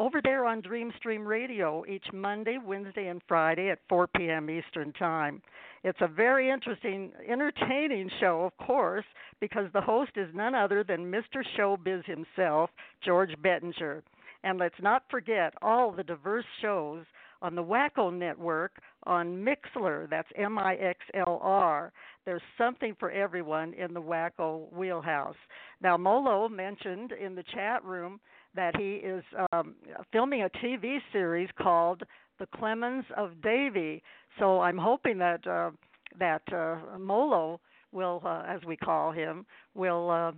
over 0.00 0.22
there 0.22 0.46
on 0.46 0.62
Dreamstream 0.62 1.26
Radio 1.26 1.84
each 1.86 2.06
Monday, 2.10 2.56
Wednesday, 2.64 3.08
and 3.08 3.20
Friday 3.28 3.68
at 3.68 3.80
4 3.90 4.06
p.m. 4.06 4.48
Eastern 4.48 4.94
Time. 4.94 5.42
It's 5.84 5.98
a 6.00 6.08
very 6.08 6.50
interesting, 6.50 7.12
entertaining 7.28 8.10
show, 8.18 8.44
of 8.44 8.66
course, 8.66 9.04
because 9.40 9.66
the 9.74 9.80
host 9.82 10.12
is 10.16 10.30
none 10.34 10.54
other 10.54 10.82
than 10.82 11.12
Mr. 11.12 11.44
Showbiz 11.54 12.02
himself, 12.06 12.70
George 13.04 13.34
Bettinger. 13.42 14.02
And 14.42 14.58
let's 14.58 14.80
not 14.80 15.02
forget 15.10 15.52
all 15.60 15.92
the 15.92 16.02
diverse 16.02 16.46
shows 16.62 17.04
on 17.42 17.54
the 17.54 17.62
Wacko 17.62 18.10
Network 18.10 18.72
on 19.04 19.44
Mixlr. 19.44 20.08
That's 20.08 20.28
M 20.34 20.58
I 20.58 20.76
X 20.76 20.98
L 21.12 21.40
R. 21.42 21.92
There's 22.24 22.40
something 22.56 22.96
for 22.98 23.10
everyone 23.10 23.74
in 23.74 23.92
the 23.92 24.00
Wacko 24.00 24.72
wheelhouse. 24.72 25.36
Now, 25.82 25.98
Molo 25.98 26.48
mentioned 26.48 27.12
in 27.12 27.34
the 27.34 27.44
chat 27.54 27.84
room 27.84 28.18
that 28.54 28.76
he 28.76 28.94
is 28.94 29.22
um, 29.52 29.74
filming 30.12 30.42
a 30.42 30.50
TV 30.64 30.98
series 31.12 31.48
called 31.60 32.02
The 32.38 32.46
Clemens 32.54 33.04
of 33.16 33.40
Davy. 33.42 34.02
So 34.38 34.60
I'm 34.60 34.78
hoping 34.78 35.18
that 35.18 35.46
uh, 35.46 35.70
that 36.18 36.42
uh, 36.52 36.98
Molo 36.98 37.60
will, 37.92 38.22
uh, 38.24 38.42
as 38.46 38.60
we 38.66 38.76
call 38.76 39.12
him, 39.12 39.46
will 39.74 40.10
uh, 40.10 40.32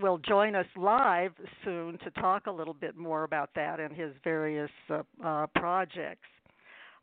will 0.00 0.18
join 0.18 0.54
us 0.54 0.66
live 0.76 1.32
soon 1.64 1.98
to 1.98 2.10
talk 2.20 2.46
a 2.46 2.50
little 2.50 2.74
bit 2.74 2.96
more 2.96 3.24
about 3.24 3.50
that 3.54 3.80
and 3.80 3.92
his 3.92 4.12
various 4.24 4.70
uh, 4.90 5.02
uh, 5.24 5.46
projects. 5.54 6.26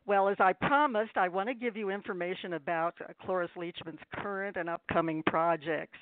Well, 0.06 0.28
as 0.28 0.36
I 0.38 0.52
promised, 0.52 1.16
I 1.16 1.28
want 1.28 1.48
to 1.48 1.54
give 1.54 1.78
you 1.78 1.88
information 1.88 2.54
about 2.54 2.94
Cloris 3.22 3.50
Leachman's 3.56 4.02
current 4.14 4.56
and 4.58 4.68
upcoming 4.68 5.22
projects. 5.26 5.96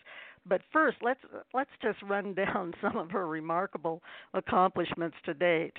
But 0.47 0.62
first, 0.72 0.99
let's 1.03 1.20
let's 1.55 1.70
just 1.82 2.03
run 2.03 2.34
down 2.45 2.74
some 2.80 2.97
of 2.97 3.11
her 3.11 3.26
remarkable 3.26 4.03
accomplishments 4.34 5.16
to 5.24 5.34
date. 5.34 5.74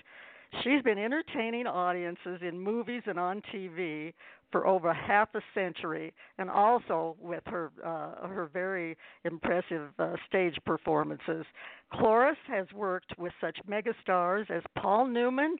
She's 0.63 0.83
been 0.83 0.99
entertaining 0.99 1.65
audiences 1.65 2.39
in 2.41 2.59
movies 2.59 3.01
and 3.07 3.19
on 3.19 3.41
TV 3.53 4.13
for 4.51 4.67
over 4.67 4.93
half 4.93 5.33
a 5.33 5.41
century, 5.55 6.13
and 6.37 6.47
also 6.47 7.17
with 7.19 7.41
her 7.47 7.71
uh, 7.83 8.27
her 8.27 8.49
very 8.53 8.95
impressive 9.25 9.89
uh, 9.97 10.13
stage 10.27 10.55
performances. 10.65 11.45
Cloris 11.91 12.37
has 12.47 12.67
worked 12.73 13.17
with 13.17 13.33
such 13.41 13.57
megastars 13.67 14.49
as 14.51 14.61
Paul 14.77 15.07
Newman, 15.07 15.55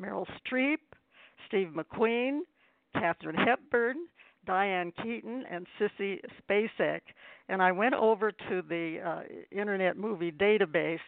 Meryl 0.00 0.26
Streep, 0.44 0.78
Steve 1.46 1.68
McQueen, 1.68 2.40
Katharine 2.94 3.36
Hepburn, 3.36 3.96
Diane 4.46 4.92
Keaton, 5.02 5.44
and 5.50 5.66
Sissy 5.78 6.20
Spacek. 6.40 7.00
And 7.48 7.62
I 7.62 7.72
went 7.72 7.94
over 7.94 8.30
to 8.32 8.62
the 8.68 8.98
uh, 9.04 9.20
Internet 9.50 9.96
Movie 9.96 10.32
Database 10.32 10.98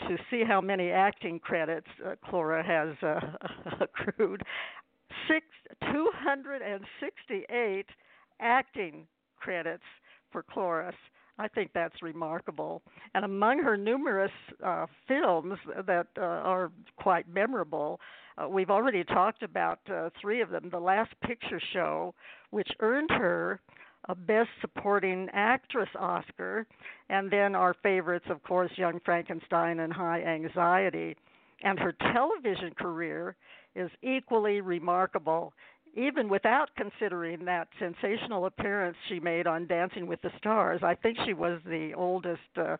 to 0.00 0.16
see 0.30 0.42
how 0.46 0.60
many 0.60 0.90
acting 0.90 1.38
credits 1.38 1.86
uh, 2.04 2.14
Clora 2.28 2.64
has 2.64 2.96
uh, 3.02 3.20
accrued. 3.80 4.42
Six, 5.28 5.46
268 5.92 7.86
acting 8.40 9.06
credits 9.38 9.82
for 10.32 10.42
Cloris. 10.42 10.94
I 11.38 11.48
think 11.48 11.70
that's 11.74 12.00
remarkable. 12.02 12.82
And 13.14 13.24
among 13.24 13.58
her 13.62 13.76
numerous 13.76 14.30
uh, 14.64 14.86
films 15.08 15.58
that 15.86 16.06
uh, 16.16 16.20
are 16.20 16.70
quite 16.96 17.28
memorable, 17.28 18.00
uh, 18.38 18.48
we've 18.48 18.70
already 18.70 19.04
talked 19.04 19.42
about 19.42 19.80
uh, 19.92 20.10
three 20.20 20.40
of 20.40 20.50
them. 20.50 20.68
The 20.70 20.78
Last 20.78 21.12
Picture 21.22 21.60
Show, 21.72 22.14
which 22.50 22.68
earned 22.80 23.10
her 23.10 23.60
a 24.08 24.14
Best 24.14 24.50
Supporting 24.60 25.28
Actress 25.32 25.88
Oscar, 25.98 26.66
and 27.08 27.30
then 27.30 27.54
our 27.54 27.74
favorites, 27.82 28.26
of 28.28 28.42
course, 28.42 28.70
Young 28.76 29.00
Frankenstein 29.04 29.80
and 29.80 29.92
High 29.92 30.22
Anxiety. 30.22 31.16
And 31.62 31.78
her 31.78 31.94
television 32.12 32.74
career 32.76 33.34
is 33.74 33.90
equally 34.02 34.60
remarkable, 34.60 35.52
even 35.94 36.28
without 36.28 36.70
considering 36.76 37.44
that 37.44 37.68
sensational 37.78 38.46
appearance 38.46 38.96
she 39.08 39.20
made 39.20 39.46
on 39.46 39.66
Dancing 39.66 40.06
with 40.06 40.20
the 40.22 40.30
Stars. 40.38 40.80
I 40.82 40.94
think 40.94 41.18
she 41.24 41.32
was 41.32 41.60
the 41.64 41.92
oldest 41.96 42.40
uh, 42.56 42.76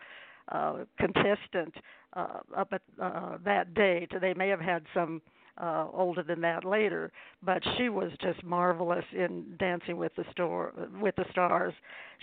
uh, 0.49 0.85
contestant 0.99 1.75
uh, 2.15 2.41
up 2.57 2.73
at 2.73 2.83
uh, 3.01 3.39
that 3.45 3.75
date. 3.75 4.11
They 4.21 4.35
may 4.35 4.49
have 4.49 4.61
had 4.61 4.85
some 4.93 5.23
uh, 5.57 5.87
older 5.93 6.23
than 6.23 6.41
that 6.41 6.65
later, 6.65 7.13
but 7.43 7.63
she 7.77 7.89
was 7.89 8.11
just 8.21 8.43
marvelous 8.43 9.05
in 9.13 9.45
Dancing 9.59 9.97
with 9.97 10.15
the 10.17 10.25
Store 10.33 10.73
with 11.01 11.15
the 11.17 11.25
Stars. 11.31 11.75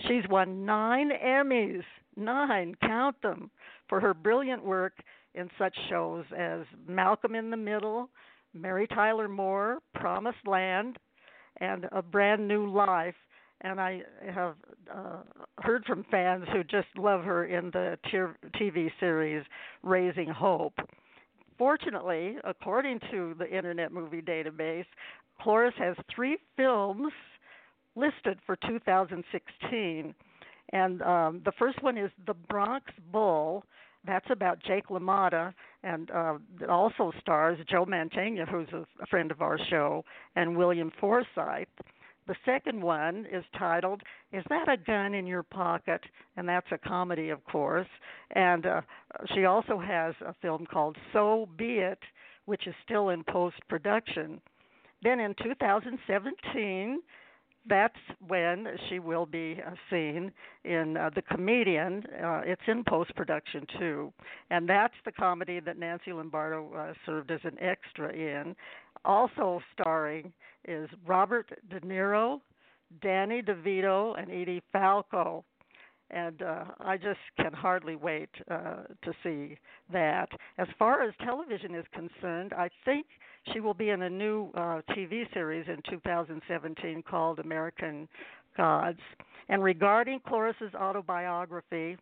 She's 0.06 0.22
won 0.28 0.64
nine 0.66 1.10
Emmys, 1.24 1.82
nine, 2.16 2.74
count 2.82 3.20
them, 3.22 3.50
for 3.88 4.00
her 4.00 4.12
brilliant 4.12 4.64
work 4.64 4.92
in 5.34 5.48
such 5.58 5.74
shows 5.88 6.24
as 6.36 6.60
Malcolm 6.86 7.34
in 7.34 7.50
the 7.50 7.56
Middle, 7.56 8.10
Mary 8.54 8.86
Tyler 8.86 9.28
Moore, 9.28 9.78
Promised 9.94 10.46
Land, 10.46 10.98
and 11.58 11.86
A 11.92 12.02
Brand 12.02 12.46
New 12.46 12.70
Life. 12.70 13.14
And 13.62 13.80
I 13.80 14.02
have 14.34 14.56
uh, 14.92 15.18
heard 15.60 15.84
from 15.84 16.04
fans 16.10 16.44
who 16.52 16.64
just 16.64 16.88
love 16.96 17.22
her 17.22 17.46
in 17.46 17.70
the 17.70 17.96
TV 18.60 18.90
series 18.98 19.44
Raising 19.82 20.28
Hope. 20.28 20.74
Fortunately, 21.58 22.36
according 22.42 22.98
to 23.12 23.34
the 23.38 23.48
Internet 23.48 23.92
Movie 23.92 24.20
Database, 24.20 24.86
Cloris 25.40 25.74
has 25.78 25.96
three 26.14 26.38
films 26.56 27.12
listed 27.94 28.38
for 28.46 28.56
2016. 28.66 30.14
And 30.72 31.02
um, 31.02 31.42
the 31.44 31.52
first 31.58 31.82
one 31.82 31.98
is 31.98 32.10
The 32.26 32.34
Bronx 32.34 32.86
Bull. 33.12 33.64
That's 34.04 34.26
about 34.30 34.62
Jake 34.64 34.88
LaMotta, 34.88 35.54
and 35.84 36.10
uh, 36.10 36.34
also 36.68 37.12
stars 37.20 37.58
Joe 37.68 37.86
Mantegna, 37.86 38.48
who's 38.48 38.68
a, 38.72 38.84
a 39.00 39.06
friend 39.06 39.30
of 39.30 39.40
our 39.42 39.58
show, 39.70 40.04
and 40.34 40.56
William 40.56 40.90
Forsythe. 41.00 41.68
The 42.26 42.36
second 42.44 42.80
one 42.80 43.26
is 43.30 43.44
titled 43.58 44.02
"Is 44.32 44.44
That 44.48 44.68
a 44.68 44.76
Gun 44.76 45.14
in 45.14 45.26
Your 45.26 45.42
Pocket?" 45.42 46.00
and 46.36 46.48
that's 46.48 46.70
a 46.70 46.78
comedy, 46.78 47.30
of 47.30 47.44
course. 47.44 47.88
And 48.30 48.64
uh, 48.66 48.80
she 49.34 49.44
also 49.44 49.78
has 49.78 50.14
a 50.24 50.34
film 50.34 50.66
called 50.66 50.96
"So 51.12 51.48
Be 51.56 51.78
It," 51.78 51.98
which 52.44 52.66
is 52.66 52.74
still 52.84 53.10
in 53.10 53.24
post 53.24 53.56
production. 53.68 54.40
Then 55.02 55.18
in 55.18 55.34
2017, 55.42 57.00
that's 57.68 57.98
when 58.26 58.66
she 58.88 58.98
will 58.98 59.26
be 59.26 59.60
uh, 59.64 59.70
seen 59.90 60.32
in 60.64 60.96
uh, 60.96 61.10
The 61.14 61.22
Comedian. 61.22 62.04
Uh, 62.22 62.42
it's 62.44 62.62
in 62.66 62.84
post 62.84 63.14
production 63.14 63.66
too. 63.78 64.12
And 64.50 64.68
that's 64.68 64.94
the 65.04 65.12
comedy 65.12 65.60
that 65.60 65.78
Nancy 65.78 66.12
Lombardo 66.12 66.72
uh, 66.74 66.92
served 67.06 67.30
as 67.30 67.40
an 67.44 67.56
extra 67.60 68.12
in. 68.12 68.56
Also 69.04 69.60
starring 69.72 70.32
is 70.66 70.88
Robert 71.06 71.50
De 71.70 71.80
Niro, 71.80 72.40
Danny 73.00 73.42
DeVito, 73.42 74.20
and 74.20 74.30
Edie 74.30 74.62
Falco. 74.72 75.44
And 76.12 76.42
uh, 76.42 76.64
I 76.80 76.98
just 76.98 77.20
can 77.38 77.52
hardly 77.52 77.96
wait 77.96 78.28
uh, 78.50 78.82
to 79.02 79.12
see 79.22 79.56
that. 79.92 80.28
As 80.58 80.68
far 80.78 81.02
as 81.02 81.14
television 81.24 81.74
is 81.74 81.86
concerned, 81.94 82.52
I 82.52 82.68
think 82.84 83.06
she 83.52 83.60
will 83.60 83.74
be 83.74 83.90
in 83.90 84.02
a 84.02 84.10
new 84.10 84.50
uh, 84.54 84.82
TV 84.90 85.24
series 85.32 85.66
in 85.68 85.78
2017 85.90 87.02
called 87.08 87.38
American 87.38 88.08
Gods. 88.56 89.00
And 89.48 89.62
regarding 89.62 90.20
Cloris's 90.26 90.74
autobiography, 90.74 91.96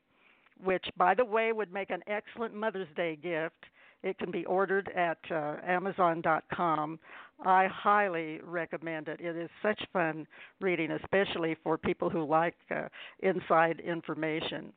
which, 0.63 0.85
by 0.97 1.15
the 1.15 1.25
way, 1.25 1.53
would 1.53 1.73
make 1.73 1.91
an 1.91 2.03
excellent 2.07 2.55
Mother's 2.55 2.89
Day 2.97 3.17
gift, 3.17 3.65
it 4.03 4.19
can 4.19 4.31
be 4.31 4.45
ordered 4.47 4.91
at 4.97 5.19
uh, 5.31 5.57
Amazon.com. 5.65 6.99
I 7.45 7.67
highly 7.67 8.41
recommend 8.43 9.09
it. 9.09 9.21
It 9.21 9.37
is 9.37 9.51
such 9.63 9.81
fun 9.93 10.27
reading, 10.61 10.91
especially 10.93 11.57
for 11.63 11.79
people 11.79 12.11
who 12.11 12.25
like 12.25 12.55
uh, 12.71 12.89
inside 13.21 13.81
information. 13.81 14.73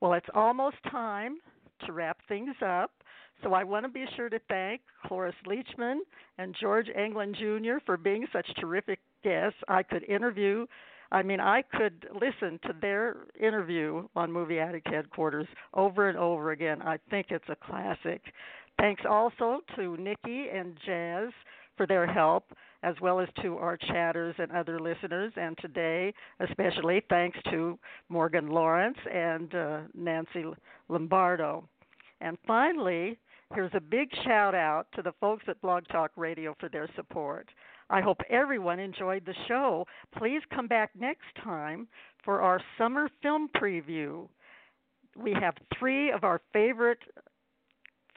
Well, 0.00 0.14
it's 0.14 0.26
almost 0.34 0.76
time 0.90 1.38
to 1.86 1.92
wrap 1.92 2.18
things 2.28 2.54
up. 2.64 2.90
So 3.42 3.54
I 3.54 3.62
want 3.62 3.84
to 3.84 3.88
be 3.88 4.04
sure 4.16 4.28
to 4.28 4.40
thank 4.48 4.80
Cloris 5.06 5.34
Leachman 5.46 5.98
and 6.38 6.56
George 6.60 6.88
Englund 6.88 7.36
Jr. 7.36 7.78
for 7.86 7.96
being 7.96 8.26
such 8.32 8.46
terrific 8.60 8.98
guests. 9.22 9.58
I 9.68 9.84
could 9.84 10.02
interview 10.04 10.66
I 11.10 11.22
mean, 11.22 11.40
I 11.40 11.62
could 11.62 12.06
listen 12.12 12.60
to 12.64 12.74
their 12.80 13.16
interview 13.40 14.06
on 14.14 14.30
Movie 14.30 14.58
Addict 14.58 14.86
Headquarters 14.88 15.46
over 15.72 16.08
and 16.08 16.18
over 16.18 16.50
again. 16.50 16.82
I 16.82 16.98
think 17.10 17.28
it's 17.30 17.48
a 17.48 17.56
classic. 17.56 18.22
Thanks 18.80 19.02
also 19.08 19.60
to 19.76 19.96
Nikki 19.96 20.46
and 20.54 20.76
Jazz 20.86 21.30
for 21.76 21.86
their 21.86 22.06
help, 22.06 22.52
as 22.82 22.94
well 23.00 23.18
as 23.18 23.28
to 23.42 23.56
our 23.56 23.76
chatters 23.76 24.34
and 24.38 24.52
other 24.52 24.78
listeners. 24.78 25.32
And 25.36 25.56
today, 25.58 26.14
especially 26.40 27.02
thanks 27.08 27.38
to 27.50 27.78
Morgan 28.08 28.48
Lawrence 28.48 28.98
and 29.12 29.52
uh, 29.54 29.80
Nancy 29.94 30.44
Lombardo. 30.88 31.68
And 32.20 32.36
finally, 32.46 33.18
here's 33.54 33.70
a 33.74 33.80
big 33.80 34.08
shout 34.24 34.54
out 34.54 34.86
to 34.94 35.02
the 35.02 35.12
folks 35.20 35.44
at 35.48 35.60
Blog 35.60 35.84
Talk 35.88 36.12
Radio 36.16 36.54
for 36.60 36.68
their 36.68 36.88
support. 36.94 37.48
I 37.90 38.00
hope 38.00 38.20
everyone 38.28 38.78
enjoyed 38.78 39.24
the 39.24 39.34
show. 39.46 39.86
Please 40.16 40.42
come 40.54 40.68
back 40.68 40.90
next 40.98 41.26
time 41.42 41.88
for 42.24 42.42
our 42.42 42.60
summer 42.76 43.08
film 43.22 43.48
preview. 43.56 44.28
We 45.16 45.32
have 45.32 45.54
three 45.78 46.12
of 46.12 46.22
our 46.22 46.40
favorite 46.52 46.98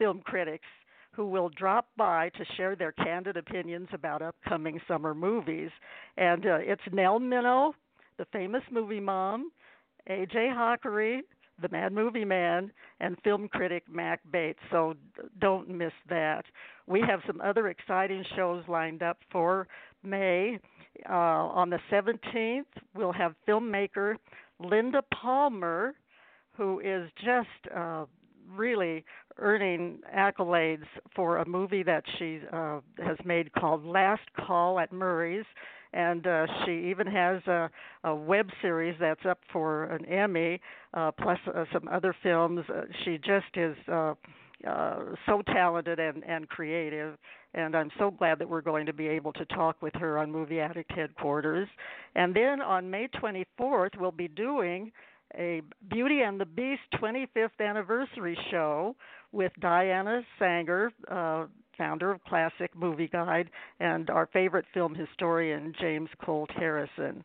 film 0.02 0.20
critics 0.26 0.66
who 1.12 1.28
will 1.28 1.50
drop 1.50 1.86
by 1.96 2.30
to 2.30 2.44
share 2.58 2.76
their 2.76 2.92
candid 2.94 3.38
opinions 3.38 3.88
about 3.94 4.24
upcoming 4.24 4.82
summer 4.88 5.14
movies. 5.14 5.70
And 6.18 6.44
uh, 6.44 6.58
it's 6.60 6.82
Nell 6.92 7.20
Minow, 7.20 7.74
the 8.18 8.26
famous 8.34 8.64
movie 8.72 9.00
mom, 9.00 9.52
AJ 10.10 10.34
Hakari, 10.34 11.20
the 11.62 11.70
Mad 11.70 11.94
Movie 11.94 12.26
Man, 12.26 12.72
and 13.00 13.16
film 13.24 13.48
critic 13.48 13.84
Mac 13.88 14.22
Bates. 14.32 14.58
So 14.72 14.96
don't 15.40 15.70
miss 15.70 15.94
that. 16.10 16.46
We 16.88 17.04
have 17.08 17.20
some 17.28 17.40
other 17.42 17.68
exciting 17.68 18.26
shows 18.36 18.64
lined 18.68 19.04
up 19.04 19.18
for 19.32 19.68
May. 20.02 20.58
Uh, 21.08 21.14
on 21.14 21.70
the 21.70 21.80
17th, 21.92 22.64
we'll 22.96 23.14
have 23.14 23.36
filmmaker 23.48 24.16
Linda 24.60 25.04
Palmer, 25.14 25.94
who 26.58 26.80
is 26.80 27.08
just 27.24 27.76
uh, 27.76 28.06
really 28.56 29.06
earning 29.38 30.00
accolades 30.16 30.86
for 31.16 31.38
a 31.38 31.48
movie 31.48 31.84
that 31.84 32.04
she 32.18 32.40
uh, 32.52 32.80
has 33.04 33.18
made 33.26 33.52
called 33.54 33.86
Last 33.86 34.24
Call 34.38 34.80
at 34.80 34.92
Murray's 34.92 35.46
and 35.94 36.26
uh, 36.26 36.48
she 36.66 36.72
even 36.90 37.08
has 37.08 37.46
a, 37.48 37.70
a 38.04 38.16
web 38.16 38.50
series 38.62 38.96
that's 39.00 39.26
up 39.26 39.40
for 39.52 39.86
an 39.86 40.06
Emmy, 40.06 40.60
uh, 40.94 41.12
plus 41.12 41.38
uh, 41.54 41.66
some 41.74 41.88
other 41.90 42.16
films. 42.24 42.64
Uh, 42.70 42.84
she 43.04 43.18
just 43.18 43.56
is 43.56 43.76
uh, 43.92 44.14
uh, 44.68 45.00
so 45.26 45.42
talented 45.48 46.00
and, 46.00 46.24
and 46.24 46.48
creative, 46.48 47.18
and 47.54 47.76
I'm 47.76 47.92
so 48.00 48.12
glad 48.12 48.40
that 48.40 48.50
we're 48.50 48.62
going 48.62 48.86
to 48.86 48.94
be 48.94 49.08
able 49.08 49.34
to 49.34 49.46
talk 49.46 49.82
with 49.82 49.94
her 49.96 50.18
on 50.18 50.32
Movie 50.32 50.60
Addict 50.60 50.92
headquarters. 50.92 51.68
And 52.16 52.34
then 52.34 52.62
on 52.62 52.90
May 52.90 53.10
24th, 53.10 54.00
we'll 54.00 54.12
be 54.12 54.30
doing 54.30 54.92
a 55.38 55.62
Beauty 55.90 56.22
and 56.22 56.40
the 56.40 56.46
Beast 56.46 56.82
25th 56.96 57.60
anniversary 57.60 58.38
show 58.50 58.96
with 59.32 59.52
Diana 59.60 60.22
Sanger, 60.40 60.92
uh, 61.10 61.46
founder 61.78 62.12
of 62.12 62.24
Classic 62.26 62.72
Movie 62.76 63.08
Guide, 63.08 63.50
and 63.80 64.10
our 64.10 64.28
favorite 64.28 64.66
film 64.74 64.94
historian, 64.94 65.74
James 65.80 66.10
Colt 66.24 66.50
Harrison. 66.56 67.24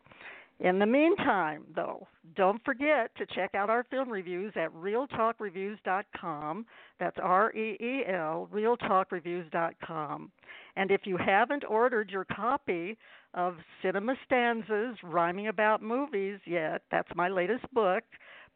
In 0.59 0.79
the 0.79 0.87
meantime, 0.87 1.65
though, 1.75 2.07
don't 2.35 2.63
forget 2.65 3.11
to 3.17 3.27
check 3.27 3.53
out 3.53 3.69
our 3.69 3.83
film 3.91 4.09
reviews 4.09 4.51
at 4.55 4.73
reeltalkreviews.com. 4.73 6.65
That's 6.99 7.17
R 7.21 7.55
E 7.55 7.77
E 7.79 8.03
L, 8.11 8.49
reeltalkreviews.com. 8.51 10.31
And 10.75 10.91
if 10.91 11.01
you 11.05 11.17
haven't 11.17 11.63
ordered 11.63 12.09
your 12.09 12.25
copy 12.25 12.97
of 13.35 13.55
Cinema 13.83 14.15
Stanzas 14.25 14.97
Rhyming 15.03 15.47
About 15.47 15.83
Movies 15.83 16.39
yet, 16.45 16.81
that's 16.89 17.09
my 17.15 17.27
latest 17.29 17.71
book, 17.71 18.03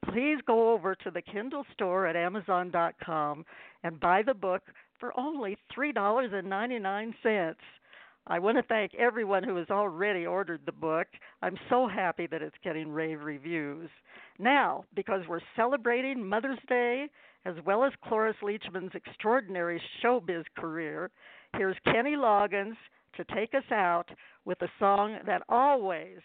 please 0.05 0.37
go 0.47 0.71
over 0.73 0.95
to 0.95 1.11
the 1.11 1.21
Kindle 1.21 1.65
store 1.73 2.07
at 2.07 2.15
Amazon.com 2.15 3.45
and 3.83 3.99
buy 3.99 4.21
the 4.23 4.33
book 4.33 4.63
for 4.99 5.17
only 5.19 5.57
$3.99. 5.77 7.55
I 8.27 8.37
want 8.39 8.57
to 8.57 8.63
thank 8.63 8.93
everyone 8.95 9.43
who 9.43 9.55
has 9.55 9.69
already 9.71 10.25
ordered 10.25 10.61
the 10.65 10.71
book. 10.71 11.07
I'm 11.41 11.57
so 11.69 11.87
happy 11.87 12.27
that 12.27 12.41
it's 12.41 12.55
getting 12.63 12.91
rave 12.91 13.21
reviews. 13.21 13.89
Now, 14.37 14.85
because 14.95 15.21
we're 15.27 15.39
celebrating 15.55 16.27
Mother's 16.27 16.59
Day 16.67 17.07
as 17.45 17.55
well 17.65 17.83
as 17.83 17.91
Cloris 18.03 18.35
Leachman's 18.43 18.93
extraordinary 18.93 19.81
showbiz 20.03 20.43
career, 20.55 21.09
here's 21.57 21.75
Kenny 21.85 22.15
Loggins 22.15 22.77
to 23.17 23.25
take 23.35 23.55
us 23.55 23.69
out 23.71 24.05
with 24.45 24.61
a 24.61 24.69
song 24.77 25.17
that 25.25 25.41
always 25.49 26.19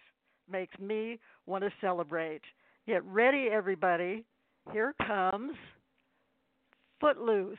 makes 0.50 0.78
me 0.78 1.18
want 1.46 1.64
to 1.64 1.70
celebrate. 1.80 2.42
Get 2.86 3.04
ready, 3.04 3.48
everybody. 3.50 4.24
Here 4.72 4.94
comes 5.04 5.56
Footloose. 7.00 7.58